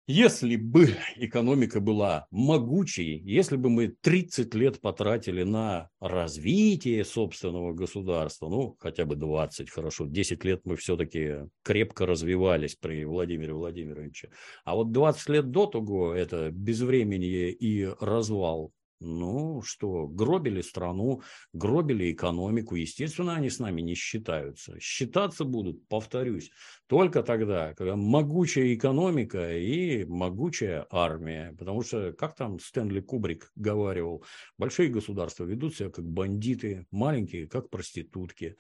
если 0.09 0.57
бы 0.57 0.97
экономика 1.15 1.81
была 1.81 2.27
могучей, 2.33 3.21
если 3.25 3.57
бы 3.57 3.71
мы 3.71 3.89
30 3.89 4.53
лет 4.55 4.81
потратили 4.81 5.45
на 5.45 5.91
развитие 6.01 7.05
собственного 7.05 7.73
государства, 7.73 8.49
ну, 8.49 8.77
хотя 8.81 9.05
бы 9.05 9.15
20, 9.15 9.71
хорошо, 9.71 10.07
10 10.07 10.45
лет 10.45 10.63
мы 10.65 10.75
все-таки 10.75 11.47
крепко 11.63 12.05
развивались 12.05 12.75
при 12.75 13.05
Владимире 13.05 13.53
Владимировиче, 13.53 14.31
а 14.65 14.75
вот 14.75 14.91
20 14.91 15.29
лет 15.29 15.51
до 15.53 15.67
того 15.67 16.13
это 16.13 16.51
безвременье 16.51 17.53
и 17.53 17.85
развал 18.01 18.73
ну 19.03 19.63
что, 19.63 20.07
гробили 20.07 20.61
страну, 20.61 21.23
гробили 21.53 22.13
экономику. 22.13 22.77
Естественно, 22.77 23.35
они 23.35 23.51
с 23.51 23.59
нами 23.59 23.81
не 23.81 23.95
считаются. 23.95 24.79
Считаться 24.81 25.45
будут, 25.45 25.87
повторюсь, 25.89 26.51
только 26.87 27.23
тогда, 27.23 27.75
когда 27.75 27.97
могучая 27.97 28.75
экономика 28.75 29.57
и 29.57 30.05
могучая 30.05 30.87
армия. 30.91 31.55
Потому 31.59 31.83
что, 31.83 32.13
как 32.13 32.35
там 32.35 32.59
Стэнли 32.59 33.01
Кубрик 33.01 33.51
говаривал, 33.57 34.25
большие 34.59 34.89
государства 34.89 35.45
ведут 35.45 35.77
себя 35.77 35.91
как 35.91 36.07
бандиты, 36.07 36.87
маленькие 36.91 37.49
как 37.49 37.71
проститутки. 37.71 38.57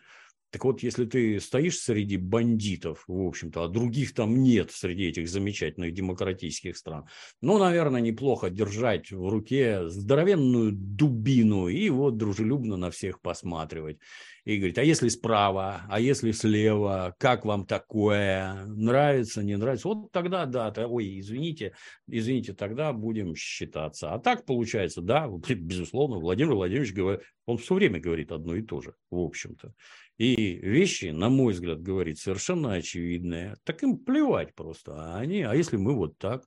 Так 0.52 0.66
вот, 0.66 0.82
если 0.82 1.06
ты 1.06 1.40
стоишь 1.40 1.78
среди 1.78 2.18
бандитов, 2.18 3.04
в 3.08 3.26
общем-то, 3.26 3.64
а 3.64 3.68
других 3.68 4.12
там 4.12 4.42
нет 4.42 4.70
среди 4.70 5.08
этих 5.08 5.26
замечательных 5.26 5.94
демократических 5.94 6.76
стран, 6.76 7.06
ну, 7.40 7.56
наверное, 7.56 8.02
неплохо 8.02 8.50
держать 8.50 9.10
в 9.10 9.28
руке 9.30 9.88
здоровенную 9.88 10.72
дубину 10.72 11.68
и 11.68 11.88
вот 11.88 12.18
дружелюбно 12.18 12.76
на 12.76 12.90
всех 12.90 13.22
посматривать. 13.22 13.98
И 14.44 14.56
говорить, 14.56 14.76
а 14.76 14.82
если 14.82 15.08
справа, 15.08 15.82
а 15.88 16.00
если 16.00 16.32
слева, 16.32 17.14
как 17.18 17.44
вам 17.44 17.64
такое, 17.64 18.64
нравится, 18.66 19.42
не 19.42 19.56
нравится? 19.56 19.86
Вот 19.86 20.10
тогда, 20.10 20.46
да, 20.46 20.70
то, 20.72 20.86
ой, 20.88 21.20
извините, 21.20 21.74
извините, 22.08 22.52
тогда 22.52 22.92
будем 22.92 23.36
считаться. 23.36 24.12
А 24.12 24.18
так 24.18 24.44
получается, 24.44 25.00
да, 25.00 25.28
безусловно, 25.48 26.18
Владимир 26.18 26.54
Владимирович 26.54 26.92
говорит, 26.92 27.22
он 27.46 27.58
все 27.58 27.74
время 27.74 28.00
говорит 28.00 28.32
одно 28.32 28.56
и 28.56 28.62
то 28.62 28.80
же, 28.80 28.94
в 29.10 29.18
общем-то. 29.18 29.74
И 30.22 30.60
вещи, 30.62 31.06
на 31.06 31.30
мой 31.30 31.52
взгляд, 31.52 31.82
говорит 31.82 32.16
совершенно 32.16 32.74
очевидные. 32.74 33.56
Так 33.64 33.82
им 33.82 33.98
плевать 33.98 34.54
просто. 34.54 34.92
А 34.94 35.18
они, 35.18 35.42
а 35.42 35.52
если 35.52 35.76
мы 35.76 35.96
вот 35.96 36.16
так, 36.16 36.44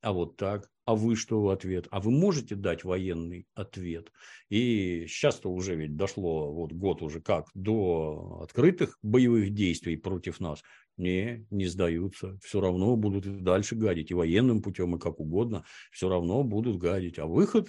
а 0.00 0.12
вот 0.12 0.36
так, 0.36 0.68
а 0.86 0.96
вы 0.96 1.14
что 1.14 1.40
в 1.40 1.48
ответ? 1.50 1.86
А 1.92 2.00
вы 2.00 2.10
можете 2.10 2.56
дать 2.56 2.82
военный 2.82 3.46
ответ? 3.54 4.10
И 4.48 5.06
сейчас-то 5.06 5.52
уже 5.52 5.76
ведь 5.76 5.94
дошло, 5.94 6.52
вот 6.52 6.72
год 6.72 7.00
уже 7.00 7.20
как, 7.20 7.46
до 7.54 8.40
открытых 8.42 8.98
боевых 9.02 9.50
действий 9.50 9.96
против 9.96 10.40
нас. 10.40 10.60
Не, 10.96 11.46
не 11.50 11.66
сдаются. 11.66 12.40
Все 12.42 12.60
равно 12.60 12.96
будут 12.96 13.24
и 13.26 13.30
дальше 13.38 13.76
гадить. 13.76 14.10
И 14.10 14.14
военным 14.14 14.62
путем, 14.62 14.96
и 14.96 14.98
как 14.98 15.20
угодно. 15.20 15.64
Все 15.92 16.08
равно 16.08 16.42
будут 16.42 16.78
гадить. 16.78 17.20
А 17.20 17.26
выход 17.26 17.68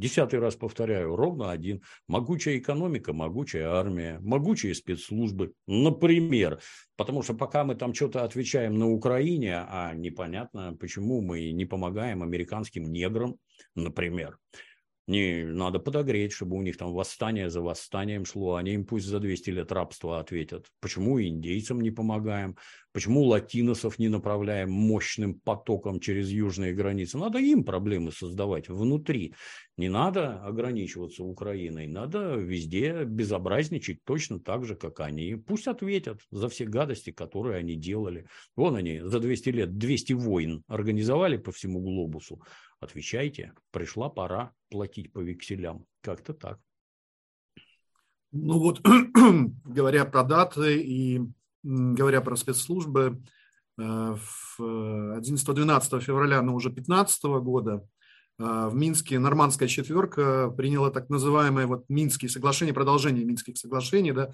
Десятый 0.00 0.38
раз 0.38 0.56
повторяю, 0.56 1.14
ровно 1.14 1.50
один. 1.50 1.82
Могучая 2.08 2.56
экономика, 2.56 3.12
могучая 3.12 3.68
армия, 3.68 4.18
могучие 4.22 4.74
спецслужбы, 4.74 5.52
например. 5.66 6.58
Потому 6.96 7.20
что 7.20 7.34
пока 7.34 7.64
мы 7.64 7.74
там 7.74 7.92
что-то 7.92 8.24
отвечаем 8.24 8.78
на 8.78 8.88
Украине, 8.88 9.56
а 9.58 9.92
непонятно, 9.92 10.74
почему 10.80 11.20
мы 11.20 11.52
не 11.52 11.66
помогаем 11.66 12.22
американским 12.22 12.84
неграм, 12.84 13.36
например. 13.74 14.38
Не 15.10 15.42
надо 15.42 15.80
подогреть, 15.80 16.30
чтобы 16.30 16.56
у 16.56 16.62
них 16.62 16.76
там 16.76 16.92
восстание 16.92 17.50
за 17.50 17.60
восстанием 17.60 18.24
шло. 18.24 18.54
Они 18.54 18.74
им 18.74 18.86
пусть 18.86 19.06
за 19.06 19.18
200 19.18 19.50
лет 19.50 19.72
рабства 19.72 20.20
ответят. 20.20 20.68
Почему 20.80 21.20
индейцам 21.20 21.80
не 21.80 21.90
помогаем? 21.90 22.56
Почему 22.92 23.24
латиносов 23.24 23.98
не 23.98 24.08
направляем 24.08 24.70
мощным 24.70 25.34
потоком 25.34 25.98
через 25.98 26.28
южные 26.30 26.74
границы? 26.74 27.18
Надо 27.18 27.40
им 27.40 27.64
проблемы 27.64 28.12
создавать 28.12 28.68
внутри. 28.68 29.34
Не 29.76 29.88
надо 29.88 30.44
ограничиваться 30.44 31.24
Украиной. 31.24 31.88
Надо 31.88 32.36
везде 32.36 33.02
безобразничать 33.04 34.04
точно 34.04 34.38
так 34.38 34.64
же, 34.64 34.76
как 34.76 35.00
они. 35.00 35.34
Пусть 35.34 35.66
ответят 35.66 36.20
за 36.30 36.48
все 36.48 36.66
гадости, 36.66 37.10
которые 37.10 37.56
они 37.56 37.74
делали. 37.74 38.26
Вон 38.54 38.76
они 38.76 39.00
за 39.00 39.18
200 39.18 39.48
лет 39.48 39.76
200 39.76 40.12
войн 40.12 40.62
организовали 40.68 41.36
по 41.36 41.50
всему 41.50 41.80
глобусу. 41.80 42.40
Отвечайте, 42.80 43.52
пришла 43.70 44.08
пора 44.08 44.52
платить 44.70 45.12
по 45.12 45.20
векселям. 45.20 45.84
Как-то 46.00 46.32
так. 46.32 46.58
Ну 48.32 48.58
вот, 48.58 48.80
говоря 49.64 50.04
про 50.06 50.24
даты 50.24 50.80
и 50.80 51.20
говоря 51.62 52.20
про 52.22 52.36
спецслужбы, 52.36 53.22
11-12 53.78 54.58
э, 54.58 56.00
февраля, 56.00 56.42
но 56.42 56.54
уже 56.54 56.70
15 56.70 57.22
года 57.42 57.86
э, 58.38 58.68
в 58.70 58.74
Минске 58.74 59.18
нормандская 59.18 59.68
четверка 59.68 60.50
приняла 60.50 60.90
так 60.90 61.08
называемое 61.08 61.66
вот 61.66 61.84
Минские 61.88 62.28
соглашения, 62.28 62.72
продолжение 62.72 63.24
Минских 63.24 63.56
соглашений, 63.56 64.12
да, 64.12 64.30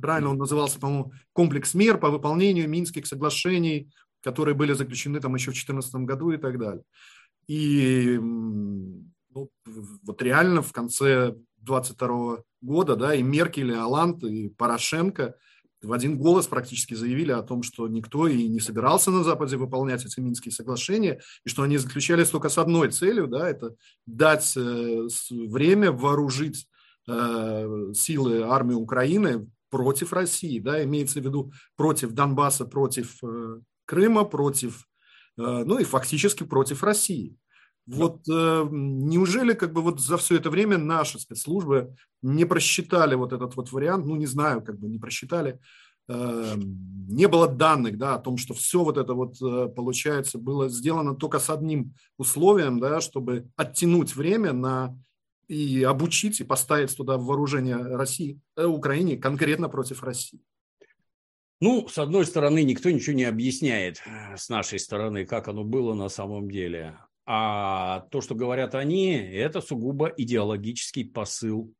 правильно 0.00 0.30
он 0.30 0.38
назывался, 0.38 0.78
по-моему, 0.78 1.12
комплекс 1.32 1.74
мер 1.74 1.98
по 1.98 2.10
выполнению 2.10 2.68
Минских 2.68 3.06
соглашений, 3.06 3.90
которые 4.22 4.54
были 4.54 4.72
заключены 4.72 5.20
там 5.20 5.34
еще 5.34 5.50
в 5.50 5.54
2014 5.54 5.94
году 6.06 6.30
и 6.30 6.38
так 6.38 6.58
далее. 6.58 6.84
И 7.46 8.18
ну, 8.20 9.50
вот 10.02 10.22
реально 10.22 10.62
в 10.62 10.72
конце 10.72 11.34
22 11.58 12.38
года, 12.62 12.96
да, 12.96 13.14
и 13.14 13.22
Меркель, 13.22 13.70
и 13.70 13.74
Алант, 13.74 14.22
и 14.24 14.48
Порошенко 14.48 15.34
в 15.84 15.92
один 15.92 16.18
голос 16.18 16.46
практически 16.46 16.94
заявили 16.94 17.32
о 17.32 17.42
том, 17.42 17.62
что 17.62 17.86
никто 17.88 18.26
и 18.26 18.48
не 18.48 18.60
собирался 18.60 19.10
на 19.10 19.22
Западе 19.22 19.56
выполнять 19.56 20.04
эти 20.04 20.20
Минские 20.20 20.52
соглашения, 20.52 21.20
и 21.44 21.48
что 21.48 21.62
они 21.62 21.76
заключались 21.76 22.30
только 22.30 22.48
с 22.48 22.58
одной 22.58 22.90
целью, 22.90 23.26
да, 23.28 23.48
это 23.48 23.74
дать 24.06 24.56
э, 24.56 25.06
время 25.30 25.92
вооружить 25.92 26.66
э, 27.06 27.92
силы 27.94 28.42
армии 28.42 28.74
Украины 28.74 29.46
против 29.70 30.12
России, 30.12 30.58
да, 30.58 30.82
имеется 30.84 31.20
в 31.20 31.24
виду 31.24 31.52
против 31.76 32.12
Донбасса, 32.12 32.64
против 32.64 33.16
э, 33.22 33.60
Крыма, 33.84 34.24
против 34.24 34.86
ну 35.36 35.78
и 35.78 35.84
фактически 35.84 36.44
против 36.44 36.82
России. 36.82 37.36
Вот 37.86 38.26
э, 38.28 38.66
неужели 38.70 39.52
как 39.52 39.72
бы 39.72 39.82
вот 39.82 40.00
за 40.00 40.16
все 40.16 40.36
это 40.36 40.48
время 40.48 40.78
наши 40.78 41.18
спецслужбы 41.18 41.94
не 42.22 42.46
просчитали 42.46 43.14
вот 43.14 43.32
этот 43.32 43.56
вот 43.56 43.72
вариант, 43.72 44.06
ну 44.06 44.16
не 44.16 44.26
знаю, 44.26 44.62
как 44.62 44.78
бы 44.78 44.88
не 44.88 44.98
просчитали, 44.98 45.60
э, 46.08 46.54
не 46.56 47.28
было 47.28 47.46
данных, 47.46 47.98
да, 47.98 48.14
о 48.14 48.18
том, 48.18 48.38
что 48.38 48.54
все 48.54 48.82
вот 48.82 48.96
это 48.96 49.12
вот 49.12 49.36
э, 49.42 49.68
получается 49.68 50.38
было 50.38 50.70
сделано 50.70 51.14
только 51.14 51.38
с 51.38 51.50
одним 51.50 51.94
условием, 52.16 52.80
да, 52.80 53.02
чтобы 53.02 53.50
оттянуть 53.56 54.16
время 54.16 54.52
на 54.54 54.98
и 55.46 55.82
обучить, 55.82 56.40
и 56.40 56.44
поставить 56.44 56.96
туда 56.96 57.18
вооружение 57.18 57.76
России, 57.76 58.40
э, 58.56 58.64
Украине 58.64 59.18
конкретно 59.18 59.68
против 59.68 60.02
России? 60.02 60.40
Ну, 61.64 61.88
с 61.88 61.96
одной 61.96 62.26
стороны, 62.26 62.62
никто 62.62 62.90
ничего 62.90 63.16
не 63.16 63.24
объясняет 63.24 64.02
э, 64.04 64.36
с 64.36 64.50
нашей 64.50 64.78
стороны, 64.78 65.24
как 65.24 65.48
оно 65.48 65.64
было 65.64 65.94
на 65.94 66.10
самом 66.10 66.50
деле. 66.50 66.98
А 67.24 68.00
то, 68.10 68.20
что 68.20 68.34
говорят 68.34 68.74
они, 68.74 69.14
это 69.14 69.62
сугубо 69.62 70.12
идеологический 70.14 71.04
посыл. 71.04 71.72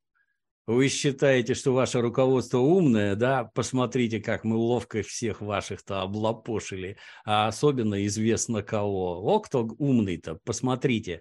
Вы 0.67 0.89
считаете, 0.89 1.53
что 1.53 1.75
ваше 1.75 2.01
руководство 2.01 2.61
умное, 2.61 3.15
да? 3.15 3.51
Посмотрите, 3.55 4.21
как 4.21 4.43
мы 4.43 4.57
ловко 4.57 5.03
всех 5.03 5.43
ваших-то 5.43 6.01
облапошили, 6.01 6.97
а 7.27 7.49
особенно 7.49 8.07
известно 8.07 8.63
кого. 8.63 9.21
О, 9.23 9.41
кто 9.41 9.69
умный-то, 9.77 10.39
посмотрите 10.45 11.21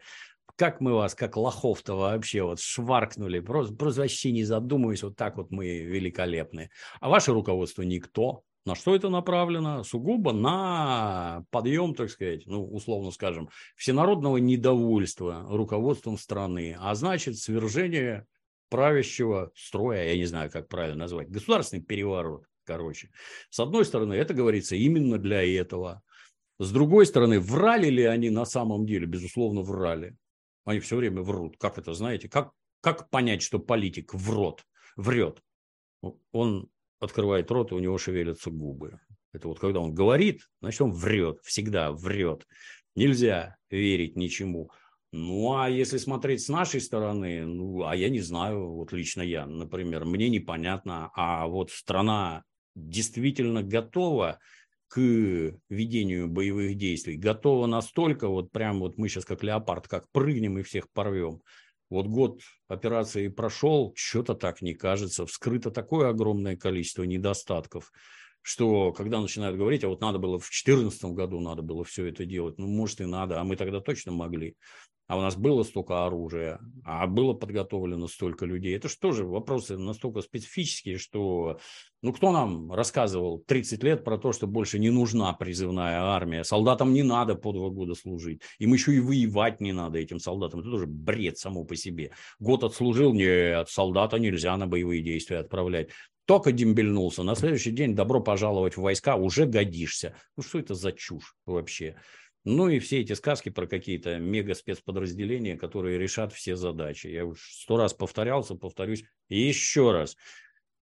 как 0.55 0.81
мы 0.81 0.93
вас, 0.93 1.15
как 1.15 1.35
лохов-то 1.35 1.95
вообще 1.95 2.43
вот 2.43 2.59
шваркнули, 2.59 3.39
просто, 3.39 3.73
просто 3.73 4.01
вообще 4.01 4.31
не 4.31 4.43
задумываясь, 4.43 5.01
вот 5.01 5.17
так 5.17 5.35
вот 5.35 5.49
мы 5.49 5.79
великолепны. 5.79 6.69
А 7.01 7.09
ваше 7.09 7.33
руководство 7.33 7.81
никто. 7.81 8.43
На 8.65 8.75
что 8.75 8.95
это 8.95 9.09
направлено? 9.09 9.83
Сугубо 9.83 10.31
на 10.31 11.45
подъем, 11.51 11.93
так 11.95 12.09
сказать, 12.09 12.43
ну, 12.45 12.65
условно 12.65 13.11
скажем, 13.11 13.49
всенародного 13.75 14.37
недовольства 14.37 15.45
руководством 15.49 16.17
страны, 16.17 16.77
а 16.79 16.95
значит, 16.95 17.37
свержение 17.37 18.25
правящего 18.69 19.51
строя, 19.55 20.05
я 20.05 20.17
не 20.17 20.25
знаю, 20.25 20.49
как 20.49 20.69
правильно 20.69 20.99
назвать, 20.99 21.29
государственный 21.29 21.83
переворот, 21.83 22.45
короче. 22.63 23.11
С 23.49 23.59
одной 23.59 23.83
стороны, 23.83 24.13
это 24.13 24.33
говорится 24.33 24.75
именно 24.77 25.17
для 25.17 25.43
этого. 25.43 26.01
С 26.57 26.71
другой 26.71 27.05
стороны, 27.05 27.41
врали 27.41 27.89
ли 27.89 28.03
они 28.03 28.29
на 28.29 28.45
самом 28.45 28.85
деле? 28.85 29.05
Безусловно, 29.05 29.61
врали. 29.61 30.15
Они 30.63 30.79
все 30.79 30.95
время 30.95 31.21
врут. 31.21 31.57
Как 31.57 31.77
это, 31.77 31.93
знаете? 31.93 32.29
Как, 32.29 32.51
как 32.79 33.09
понять, 33.09 33.41
что 33.41 33.59
политик 33.59 34.13
врет? 34.13 34.65
Врет. 34.95 35.41
Он 36.31 36.69
открывает 37.03 37.51
рот, 37.51 37.71
и 37.71 37.75
у 37.75 37.79
него 37.79 37.97
шевелятся 37.97 38.49
губы. 38.49 38.99
Это 39.33 39.47
вот 39.47 39.59
когда 39.59 39.79
он 39.79 39.93
говорит, 39.93 40.41
значит, 40.61 40.81
он 40.81 40.91
врет, 40.91 41.39
всегда 41.43 41.91
врет. 41.91 42.45
Нельзя 42.95 43.55
верить 43.69 44.15
ничему. 44.15 44.69
Ну, 45.11 45.55
а 45.55 45.69
если 45.69 45.97
смотреть 45.97 46.41
с 46.41 46.49
нашей 46.49 46.81
стороны, 46.81 47.45
ну, 47.45 47.85
а 47.85 47.95
я 47.95 48.09
не 48.09 48.19
знаю, 48.19 48.71
вот 48.73 48.91
лично 48.91 49.21
я, 49.21 49.45
например, 49.45 50.05
мне 50.05 50.29
непонятно, 50.29 51.11
а 51.15 51.47
вот 51.47 51.69
страна 51.69 52.43
действительно 52.75 53.61
готова 53.61 54.39
к 54.87 54.99
ведению 55.69 56.27
боевых 56.29 56.75
действий, 56.77 57.15
готова 57.15 57.67
настолько, 57.67 58.27
вот 58.27 58.51
прям 58.51 58.79
вот 58.79 58.97
мы 58.97 59.07
сейчас 59.07 59.25
как 59.25 59.43
леопард, 59.43 59.87
как 59.87 60.09
прыгнем 60.11 60.57
и 60.57 60.63
всех 60.63 60.89
порвем. 60.91 61.41
Вот 61.89 62.07
год 62.07 62.41
операции 62.67 63.27
прошел, 63.27 63.93
что-то 63.95 64.33
так 64.33 64.61
не 64.61 64.73
кажется. 64.73 65.25
Вскрыто 65.25 65.71
такое 65.71 66.09
огромное 66.09 66.57
количество 66.57 67.03
недостатков, 67.03 67.91
что 68.41 68.91
когда 68.91 69.21
начинают 69.21 69.57
говорить, 69.57 69.83
а 69.83 69.89
вот 69.89 70.01
надо 70.01 70.19
было 70.19 70.39
в 70.39 70.49
2014 70.49 71.05
году, 71.05 71.39
надо 71.39 71.61
было 71.61 71.83
все 71.83 72.05
это 72.07 72.25
делать, 72.25 72.57
ну, 72.57 72.67
может 72.67 73.01
и 73.01 73.05
надо, 73.05 73.39
а 73.39 73.43
мы 73.43 73.55
тогда 73.55 73.79
точно 73.79 74.11
могли 74.11 74.55
а 75.07 75.17
у 75.17 75.21
нас 75.21 75.35
было 75.35 75.63
столько 75.63 76.05
оружия, 76.05 76.59
а 76.85 77.05
было 77.07 77.33
подготовлено 77.33 78.07
столько 78.07 78.45
людей. 78.45 78.75
Это 78.75 78.87
же 78.89 78.97
тоже 78.97 79.25
вопросы 79.25 79.77
настолько 79.77 80.21
специфические, 80.21 80.97
что 80.97 81.59
ну 82.01 82.13
кто 82.13 82.31
нам 82.31 82.71
рассказывал 82.71 83.39
30 83.39 83.83
лет 83.83 84.03
про 84.03 84.17
то, 84.17 84.31
что 84.31 84.47
больше 84.47 84.79
не 84.79 84.89
нужна 84.89 85.33
призывная 85.33 85.99
армия, 86.01 86.43
солдатам 86.43 86.93
не 86.93 87.03
надо 87.03 87.35
по 87.35 87.51
два 87.51 87.69
года 87.69 87.95
служить, 87.95 88.41
им 88.59 88.73
еще 88.73 88.95
и 88.95 88.99
воевать 88.99 89.61
не 89.61 89.73
надо 89.73 89.99
этим 89.99 90.19
солдатам. 90.19 90.61
Это 90.61 90.69
тоже 90.69 90.87
бред 90.87 91.37
само 91.37 91.63
по 91.65 91.75
себе. 91.75 92.11
Год 92.39 92.63
отслужил, 92.63 93.13
нет, 93.13 93.69
солдата 93.69 94.17
нельзя 94.19 94.55
на 94.57 94.67
боевые 94.67 95.01
действия 95.01 95.39
отправлять. 95.39 95.89
Только 96.25 96.53
дембельнулся, 96.53 97.23
на 97.23 97.35
следующий 97.35 97.71
день 97.71 97.95
добро 97.95 98.21
пожаловать 98.21 98.77
в 98.77 98.81
войска, 98.81 99.17
уже 99.17 99.45
годишься. 99.45 100.15
Ну 100.37 100.43
что 100.43 100.59
это 100.59 100.73
за 100.73 100.93
чушь 100.93 101.35
вообще? 101.45 101.97
Ну 102.45 102.67
и 102.67 102.79
все 102.79 102.99
эти 102.99 103.13
сказки 103.13 103.49
про 103.49 103.67
какие-то 103.67 104.19
мега-спецподразделения, 104.19 105.57
которые 105.57 105.97
решат 105.97 106.33
все 106.33 106.55
задачи. 106.55 107.07
Я 107.07 107.25
уж 107.25 107.39
сто 107.39 107.77
раз 107.77 107.93
повторялся, 107.93 108.55
повторюсь 108.55 109.05
еще 109.29 109.91
раз. 109.91 110.17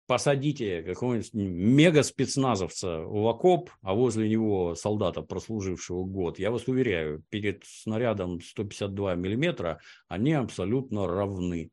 Посадите 0.07 0.83
какого-нибудь 0.83 1.33
мега-спецназовца 1.33 3.01
в 3.01 3.27
окоп, 3.29 3.71
а 3.83 3.95
возле 3.95 4.29
него 4.29 4.75
солдата, 4.75 5.23
прослужившего 5.23 6.05
год. 6.05 6.39
Я 6.39 6.51
вас 6.51 6.67
уверяю, 6.69 7.23
перед 7.29 7.65
снарядом 7.65 8.41
152 8.41 9.15
миллиметра 9.15 9.81
они 10.09 10.33
абсолютно 10.33 11.07
равны. 11.07 11.71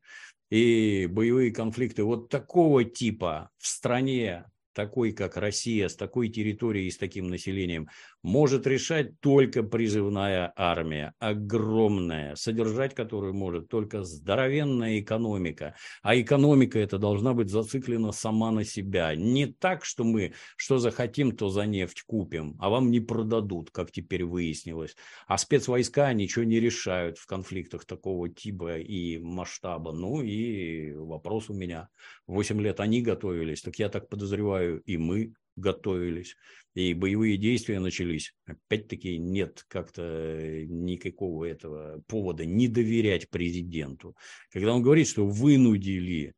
И 0.49 1.07
боевые 1.09 1.51
конфликты 1.51 2.03
вот 2.03 2.29
такого 2.29 2.83
типа 2.83 3.49
в 3.57 3.67
стране, 3.67 4.45
такой, 4.73 5.11
как 5.11 5.35
Россия, 5.35 5.89
с 5.89 5.95
такой 5.95 6.29
территорией 6.29 6.87
и 6.87 6.91
с 6.91 6.97
таким 6.97 7.27
населением, 7.27 7.89
может 8.21 8.67
решать 8.67 9.19
только 9.19 9.63
призывная 9.63 10.51
армия, 10.55 11.13
огромная, 11.19 12.35
содержать 12.35 12.93
которую 12.93 13.33
может 13.33 13.69
только 13.69 14.03
здоровенная 14.03 14.99
экономика. 14.99 15.75
А 16.01 16.19
экономика 16.19 16.79
эта 16.79 16.97
должна 16.97 17.33
быть 17.33 17.49
зациклена 17.49 18.11
сама 18.11 18.51
на 18.51 18.63
себя. 18.63 19.15
Не 19.15 19.47
так, 19.47 19.85
что 19.85 20.03
мы 20.03 20.33
что 20.57 20.77
захотим, 20.77 21.35
то 21.35 21.49
за 21.49 21.65
нефть 21.65 22.03
купим, 22.03 22.55
а 22.59 22.69
вам 22.69 22.91
не 22.91 22.99
продадут, 22.99 23.71
как 23.71 23.91
теперь 23.91 24.25
выяснилось. 24.25 24.95
А 25.27 25.37
спецвойска 25.37 26.11
ничего 26.13 26.43
не 26.45 26.59
решают 26.59 27.17
в 27.17 27.25
конфликтах 27.25 27.85
такого 27.85 28.29
типа 28.29 28.79
и 28.79 29.17
масштаба. 29.17 29.91
Ну 29.91 30.21
и 30.21 30.91
вопрос 30.93 31.49
у 31.49 31.53
меня. 31.53 31.89
Восемь 32.27 32.61
лет 32.61 32.79
они 32.79 33.01
готовились, 33.01 33.61
так 33.61 33.77
я 33.77 33.89
так 33.89 34.09
подозреваю, 34.09 34.81
и 34.81 34.97
мы 34.97 35.33
готовились, 35.59 36.35
и 36.75 36.93
боевые 36.93 37.37
действия 37.37 37.79
начались. 37.79 38.33
Опять-таки 38.45 39.17
нет 39.17 39.65
как-то 39.67 40.63
никакого 40.67 41.45
этого 41.45 42.01
повода 42.07 42.45
не 42.45 42.67
доверять 42.67 43.29
президенту. 43.29 44.15
Когда 44.51 44.73
он 44.73 44.81
говорит, 44.81 45.07
что 45.07 45.25
вынудили, 45.25 46.33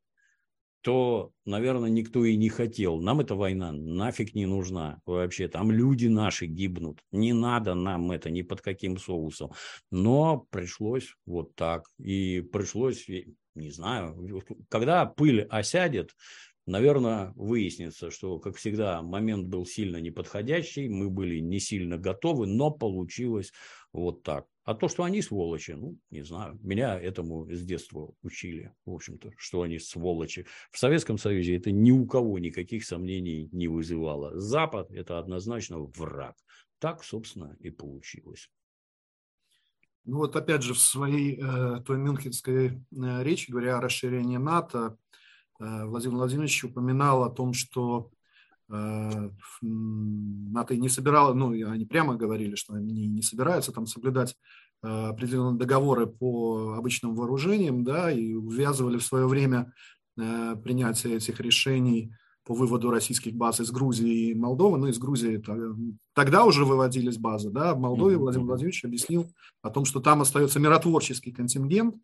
то, 0.82 1.32
наверное, 1.44 1.90
никто 1.90 2.24
и 2.24 2.36
не 2.36 2.48
хотел. 2.48 3.00
Нам 3.00 3.20
эта 3.20 3.36
война 3.36 3.72
нафиг 3.72 4.34
не 4.34 4.46
нужна 4.46 5.00
вообще. 5.06 5.46
Там 5.48 5.70
люди 5.70 6.08
наши 6.08 6.46
гибнут. 6.46 6.98
Не 7.12 7.32
надо 7.32 7.74
нам 7.74 8.10
это 8.10 8.30
ни 8.30 8.42
под 8.42 8.60
каким 8.60 8.98
соусом. 8.98 9.52
Но 9.90 10.46
пришлось 10.50 11.14
вот 11.24 11.54
так. 11.54 11.84
И 11.98 12.40
пришлось, 12.40 13.06
не 13.54 13.70
знаю, 13.70 14.44
когда 14.68 15.06
пыль 15.06 15.42
осядет, 15.42 16.16
наверное, 16.66 17.32
выяснится, 17.36 18.10
что, 18.10 18.38
как 18.38 18.56
всегда, 18.56 19.02
момент 19.02 19.48
был 19.48 19.66
сильно 19.66 19.96
неподходящий, 19.98 20.88
мы 20.88 21.10
были 21.10 21.38
не 21.38 21.60
сильно 21.60 21.98
готовы, 21.98 22.46
но 22.46 22.70
получилось 22.70 23.52
вот 23.92 24.22
так. 24.22 24.46
А 24.64 24.74
то, 24.74 24.88
что 24.88 25.02
они 25.02 25.22
сволочи, 25.22 25.72
ну, 25.72 25.98
не 26.10 26.22
знаю, 26.22 26.58
меня 26.62 26.98
этому 26.98 27.50
с 27.52 27.62
детства 27.62 28.14
учили, 28.22 28.72
в 28.86 28.92
общем-то, 28.92 29.32
что 29.36 29.62
они 29.62 29.80
сволочи. 29.80 30.46
В 30.70 30.78
Советском 30.78 31.18
Союзе 31.18 31.56
это 31.56 31.72
ни 31.72 31.90
у 31.90 32.06
кого 32.06 32.38
никаких 32.38 32.84
сомнений 32.84 33.48
не 33.50 33.66
вызывало. 33.66 34.38
Запад– 34.38 34.90
это 34.92 35.18
однозначно 35.18 35.78
враг. 35.78 36.36
Так, 36.78 37.02
собственно, 37.02 37.56
и 37.58 37.70
получилось. 37.70 38.50
Ну 40.04 40.18
вот 40.18 40.34
опять 40.36 40.62
же 40.62 40.74
в 40.74 40.78
своей 40.78 41.40
э, 41.40 41.80
той 41.84 41.96
мюнхенской 41.96 42.68
э, 42.68 43.22
речи, 43.22 43.50
говоря 43.50 43.78
о 43.78 43.80
расширении 43.80 44.36
НАТО, 44.36 44.98
Владимир 45.62 46.16
Владимирович 46.16 46.64
упоминал 46.64 47.22
о 47.24 47.30
том, 47.30 47.52
что 47.52 48.10
э, 48.70 49.30
НАТО 49.60 50.76
не 50.76 50.88
собирало, 50.88 51.34
ну, 51.34 51.50
они 51.50 51.84
прямо 51.84 52.16
говорили, 52.16 52.56
что 52.56 52.74
они 52.74 53.06
не 53.06 53.22
собираются 53.22 53.72
там 53.72 53.86
соблюдать 53.86 54.36
э, 54.82 54.88
определенные 54.88 55.58
договоры 55.58 56.06
по 56.06 56.74
обычным 56.76 57.14
вооружениям, 57.14 57.84
да, 57.84 58.10
и 58.10 58.34
увязывали 58.34 58.98
в 58.98 59.04
свое 59.04 59.26
время 59.26 59.72
принятие 60.14 61.16
этих 61.16 61.40
решений 61.40 62.12
по 62.44 62.54
выводу 62.54 62.90
российских 62.90 63.34
баз 63.34 63.60
из 63.60 63.70
Грузии 63.70 64.30
и 64.30 64.34
Молдовы. 64.34 64.78
Ну, 64.78 64.88
из 64.88 64.98
Грузии 64.98 65.42
тогда 66.14 66.44
уже 66.44 66.64
выводились 66.64 67.16
базы, 67.16 67.50
да, 67.50 67.74
в 67.74 67.78
Молдове 67.78 68.16
Владимир 68.16 68.46
Владимирович 68.46 68.84
объяснил 68.84 69.30
о 69.62 69.70
том, 69.70 69.84
что 69.84 70.00
там 70.00 70.20
остается 70.20 70.58
миротворческий 70.58 71.32
контингент, 71.32 71.94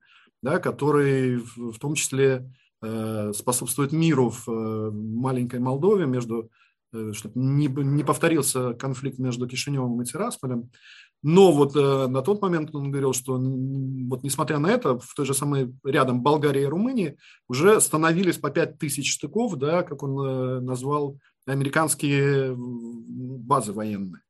да, 0.43 0.59
который 0.59 1.37
в 1.37 1.79
том 1.79 1.95
числе 1.95 2.49
Э, 2.81 3.33
способствует 3.35 3.91
миру 3.91 4.31
в 4.31 4.49
э, 4.49 4.91
маленькой 4.93 5.59
Молдове, 5.59 6.07
между, 6.07 6.49
э, 6.93 7.13
чтобы 7.13 7.35
не, 7.35 7.67
не 7.67 8.05
повторился 8.05 8.73
конфликт 8.75 9.19
между 9.19 9.49
Кишиневым 9.49 10.01
и 10.01 10.05
Тирасполем. 10.05 10.71
Но 11.25 11.51
вот 11.51 11.75
на 11.75 12.23
тот 12.23 12.41
момент 12.41 12.73
он 12.73 12.93
говорил, 12.93 13.13
что 13.13 13.33
вот 13.33 14.23
несмотря 14.23 14.61
на 14.61 14.69
это, 14.69 15.01
в 15.01 15.15
той 15.17 15.27
же 15.27 15.35
самой 15.35 15.75
рядом 15.83 16.23
Болгарии 16.23 16.63
и 16.63 16.67
Румынии 16.67 17.17
уже 17.49 17.81
становились 17.81 18.39
по 18.39 18.51
5 18.51 18.79
тысяч 18.79 19.15
штыков, 19.15 19.57
да, 19.57 19.83
как 19.83 20.05
он 20.05 20.65
назвал, 20.65 21.19
американские 21.45 22.55
базы 22.57 23.73
военные. 23.73 24.23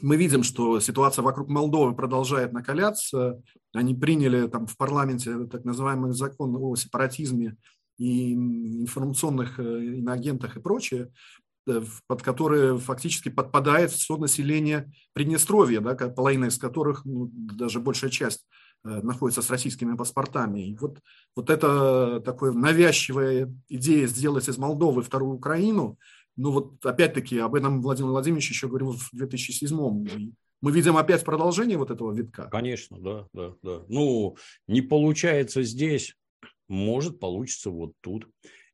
Мы 0.00 0.16
видим, 0.16 0.42
что 0.42 0.78
ситуация 0.80 1.22
вокруг 1.22 1.48
Молдовы 1.48 1.94
продолжает 1.94 2.52
накаляться. 2.52 3.40
Они 3.72 3.94
приняли 3.94 4.46
там 4.46 4.66
в 4.66 4.76
парламенте 4.76 5.46
так 5.46 5.64
называемый 5.64 6.12
закон 6.12 6.56
о 6.56 6.76
сепаратизме 6.76 7.56
и 7.98 8.34
информационных 8.34 9.58
иноагентах 9.58 10.56
и 10.56 10.60
прочее, 10.60 11.12
э, 11.66 11.82
под 12.06 12.22
которые 12.22 12.78
фактически 12.78 13.30
подпадает 13.30 13.90
все 13.90 14.16
население 14.18 14.92
Приднестровья, 15.14 15.80
да, 15.80 15.94
половина 15.94 16.46
из 16.46 16.58
которых, 16.58 17.06
ну, 17.06 17.30
даже 17.32 17.80
большая 17.80 18.10
часть, 18.10 18.46
э, 18.84 19.00
находится 19.00 19.40
с 19.40 19.48
российскими 19.48 19.96
паспортами. 19.96 20.68
И 20.68 20.76
вот, 20.76 21.00
вот 21.34 21.48
это 21.48 22.20
такая 22.20 22.52
навязчивая 22.52 23.50
идея 23.68 24.06
сделать 24.06 24.48
из 24.48 24.58
Молдовы 24.58 25.02
вторую 25.02 25.36
Украину, 25.36 25.98
ну 26.36 26.50
вот 26.50 26.84
опять-таки 26.84 27.38
об 27.38 27.54
этом 27.54 27.82
Владимир 27.82 28.10
Владимирович 28.10 28.50
еще 28.50 28.68
говорил 28.68 28.92
в 28.92 29.10
2007 29.12 30.32
мы 30.62 30.72
видим 30.72 30.96
опять 30.96 31.24
продолжение 31.24 31.76
вот 31.76 31.90
этого 31.90 32.12
витка. 32.12 32.48
Конечно, 32.50 32.98
да, 32.98 33.28
да, 33.32 33.54
да. 33.62 33.82
Ну, 33.88 34.36
не 34.66 34.80
получается 34.80 35.62
здесь, 35.62 36.16
может 36.68 37.20
получится 37.20 37.70
вот 37.70 37.92
тут. 38.00 38.26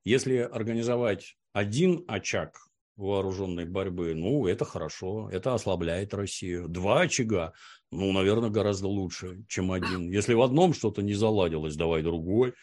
Если 0.05 0.37
организовать 0.37 1.37
один 1.53 2.05
очаг 2.07 2.57
вооруженной 2.97 3.65
борьбы, 3.65 4.15
ну, 4.15 4.47
это 4.47 4.65
хорошо, 4.65 5.29
это 5.31 5.55
ослабляет 5.55 6.15
Россию. 6.15 6.69
Два 6.69 7.03
очага, 7.03 7.53
ну, 7.91 8.13
наверное, 8.13 8.51
гораздо 8.51 8.87
лучше, 8.89 9.45
чем 9.49 9.73
один. 9.73 10.11
Если 10.11 10.35
в 10.35 10.43
одном 10.43 10.75
что-то 10.75 11.03
не 11.03 11.15
заладилось, 11.15 11.77
давай 11.77 12.03
другой 12.03 12.55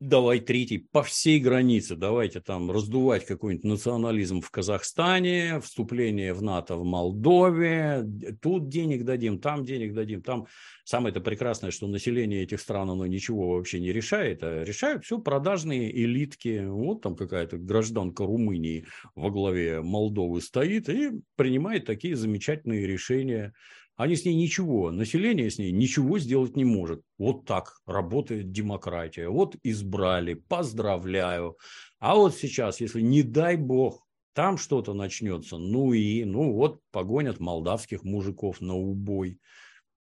давай 0.00 0.40
третий 0.40 0.78
по 0.78 1.02
всей 1.02 1.40
границе, 1.40 1.96
давайте 1.96 2.40
там 2.40 2.70
раздувать 2.70 3.24
какой-нибудь 3.24 3.64
национализм 3.64 4.40
в 4.40 4.50
Казахстане, 4.50 5.60
вступление 5.60 6.34
в 6.34 6.42
НАТО 6.42 6.76
в 6.76 6.84
Молдове, 6.84 8.04
тут 8.42 8.68
денег 8.68 9.04
дадим, 9.04 9.40
там 9.40 9.64
денег 9.64 9.94
дадим, 9.94 10.22
там. 10.22 10.46
Самое 10.84 11.10
это 11.10 11.20
прекрасное, 11.20 11.70
что 11.70 11.88
население 11.88 12.42
этих 12.42 12.60
стран, 12.60 12.90
оно 12.90 13.06
ничего 13.06 13.56
вообще 13.56 13.80
не 13.80 13.92
решает, 13.92 14.42
а 14.42 14.62
решают 14.62 15.04
все 15.04 15.18
продажные 15.18 15.90
элитки, 15.90 16.64
вот 16.66 17.02
там 17.02 17.16
какая-то 17.16 17.56
гражданка 17.56 18.24
Румынии 18.24 18.86
во 19.14 19.30
главе 19.30 19.80
Молдовы 19.80 20.40
стоит 20.40 20.88
и 20.88 21.10
принимает 21.36 21.86
такие 21.86 22.14
замечательные 22.16 22.86
решения, 22.86 23.52
они 23.96 24.14
с 24.14 24.24
ней 24.24 24.34
ничего, 24.34 24.90
население 24.90 25.50
с 25.50 25.58
ней 25.58 25.72
ничего 25.72 26.18
сделать 26.18 26.54
не 26.54 26.64
может. 26.64 27.02
Вот 27.18 27.46
так 27.46 27.80
работает 27.86 28.52
демократия. 28.52 29.28
Вот 29.28 29.56
избрали, 29.62 30.34
поздравляю. 30.34 31.56
А 31.98 32.14
вот 32.14 32.34
сейчас, 32.34 32.80
если 32.80 33.00
не 33.00 33.22
дай 33.22 33.56
бог, 33.56 34.06
там 34.34 34.58
что-то 34.58 34.92
начнется, 34.92 35.56
ну 35.56 35.94
и, 35.94 36.24
ну 36.24 36.52
вот 36.52 36.80
погонят 36.90 37.40
молдавских 37.40 38.04
мужиков 38.04 38.60
на 38.60 38.74
убой. 38.74 39.40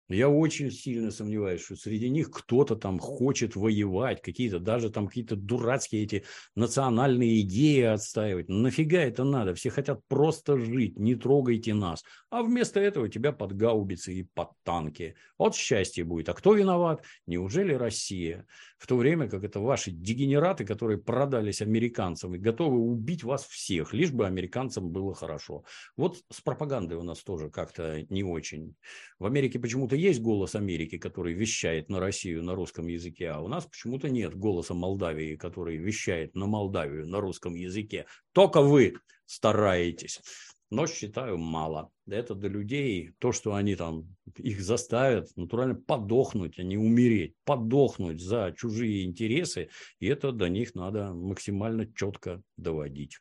Я 0.09 0.29
очень 0.29 0.71
сильно 0.71 1.11
сомневаюсь, 1.11 1.61
что 1.61 1.75
среди 1.75 2.09
них 2.09 2.31
кто-то 2.31 2.77
там 2.77 2.97
хочет 2.97 3.57
воевать, 3.57 4.21
какие-то 4.21 4.59
даже 4.59 4.89
там 4.89 5.07
какие-то 5.07 5.35
дурацкие 5.35 6.03
эти 6.03 6.23
национальные 6.55 7.41
идеи 7.41 7.81
отстаивать. 7.81 8.47
Нафига 8.47 8.99
это 8.99 9.25
надо? 9.25 9.53
Все 9.53 9.69
хотят 9.69 9.99
просто 10.07 10.57
жить, 10.59 10.97
не 10.97 11.15
трогайте 11.15 11.73
нас. 11.73 12.05
А 12.29 12.41
вместо 12.41 12.79
этого 12.79 13.09
тебя 13.09 13.33
под 13.33 13.53
гаубицы 13.57 14.13
и 14.13 14.23
под 14.23 14.51
танки. 14.63 15.15
Вот 15.37 15.55
счастье 15.55 16.05
будет. 16.05 16.29
А 16.29 16.33
кто 16.33 16.53
виноват? 16.53 17.03
Неужели 17.25 17.73
Россия? 17.73 18.45
В 18.77 18.87
то 18.87 18.95
время 18.95 19.27
как 19.27 19.43
это 19.43 19.59
ваши 19.59 19.91
дегенераты, 19.91 20.63
которые 20.63 20.99
продались 20.99 21.61
американцам 21.61 22.33
и 22.33 22.37
готовы 22.39 22.79
убить 22.79 23.23
вас 23.25 23.45
всех, 23.45 23.93
лишь 23.93 24.11
бы 24.11 24.25
американцам 24.25 24.89
было 24.89 25.13
хорошо. 25.13 25.65
Вот 25.97 26.23
с 26.31 26.39
пропагандой 26.39 26.97
у 26.97 27.03
нас 27.03 27.23
тоже 27.23 27.49
как-то 27.49 28.05
не 28.09 28.23
очень. 28.23 28.75
В 29.19 29.25
Америке 29.25 29.59
почему-то 29.59 29.96
есть 29.97 30.21
голос 30.21 30.55
Америки, 30.55 30.97
который 30.97 31.33
вещает 31.33 31.89
на 31.89 31.99
Россию 31.99 32.43
на 32.43 32.55
русском 32.55 32.87
языке, 32.87 33.29
а 33.29 33.39
у 33.39 33.47
нас 33.47 33.65
почему-то 33.65 34.09
нет 34.09 34.35
голоса 34.35 34.73
Молдавии, 34.73 35.35
который 35.35 35.77
вещает 35.77 36.35
на 36.35 36.45
Молдавию 36.45 37.07
на 37.07 37.19
русском 37.19 37.55
языке. 37.55 38.05
Только 38.33 38.61
вы 38.61 38.95
стараетесь. 39.25 40.21
Но 40.69 40.85
считаю 40.85 41.37
мало. 41.37 41.91
Это 42.07 42.35
для 42.35 42.49
людей, 42.49 43.13
то, 43.19 43.31
что 43.31 43.55
они 43.55 43.75
там, 43.75 44.15
их 44.35 44.61
заставят 44.61 45.29
натурально 45.37 45.75
подохнуть, 45.75 46.59
а 46.59 46.63
не 46.63 46.77
умереть, 46.77 47.35
подохнуть 47.45 48.21
за 48.21 48.53
чужие 48.57 49.05
интересы, 49.05 49.69
и 49.99 50.07
это 50.07 50.33
до 50.33 50.49
них 50.49 50.75
надо 50.75 51.13
максимально 51.13 51.91
четко 51.93 52.41
доводить. 52.57 53.19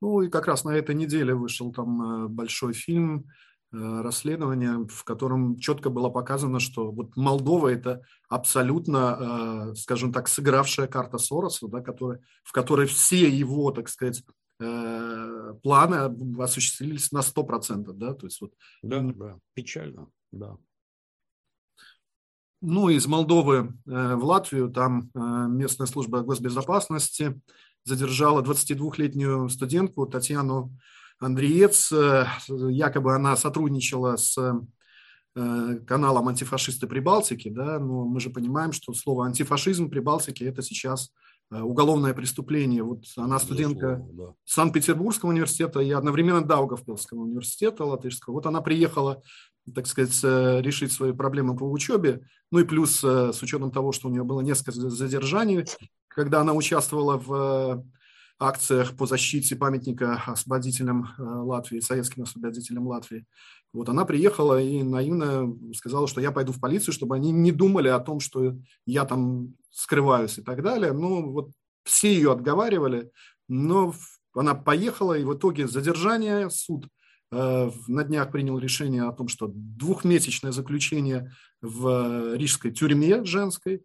Ну 0.00 0.22
и 0.22 0.30
как 0.30 0.46
раз 0.46 0.64
на 0.64 0.70
этой 0.70 0.94
неделе 0.94 1.34
вышел 1.34 1.72
там 1.72 2.02
э, 2.02 2.28
большой 2.28 2.72
фильм 2.72 3.26
расследование, 3.70 4.86
в 4.88 5.04
котором 5.04 5.58
четко 5.58 5.90
было 5.90 6.08
показано, 6.08 6.58
что 6.60 6.90
вот 6.90 7.16
Молдова 7.16 7.68
это 7.68 8.02
абсолютно, 8.28 9.70
э, 9.70 9.74
скажем 9.74 10.12
так, 10.12 10.28
сыгравшая 10.28 10.86
карта 10.86 11.18
Сороса, 11.18 11.68
да, 11.68 11.80
который, 11.80 12.20
в 12.44 12.52
которой 12.52 12.86
все 12.86 13.28
его, 13.28 13.70
так 13.70 13.88
сказать, 13.88 14.22
э, 14.60 15.54
планы 15.62 16.40
осуществились 16.42 17.12
на 17.12 17.22
100%. 17.22 17.92
Да, 17.92 18.14
то 18.14 18.26
есть 18.26 18.40
вот, 18.40 18.54
да, 18.82 19.00
да, 19.00 19.38
печально, 19.54 20.08
да. 20.32 20.56
Ну, 22.60 22.88
из 22.88 23.06
Молдовы 23.06 23.74
в 23.84 24.24
Латвию, 24.24 24.68
там 24.68 25.10
местная 25.14 25.86
служба 25.86 26.22
госбезопасности 26.22 27.40
задержала 27.84 28.42
22-летнюю 28.42 29.48
студентку 29.48 30.06
Татьяну 30.06 30.76
Андреец, 31.20 31.90
э, 31.92 32.26
якобы 32.48 33.14
она 33.14 33.36
сотрудничала 33.36 34.16
с 34.16 34.38
э, 35.34 35.78
каналом 35.86 36.28
антифашисты 36.28 36.86
Прибалтики, 36.86 37.48
да, 37.48 37.78
но 37.78 38.04
мы 38.04 38.20
же 38.20 38.30
понимаем, 38.30 38.72
что 38.72 38.94
слово 38.94 39.26
антифашизм 39.26 39.90
Прибалтики 39.90 40.44
это 40.44 40.62
сейчас 40.62 41.10
э, 41.50 41.60
уголовное 41.60 42.14
преступление. 42.14 42.84
Вот 42.84 43.04
она 43.16 43.40
студентка 43.40 44.00
да. 44.12 44.34
Санкт-Петербургского 44.44 45.30
университета 45.30 45.80
и 45.80 45.90
одновременно 45.90 46.44
Даугавпилского 46.44 47.20
университета 47.20 47.84
латышского. 47.84 48.34
Вот 48.34 48.46
она 48.46 48.60
приехала, 48.60 49.20
так 49.74 49.88
сказать, 49.88 50.22
решить 50.64 50.92
свои 50.92 51.12
проблемы 51.12 51.56
по 51.56 51.64
учебе, 51.64 52.22
ну 52.52 52.60
и 52.60 52.64
плюс 52.64 53.00
с 53.00 53.42
учетом 53.42 53.72
того, 53.72 53.90
что 53.90 54.08
у 54.08 54.10
нее 54.12 54.22
было 54.22 54.40
несколько 54.40 54.72
задержаний, 54.72 55.64
когда 56.06 56.40
она 56.40 56.54
участвовала 56.54 57.18
в 57.18 57.84
акциях 58.38 58.96
по 58.96 59.06
защите 59.06 59.56
памятника 59.56 60.22
освободителям 60.26 61.08
э, 61.18 61.22
Латвии, 61.22 61.80
советским 61.80 62.22
освободителям 62.22 62.86
Латвии. 62.86 63.26
Вот 63.72 63.88
она 63.88 64.04
приехала 64.04 64.60
и 64.62 64.82
наивно 64.82 65.54
сказала, 65.74 66.06
что 66.06 66.20
я 66.20 66.30
пойду 66.30 66.52
в 66.52 66.60
полицию, 66.60 66.94
чтобы 66.94 67.16
они 67.16 67.32
не 67.32 67.52
думали 67.52 67.88
о 67.88 67.98
том, 67.98 68.20
что 68.20 68.56
я 68.86 69.04
там 69.04 69.54
скрываюсь 69.70 70.38
и 70.38 70.42
так 70.42 70.62
далее. 70.62 70.92
Ну, 70.92 71.32
вот 71.32 71.50
все 71.84 72.12
ее 72.12 72.32
отговаривали, 72.32 73.10
но 73.48 73.92
она 74.34 74.54
поехала, 74.54 75.18
и 75.18 75.24
в 75.24 75.34
итоге 75.34 75.66
задержание, 75.66 76.48
суд 76.48 76.86
э, 77.32 77.70
на 77.88 78.04
днях 78.04 78.30
принял 78.30 78.58
решение 78.58 79.02
о 79.02 79.12
том, 79.12 79.28
что 79.28 79.50
двухмесячное 79.52 80.52
заключение 80.52 81.32
в 81.60 82.36
рижской 82.36 82.70
тюрьме 82.70 83.24
женской 83.24 83.82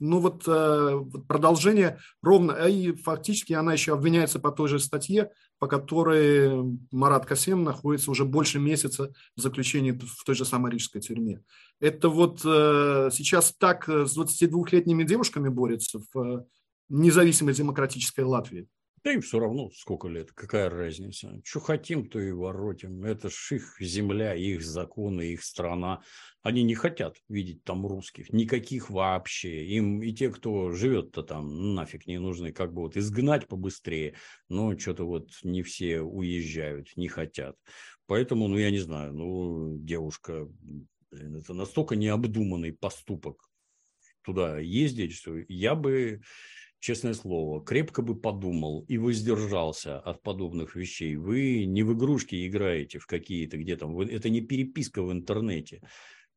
ну 0.00 0.18
вот 0.18 0.44
э, 0.46 1.04
продолжение 1.28 1.98
ровно, 2.22 2.54
а 2.54 2.68
и 2.68 2.92
фактически 2.92 3.52
она 3.52 3.74
еще 3.74 3.92
обвиняется 3.92 4.40
по 4.40 4.50
той 4.50 4.68
же 4.68 4.78
статье, 4.78 5.30
по 5.58 5.66
которой 5.68 6.80
Марат 6.90 7.26
Касем 7.26 7.62
находится 7.62 8.10
уже 8.10 8.24
больше 8.24 8.58
месяца 8.58 9.12
в 9.36 9.40
заключении 9.40 9.92
в 9.92 10.24
той 10.24 10.34
же 10.34 10.44
самой 10.44 10.72
рижской 10.72 11.00
тюрьме. 11.00 11.42
Это 11.80 12.08
вот 12.08 12.40
э, 12.44 13.10
сейчас 13.12 13.54
так 13.56 13.88
с 13.88 14.18
22-летними 14.18 15.04
девушками 15.04 15.48
борется 15.48 16.00
в 16.12 16.46
независимой 16.88 17.54
демократической 17.54 18.24
Латвии. 18.24 18.68
Да 19.02 19.12
им 19.12 19.22
все 19.22 19.38
равно 19.40 19.70
сколько 19.70 20.08
лет, 20.08 20.30
какая 20.32 20.68
разница. 20.68 21.40
Что 21.42 21.60
хотим, 21.60 22.06
то 22.08 22.20
и 22.20 22.32
воротим. 22.32 23.02
Это 23.04 23.30
ж 23.30 23.52
их 23.52 23.76
земля, 23.80 24.34
их 24.34 24.62
законы, 24.62 25.32
их 25.32 25.42
страна. 25.42 26.02
Они 26.42 26.62
не 26.62 26.74
хотят 26.74 27.16
видеть 27.28 27.64
там 27.64 27.86
русских, 27.86 28.30
никаких 28.30 28.90
вообще. 28.90 29.64
Им 29.64 30.02
и 30.02 30.12
те, 30.12 30.30
кто 30.30 30.72
живет-то 30.72 31.22
там, 31.22 31.74
нафиг 31.74 32.06
не 32.06 32.18
нужны, 32.18 32.52
как 32.52 32.74
бы 32.74 32.82
вот 32.82 32.98
изгнать 32.98 33.48
побыстрее. 33.48 34.16
Но 34.50 34.78
что-то 34.78 35.06
вот 35.06 35.30
не 35.44 35.62
все 35.62 36.02
уезжают, 36.02 36.94
не 36.96 37.08
хотят. 37.08 37.56
Поэтому, 38.06 38.48
ну 38.48 38.58
я 38.58 38.70
не 38.70 38.80
знаю, 38.80 39.14
ну 39.14 39.78
девушка, 39.78 40.46
блин, 41.10 41.36
это 41.36 41.54
настолько 41.54 41.96
необдуманный 41.96 42.74
поступок 42.74 43.48
туда 44.22 44.58
ездить, 44.58 45.14
что 45.14 45.36
я 45.48 45.74
бы 45.74 46.20
честное 46.80 47.14
слово, 47.14 47.62
крепко 47.64 48.02
бы 48.02 48.18
подумал 48.18 48.84
и 48.88 48.98
воздержался 48.98 50.00
от 50.00 50.22
подобных 50.22 50.74
вещей. 50.74 51.16
Вы 51.16 51.66
не 51.66 51.82
в 51.82 51.92
игрушки 51.92 52.46
играете 52.48 52.98
в 52.98 53.06
какие-то 53.06 53.58
где 53.58 53.76
там, 53.76 53.98
это 54.00 54.30
не 54.30 54.40
переписка 54.40 55.02
в 55.02 55.12
интернете. 55.12 55.82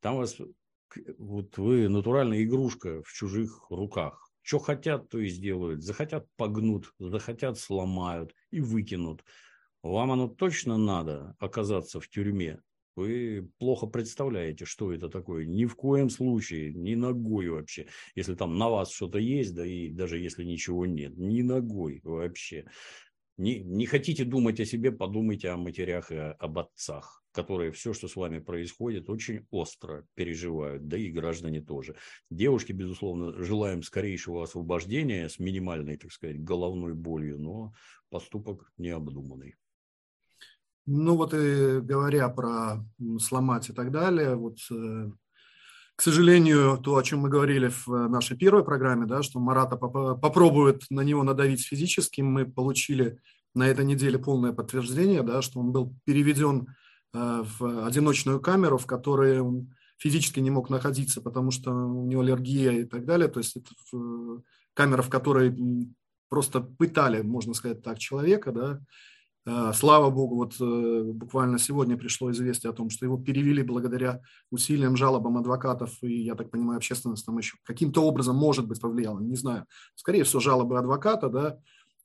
Там 0.01 0.17
вас, 0.17 0.37
вот 1.17 1.57
вы 1.57 1.87
натуральная 1.89 2.43
игрушка 2.43 3.01
в 3.03 3.11
чужих 3.11 3.65
руках. 3.69 4.29
Что 4.41 4.59
хотят, 4.59 5.09
то 5.09 5.19
и 5.19 5.29
сделают. 5.29 5.81
Захотят 5.81 6.27
погнут, 6.35 6.93
захотят 6.99 7.57
сломают 7.57 8.35
и 8.51 8.59
выкинут. 8.59 9.23
Вам 9.81 10.11
оно 10.11 10.27
точно 10.27 10.77
надо 10.77 11.35
оказаться 11.39 12.01
в 12.01 12.09
тюрьме? 12.09 12.59
Вы 12.95 13.49
плохо 13.57 13.87
представляете, 13.87 14.65
что 14.65 14.93
это 14.93 15.09
такое. 15.09 15.45
Ни 15.45 15.65
в 15.65 15.75
коем 15.75 16.09
случае, 16.09 16.73
ни 16.73 16.93
ногой 16.93 17.49
вообще. 17.49 17.87
Если 18.15 18.35
там 18.35 18.57
на 18.57 18.69
вас 18.69 18.91
что-то 18.91 19.17
есть, 19.17 19.55
да 19.55 19.65
и 19.65 19.89
даже 19.89 20.19
если 20.19 20.43
ничего 20.43 20.85
нет, 20.85 21.17
ни 21.17 21.41
ногой 21.41 22.01
вообще. 22.03 22.65
Не, 23.37 23.63
не 23.63 23.87
хотите 23.87 24.25
думать 24.25 24.59
о 24.59 24.65
себе, 24.65 24.91
подумайте 24.91 25.49
о 25.49 25.57
матерях 25.57 26.11
и 26.11 26.15
об 26.15 26.59
отцах, 26.59 27.23
которые 27.31 27.71
все, 27.71 27.91
что 27.91 28.07
с 28.07 28.15
вами 28.15 28.37
происходит, 28.37 29.09
очень 29.09 29.47
остро 29.49 30.05
переживают, 30.13 30.87
да 30.87 30.97
и 30.97 31.09
граждане 31.09 31.59
тоже. 31.59 31.95
Девушки, 32.29 32.73
безусловно, 32.73 33.33
желаем 33.43 33.81
скорейшего 33.81 34.43
освобождения 34.43 35.27
с 35.29 35.39
минимальной, 35.39 35.97
так 35.97 36.11
сказать, 36.11 36.43
головной 36.43 36.93
болью, 36.93 37.39
но 37.39 37.73
поступок 38.11 38.71
необдуманный. 38.77 39.55
Ну 40.85 41.15
вот 41.15 41.33
и 41.33 41.79
говоря 41.79 42.27
про 42.29 42.83
сломать 43.19 43.69
и 43.69 43.73
так 43.73 43.91
далее, 43.91 44.35
вот 44.35 44.57
э, 44.69 45.11
к 45.95 46.01
сожалению, 46.01 46.77
то, 46.77 46.97
о 46.97 47.03
чем 47.03 47.19
мы 47.19 47.29
говорили 47.29 47.69
в 47.69 47.87
нашей 48.09 48.35
первой 48.35 48.65
программе, 48.65 49.05
да, 49.05 49.23
что 49.23 49.39
Марата 49.39 49.77
попробует 49.77 50.83
на 50.89 51.01
него 51.01 51.23
надавить 51.23 51.65
физически, 51.65 52.19
мы 52.19 52.45
получили 52.45 53.17
на 53.55 53.67
этой 53.67 53.85
неделе 53.85 54.19
полное 54.19 54.51
подтверждение, 54.51 55.23
да, 55.23 55.41
что 55.41 55.61
он 55.61 55.71
был 55.71 55.95
переведен 56.03 56.67
э, 57.13 57.43
в 57.59 57.85
одиночную 57.87 58.41
камеру, 58.41 58.77
в 58.77 58.85
которой 58.85 59.39
он 59.39 59.73
физически 59.97 60.41
не 60.41 60.51
мог 60.51 60.69
находиться, 60.69 61.21
потому 61.21 61.51
что 61.51 61.71
у 61.71 62.05
него 62.07 62.23
аллергия 62.23 62.71
и 62.71 62.83
так 62.83 63.05
далее. 63.05 63.29
То 63.29 63.39
есть 63.39 63.55
это 63.55 63.69
камера, 64.73 65.01
в 65.01 65.09
которой 65.09 65.55
просто 66.27 66.59
пытали, 66.59 67.21
можно 67.21 67.53
сказать 67.53 67.81
так, 67.81 67.99
человека, 67.99 68.51
да, 68.51 68.81
Э, 68.81 69.22
слава 69.45 70.09
богу, 70.09 70.35
вот 70.35 70.55
э, 70.61 71.11
буквально 71.11 71.59
сегодня 71.59 71.97
пришло 71.97 72.31
известие 72.31 72.69
о 72.69 72.73
том, 72.73 72.89
что 72.89 73.05
его 73.05 73.17
перевели 73.17 73.61
благодаря 73.61 74.21
усилиям, 74.51 74.95
жалобам 74.95 75.37
адвокатов, 75.37 75.91
и, 76.01 76.23
я 76.23 76.35
так 76.35 76.49
понимаю, 76.49 76.77
общественность 76.77 77.25
там 77.25 77.37
еще 77.37 77.57
каким-то 77.63 78.03
образом, 78.03 78.37
может 78.37 78.67
быть, 78.67 78.79
повлияла, 78.79 79.19
не 79.19 79.35
знаю. 79.35 79.65
Скорее 79.95 80.23
всего, 80.23 80.39
жалобы 80.39 80.79
адвоката, 80.79 81.27
да, 81.27 81.59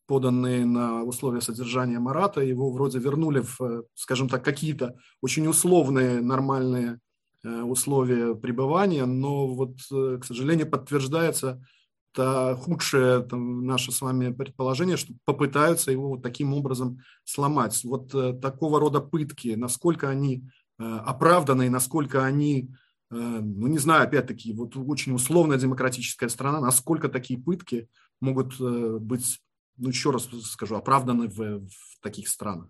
поданные 0.06 0.64
на 0.66 1.04
условия 1.04 1.40
содержания 1.40 2.00
Марата, 2.00 2.40
его 2.40 2.72
вроде 2.72 2.98
вернули 2.98 3.40
в, 3.40 3.60
э, 3.60 3.82
скажем 3.94 4.28
так, 4.28 4.44
какие-то 4.44 4.96
очень 5.22 5.46
условные, 5.46 6.20
нормальные 6.20 6.98
условия 7.44 8.34
пребывания, 8.34 9.06
но 9.06 9.46
вот, 9.46 9.76
к 9.88 10.24
сожалению, 10.24 10.68
подтверждается 10.68 11.64
это 12.12 12.56
худшее 12.60 13.22
там, 13.22 13.66
наше 13.66 13.92
с 13.92 14.00
вами 14.00 14.32
предположение, 14.32 14.96
что 14.96 15.12
попытаются 15.24 15.90
его 15.90 16.10
вот 16.10 16.22
таким 16.22 16.54
образом 16.54 17.00
сломать. 17.24 17.82
Вот 17.84 18.14
э, 18.14 18.32
такого 18.32 18.80
рода 18.80 19.00
пытки, 19.00 19.54
насколько 19.54 20.08
они 20.08 20.44
э, 20.78 20.82
оправданы 20.82 21.66
и 21.66 21.70
насколько 21.70 22.24
они, 22.24 22.70
э, 23.10 23.14
ну 23.14 23.66
не 23.66 23.78
знаю, 23.78 24.04
опять-таки, 24.04 24.52
вот 24.52 24.76
очень 24.76 25.14
условная 25.14 25.58
демократическая 25.58 26.28
страна, 26.28 26.60
насколько 26.60 27.08
такие 27.08 27.40
пытки 27.40 27.88
могут 28.20 28.60
э, 28.60 28.98
быть, 29.00 29.40
ну 29.76 29.88
еще 29.88 30.10
раз 30.10 30.28
скажу, 30.44 30.76
оправданы 30.76 31.28
в, 31.28 31.66
в 31.66 32.00
таких 32.02 32.28
странах. 32.28 32.68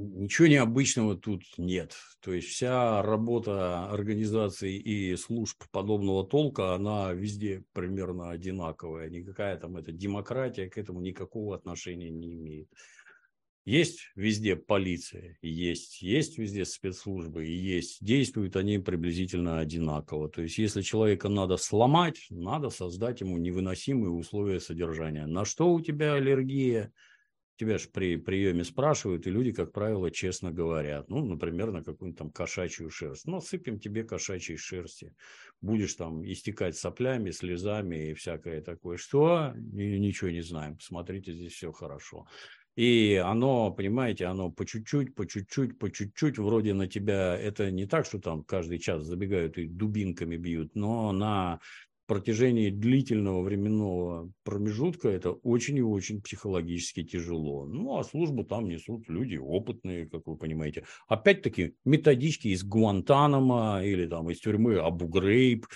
Ничего 0.00 0.46
необычного 0.46 1.16
тут 1.16 1.42
нет. 1.56 1.96
То 2.20 2.32
есть 2.32 2.46
вся 2.48 3.02
работа 3.02 3.86
организаций 3.90 4.76
и 4.76 5.16
служб 5.16 5.64
подобного 5.72 6.24
толка, 6.24 6.72
она 6.74 7.12
везде 7.12 7.64
примерно 7.72 8.30
одинаковая. 8.30 9.10
Никакая 9.10 9.56
там 9.56 9.76
эта 9.76 9.90
демократия 9.90 10.70
к 10.70 10.78
этому 10.78 11.00
никакого 11.00 11.56
отношения 11.56 12.10
не 12.10 12.34
имеет. 12.34 12.68
Есть 13.64 14.12
везде 14.14 14.54
полиция, 14.54 15.36
есть, 15.42 16.00
есть 16.00 16.38
везде 16.38 16.64
спецслужбы, 16.64 17.46
и 17.46 17.52
есть. 17.52 17.98
Действуют 18.00 18.54
они 18.54 18.78
приблизительно 18.78 19.58
одинаково. 19.58 20.30
То 20.30 20.42
есть, 20.42 20.58
если 20.58 20.80
человека 20.80 21.28
надо 21.28 21.56
сломать, 21.56 22.28
надо 22.30 22.70
создать 22.70 23.20
ему 23.20 23.36
невыносимые 23.36 24.10
условия 24.10 24.60
содержания. 24.60 25.26
На 25.26 25.44
что 25.44 25.70
у 25.70 25.80
тебя 25.80 26.14
аллергия? 26.14 26.92
Тебя 27.58 27.78
же 27.78 27.88
при 27.88 28.16
приеме 28.16 28.64
спрашивают, 28.64 29.26
и 29.26 29.30
люди, 29.30 29.52
как 29.52 29.72
правило, 29.72 30.10
честно 30.10 30.52
говорят. 30.52 31.10
Ну, 31.10 31.24
например, 31.24 31.72
на 31.72 31.82
какую-нибудь 31.82 32.18
там 32.18 32.30
кошачью 32.30 32.88
шерсть. 32.90 33.26
Ну, 33.26 33.40
сыпем 33.40 33.80
тебе 33.80 34.04
кошачьей 34.04 34.56
шерсти. 34.56 35.14
Будешь 35.60 35.94
там 35.94 36.24
истекать 36.24 36.76
соплями, 36.76 37.30
слезами 37.30 38.10
и 38.10 38.14
всякое 38.14 38.62
такое. 38.62 38.96
Что? 38.96 39.52
Ничего 39.56 40.30
не 40.30 40.42
знаем. 40.42 40.78
Смотрите, 40.80 41.32
здесь 41.32 41.52
все 41.52 41.72
хорошо. 41.72 42.26
И 42.76 43.16
оно, 43.16 43.72
понимаете, 43.72 44.26
оно 44.26 44.52
по 44.52 44.64
чуть-чуть, 44.64 45.16
по 45.16 45.26
чуть-чуть, 45.26 45.80
по 45.80 45.90
чуть-чуть, 45.90 46.38
вроде 46.38 46.74
на 46.74 46.86
тебя, 46.86 47.36
это 47.36 47.72
не 47.72 47.86
так, 47.86 48.06
что 48.06 48.20
там 48.20 48.44
каждый 48.44 48.78
час 48.78 49.02
забегают 49.02 49.58
и 49.58 49.66
дубинками 49.66 50.36
бьют, 50.36 50.76
но 50.76 51.10
на 51.10 51.58
протяжении 52.08 52.70
длительного 52.70 53.42
временного 53.42 54.32
промежутка 54.42 55.10
это 55.10 55.30
очень 55.30 55.76
и 55.76 55.82
очень 55.82 56.22
психологически 56.22 57.04
тяжело. 57.04 57.66
Ну, 57.66 57.98
а 57.98 58.02
службу 58.02 58.44
там 58.44 58.66
несут 58.66 59.08
люди 59.08 59.36
опытные, 59.36 60.08
как 60.08 60.26
вы 60.26 60.36
понимаете. 60.36 60.84
Опять-таки, 61.06 61.74
методички 61.84 62.48
из 62.48 62.64
Гуантанамо 62.64 63.84
или 63.84 64.06
там 64.06 64.30
из 64.30 64.40
тюрьмы 64.40 64.78
Абу-Грейб, 64.78 65.66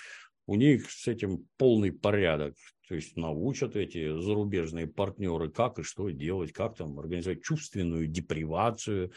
у 0.47 0.55
них 0.55 0.89
с 0.91 1.07
этим 1.07 1.47
полный 1.57 1.91
порядок. 1.91 2.55
То 2.89 2.95
есть 2.95 3.15
научат 3.15 3.75
эти 3.75 4.19
зарубежные 4.19 4.87
партнеры, 4.87 5.49
как 5.49 5.79
и 5.79 5.83
что 5.83 6.09
делать, 6.09 6.51
как 6.51 6.75
там 6.75 6.99
организовать 6.99 7.43
чувственную 7.43 8.07
депривацию, 8.07 9.11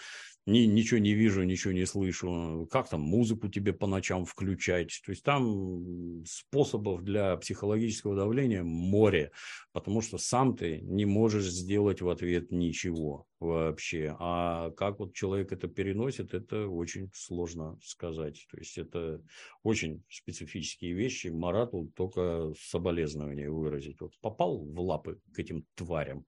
ни, 0.46 0.60
ничего 0.60 0.98
не 0.98 1.12
вижу, 1.12 1.42
ничего 1.42 1.72
не 1.72 1.84
слышу, 1.84 2.68
как 2.70 2.88
там 2.88 3.00
музыку 3.00 3.48
тебе 3.48 3.72
по 3.72 3.86
ночам 3.86 4.24
включать. 4.24 5.02
То 5.04 5.10
есть 5.10 5.24
там 5.24 6.24
способов 6.24 7.02
для 7.02 7.36
психологического 7.36 8.14
давления 8.14 8.62
море, 8.62 9.32
потому 9.72 10.00
что 10.00 10.18
сам 10.18 10.56
ты 10.56 10.80
не 10.82 11.04
можешь 11.04 11.46
сделать 11.46 12.00
в 12.00 12.08
ответ 12.08 12.52
ничего 12.52 13.26
вообще. 13.40 14.16
А 14.20 14.70
как 14.70 15.00
вот 15.00 15.14
человек 15.14 15.50
это 15.52 15.66
переносит, 15.66 16.32
это 16.32 16.68
очень 16.68 17.10
сложно 17.12 17.76
сказать. 17.82 18.46
То 18.48 18.58
есть 18.58 18.78
это 18.78 19.20
очень 19.64 20.04
специфические 20.08 20.92
вещи. 20.92 21.28
Марату 21.28 21.90
только 21.96 22.52
соболезнования 22.58 23.50
выразить. 23.50 24.00
Вот 24.00 24.12
попал 24.20 24.64
в 24.64 24.80
лапы 24.80 25.20
к 25.34 25.38
этим 25.40 25.66
тварям, 25.74 26.24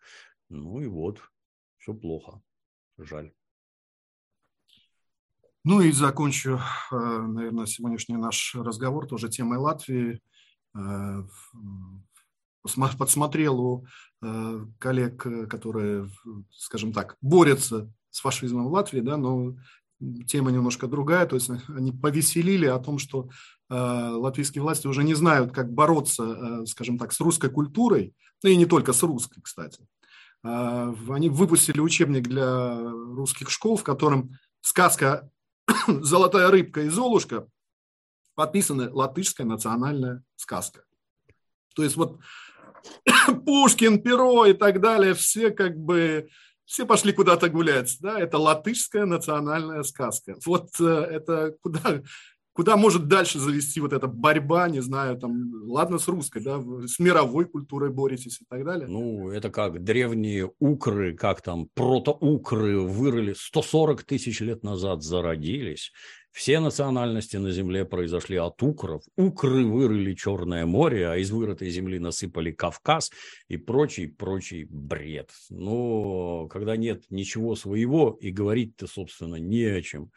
ну 0.48 0.80
и 0.80 0.86
вот, 0.86 1.20
все 1.78 1.94
плохо. 1.94 2.42
Жаль. 2.98 3.32
Ну 5.70 5.82
и 5.82 5.92
закончу, 5.92 6.62
э, 6.90 6.96
наверное, 6.96 7.66
сегодняшний 7.66 8.16
наш 8.16 8.54
разговор 8.54 9.06
тоже 9.06 9.28
темой 9.28 9.58
Латвии. 9.58 10.18
Э, 10.74 11.24
подсмотрел 12.98 13.60
у 13.60 13.86
э, 14.22 14.64
коллег, 14.78 15.26
которые, 15.50 16.08
скажем 16.52 16.94
так, 16.94 17.18
борются 17.20 17.92
с 18.08 18.20
фашизмом 18.20 18.68
в 18.68 18.72
Латвии, 18.72 19.00
да, 19.00 19.18
но 19.18 19.56
тема 20.26 20.52
немножко 20.52 20.86
другая, 20.86 21.26
то 21.26 21.36
есть 21.36 21.50
они 21.68 21.92
повеселили 21.92 22.64
о 22.64 22.78
том, 22.78 22.98
что 22.98 23.28
латвийские 23.68 24.62
власти 24.62 24.86
уже 24.86 25.04
не 25.04 25.12
знают, 25.12 25.52
как 25.52 25.70
бороться, 25.70 26.64
скажем 26.64 26.96
так, 26.96 27.12
с 27.12 27.20
русской 27.20 27.50
культурой, 27.50 28.14
ну 28.42 28.48
и 28.48 28.56
не 28.56 28.64
только 28.64 28.94
с 28.94 29.02
русской, 29.02 29.42
кстати. 29.42 29.86
Они 30.42 31.28
выпустили 31.28 31.80
учебник 31.80 32.28
для 32.28 32.80
русских 32.90 33.50
школ, 33.50 33.76
в 33.76 33.82
котором 33.82 34.30
сказка 34.62 35.28
«Золотая 35.86 36.50
рыбка» 36.50 36.82
и 36.82 36.88
«Золушка» 36.88 37.46
подписаны 38.34 38.90
латышская 38.90 39.46
национальная 39.46 40.22
сказка. 40.36 40.84
То 41.74 41.82
есть 41.82 41.96
вот 41.96 42.20
Пушкин, 43.44 44.00
Перо 44.02 44.46
и 44.46 44.52
так 44.52 44.80
далее, 44.80 45.14
все 45.14 45.50
как 45.50 45.76
бы, 45.76 46.28
все 46.64 46.86
пошли 46.86 47.12
куда-то 47.12 47.48
гулять. 47.48 47.96
Да? 48.00 48.18
Это 48.18 48.38
латышская 48.38 49.06
национальная 49.06 49.82
сказка. 49.82 50.36
Вот 50.44 50.68
э, 50.80 50.84
это 50.84 51.56
куда, 51.62 52.02
куда 52.58 52.76
может 52.76 53.06
дальше 53.06 53.38
завести 53.38 53.78
вот 53.78 53.92
эта 53.92 54.08
борьба, 54.08 54.68
не 54.68 54.80
знаю, 54.80 55.16
там, 55.16 55.48
ладно, 55.70 55.96
с 56.00 56.08
русской, 56.08 56.42
да, 56.42 56.60
с 56.88 56.98
мировой 56.98 57.44
культурой 57.44 57.90
боретесь 57.90 58.40
и 58.40 58.44
так 58.50 58.64
далее? 58.64 58.88
Ну, 58.88 59.30
это 59.30 59.48
как 59.48 59.84
древние 59.84 60.50
укры, 60.58 61.14
как 61.14 61.40
там, 61.40 61.68
протоукры 61.74 62.80
вырыли 62.80 63.34
140 63.36 64.02
тысяч 64.02 64.40
лет 64.40 64.64
назад 64.64 65.04
зародились. 65.04 65.92
Все 66.32 66.58
национальности 66.58 67.36
на 67.36 67.52
Земле 67.52 67.84
произошли 67.84 68.36
от 68.38 68.60
укров. 68.60 69.04
Укры 69.16 69.64
вырыли 69.64 70.14
Черное 70.14 70.66
море, 70.66 71.10
а 71.10 71.16
из 71.16 71.30
вырытой 71.30 71.70
земли 71.70 72.00
насыпали 72.00 72.50
Кавказ 72.50 73.12
и 73.46 73.56
прочий, 73.56 74.08
прочий 74.08 74.64
бред. 74.68 75.30
Но 75.48 76.48
когда 76.48 76.76
нет 76.76 77.04
ничего 77.08 77.54
своего, 77.54 78.18
и 78.20 78.32
говорить-то, 78.32 78.88
собственно, 78.88 79.36
не 79.36 79.62
о 79.62 79.80
чем. 79.80 80.10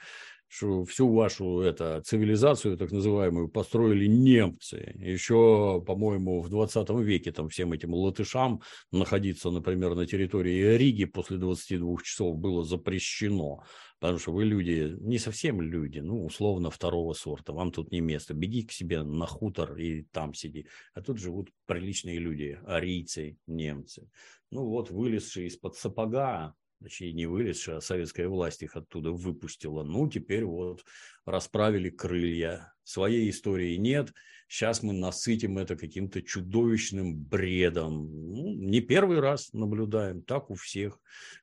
Что 0.52 0.84
всю 0.84 1.10
вашу 1.10 1.62
это, 1.62 2.02
цивилизацию, 2.06 2.78
так 2.78 2.92
называемую, 2.92 3.48
построили 3.48 4.06
немцы. 4.06 4.94
Еще, 5.00 5.82
по-моему, 5.88 6.42
в 6.42 6.50
20 6.50 6.90
веке 6.90 7.32
там 7.32 7.48
всем 7.48 7.72
этим 7.72 7.94
латышам 7.94 8.62
находиться, 8.92 9.50
например, 9.50 9.96
на 9.96 10.06
территории 10.06 10.76
Риги 10.76 11.06
после 11.06 11.38
22 11.38 12.02
часов 12.04 12.38
было 12.38 12.66
запрещено. 12.66 13.64
Потому 14.02 14.20
что 14.20 14.34
вы 14.34 14.44
люди, 14.44 14.94
не 15.00 15.20
совсем 15.20 15.62
люди, 15.62 16.00
ну, 16.00 16.26
условно, 16.26 16.70
второго 16.70 17.14
сорта. 17.14 17.54
Вам 17.54 17.72
тут 17.72 17.94
не 17.94 18.02
место. 18.02 18.34
Беги 18.34 18.64
к 18.64 18.74
себе 18.74 19.04
на 19.04 19.28
хутор 19.28 19.78
и 19.78 20.04
там 20.12 20.34
сиди. 20.34 20.68
А 20.94 21.02
тут 21.02 21.18
живут 21.18 21.50
приличные 21.66 22.20
люди, 22.20 22.60
арийцы, 22.66 23.38
немцы. 23.48 24.10
Ну 24.50 24.66
вот, 24.66 24.92
вылезшие 24.92 25.48
из-под 25.48 25.78
сапога, 25.78 26.56
точнее 26.82 27.14
не 27.14 27.26
вылезшая, 27.26 27.78
а 27.78 27.82
советская 27.82 28.28
власть 28.28 28.64
их 28.64 28.76
оттуда 28.76 29.12
выпустила. 29.12 29.84
Ну, 29.84 30.10
теперь 30.10 30.44
вот 30.44 30.84
расправили 31.26 31.90
крылья. 31.90 32.74
Своей 32.84 33.30
истории 33.30 33.76
нет. 33.76 34.14
Сейчас 34.48 34.84
мы 34.84 34.92
насытим 34.94 35.58
это 35.58 35.78
каким-то 35.78 36.22
чудовищным 36.22 37.16
бредом. 37.16 38.12
Ну, 38.32 38.54
не 38.56 38.82
первый 38.82 39.20
раз 39.20 39.54
наблюдаем, 39.54 40.24
так 40.24 40.50
у 40.50 40.56
всех. 40.56 41.00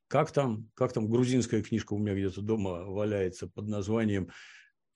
Как 0.09 0.31
там, 0.31 0.69
как 0.75 0.93
там 0.93 1.09
грузинская 1.09 1.63
книжка 1.63 1.95
у 1.95 1.99
меня 1.99 2.15
где-то 2.15 2.43
дома 2.43 2.85
валяется 2.85 3.47
под 3.49 3.69
названием 3.69 4.29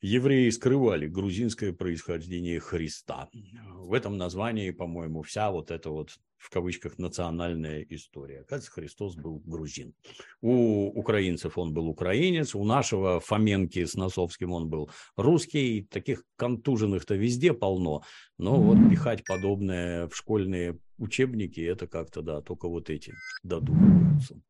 Евреи 0.02 0.50
скрывали 0.50 1.06
грузинское 1.06 1.72
происхождение 1.72 2.58
Христа. 2.58 3.28
В 3.76 3.92
этом 3.92 4.16
названии, 4.18 4.72
по-моему, 4.72 5.22
вся 5.22 5.52
вот 5.52 5.70
эта 5.70 5.90
вот 5.90 6.10
в 6.38 6.50
кавычках 6.50 6.98
национальная 6.98 7.82
история. 7.82 8.40
Оказывается, 8.40 8.72
Христос 8.72 9.14
был 9.14 9.40
грузин. 9.44 9.94
У 10.40 10.88
украинцев 10.88 11.56
он 11.56 11.72
был 11.72 11.86
украинец, 11.86 12.56
у 12.56 12.64
нашего 12.64 13.20
Фоменки 13.20 13.84
с 13.84 13.94
Носовским 13.94 14.50
он 14.50 14.68
был 14.68 14.90
русский. 15.16 15.86
Таких 15.88 16.24
контуженных-то 16.34 17.14
везде 17.14 17.52
полно. 17.52 18.02
Но 18.38 18.60
вот 18.60 18.90
пихать 18.90 19.22
подобное 19.24 20.08
в 20.08 20.16
школьные 20.16 20.80
учебники, 20.98 21.60
это 21.60 21.86
как-то, 21.86 22.22
да, 22.22 22.40
только 22.40 22.68
вот 22.68 22.90
эти 22.90 23.14
додумываются. 23.44 24.40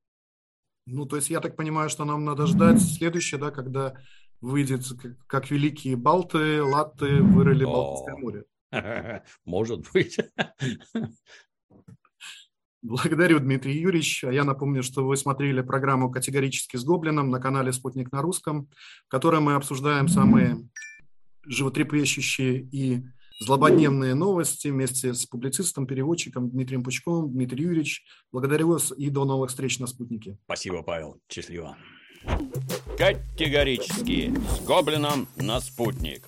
Ну, 0.86 1.06
то 1.06 1.16
есть 1.16 1.30
я 1.30 1.40
так 1.40 1.56
понимаю, 1.56 1.90
что 1.90 2.04
нам 2.04 2.24
надо 2.24 2.46
ждать 2.46 2.80
следующее, 2.80 3.38
да, 3.38 3.50
когда 3.50 3.94
выйдет, 4.42 4.82
как 5.26 5.50
великие 5.50 5.96
балты, 5.96 6.62
латты 6.62 7.22
вырыли 7.22 7.64
Балтийское 7.64 8.16
море. 8.16 8.44
Может 9.44 9.86
быть. 9.92 10.18
Благодарю, 12.82 13.38
Дмитрий 13.38 13.78
Юрьевич. 13.78 14.24
А 14.24 14.32
я 14.32 14.42
напомню, 14.42 14.82
что 14.82 15.06
вы 15.06 15.16
смотрели 15.16 15.62
программу 15.62 16.10
«Категорически 16.10 16.76
с 16.76 16.84
Гоблином» 16.84 17.30
на 17.30 17.38
канале 17.40 17.72
«Спутник 17.72 18.10
на 18.10 18.20
русском», 18.22 18.68
в 19.06 19.08
которой 19.08 19.40
мы 19.40 19.54
обсуждаем 19.54 20.08
самые 20.08 20.68
животрепещущие 21.44 22.62
и 22.72 23.04
злободневные 23.38 24.14
новости 24.14 24.68
вместе 24.68 25.14
с 25.14 25.26
публицистом, 25.26 25.86
переводчиком 25.86 26.50
Дмитрием 26.50 26.82
Пучковым. 26.82 27.30
Дмитрий 27.30 27.64
Юрьевич, 27.64 28.04
благодарю 28.32 28.68
вас 28.68 28.92
и 28.96 29.10
до 29.10 29.24
новых 29.24 29.50
встреч 29.50 29.78
на 29.78 29.86
«Спутнике». 29.86 30.38
Спасибо, 30.44 30.82
Павел. 30.82 31.20
Счастливо. 31.30 31.76
Категорически 32.98 34.32
с 34.56 34.64
Гоблином 34.64 35.28
на 35.36 35.60
«Спутник». 35.60 36.26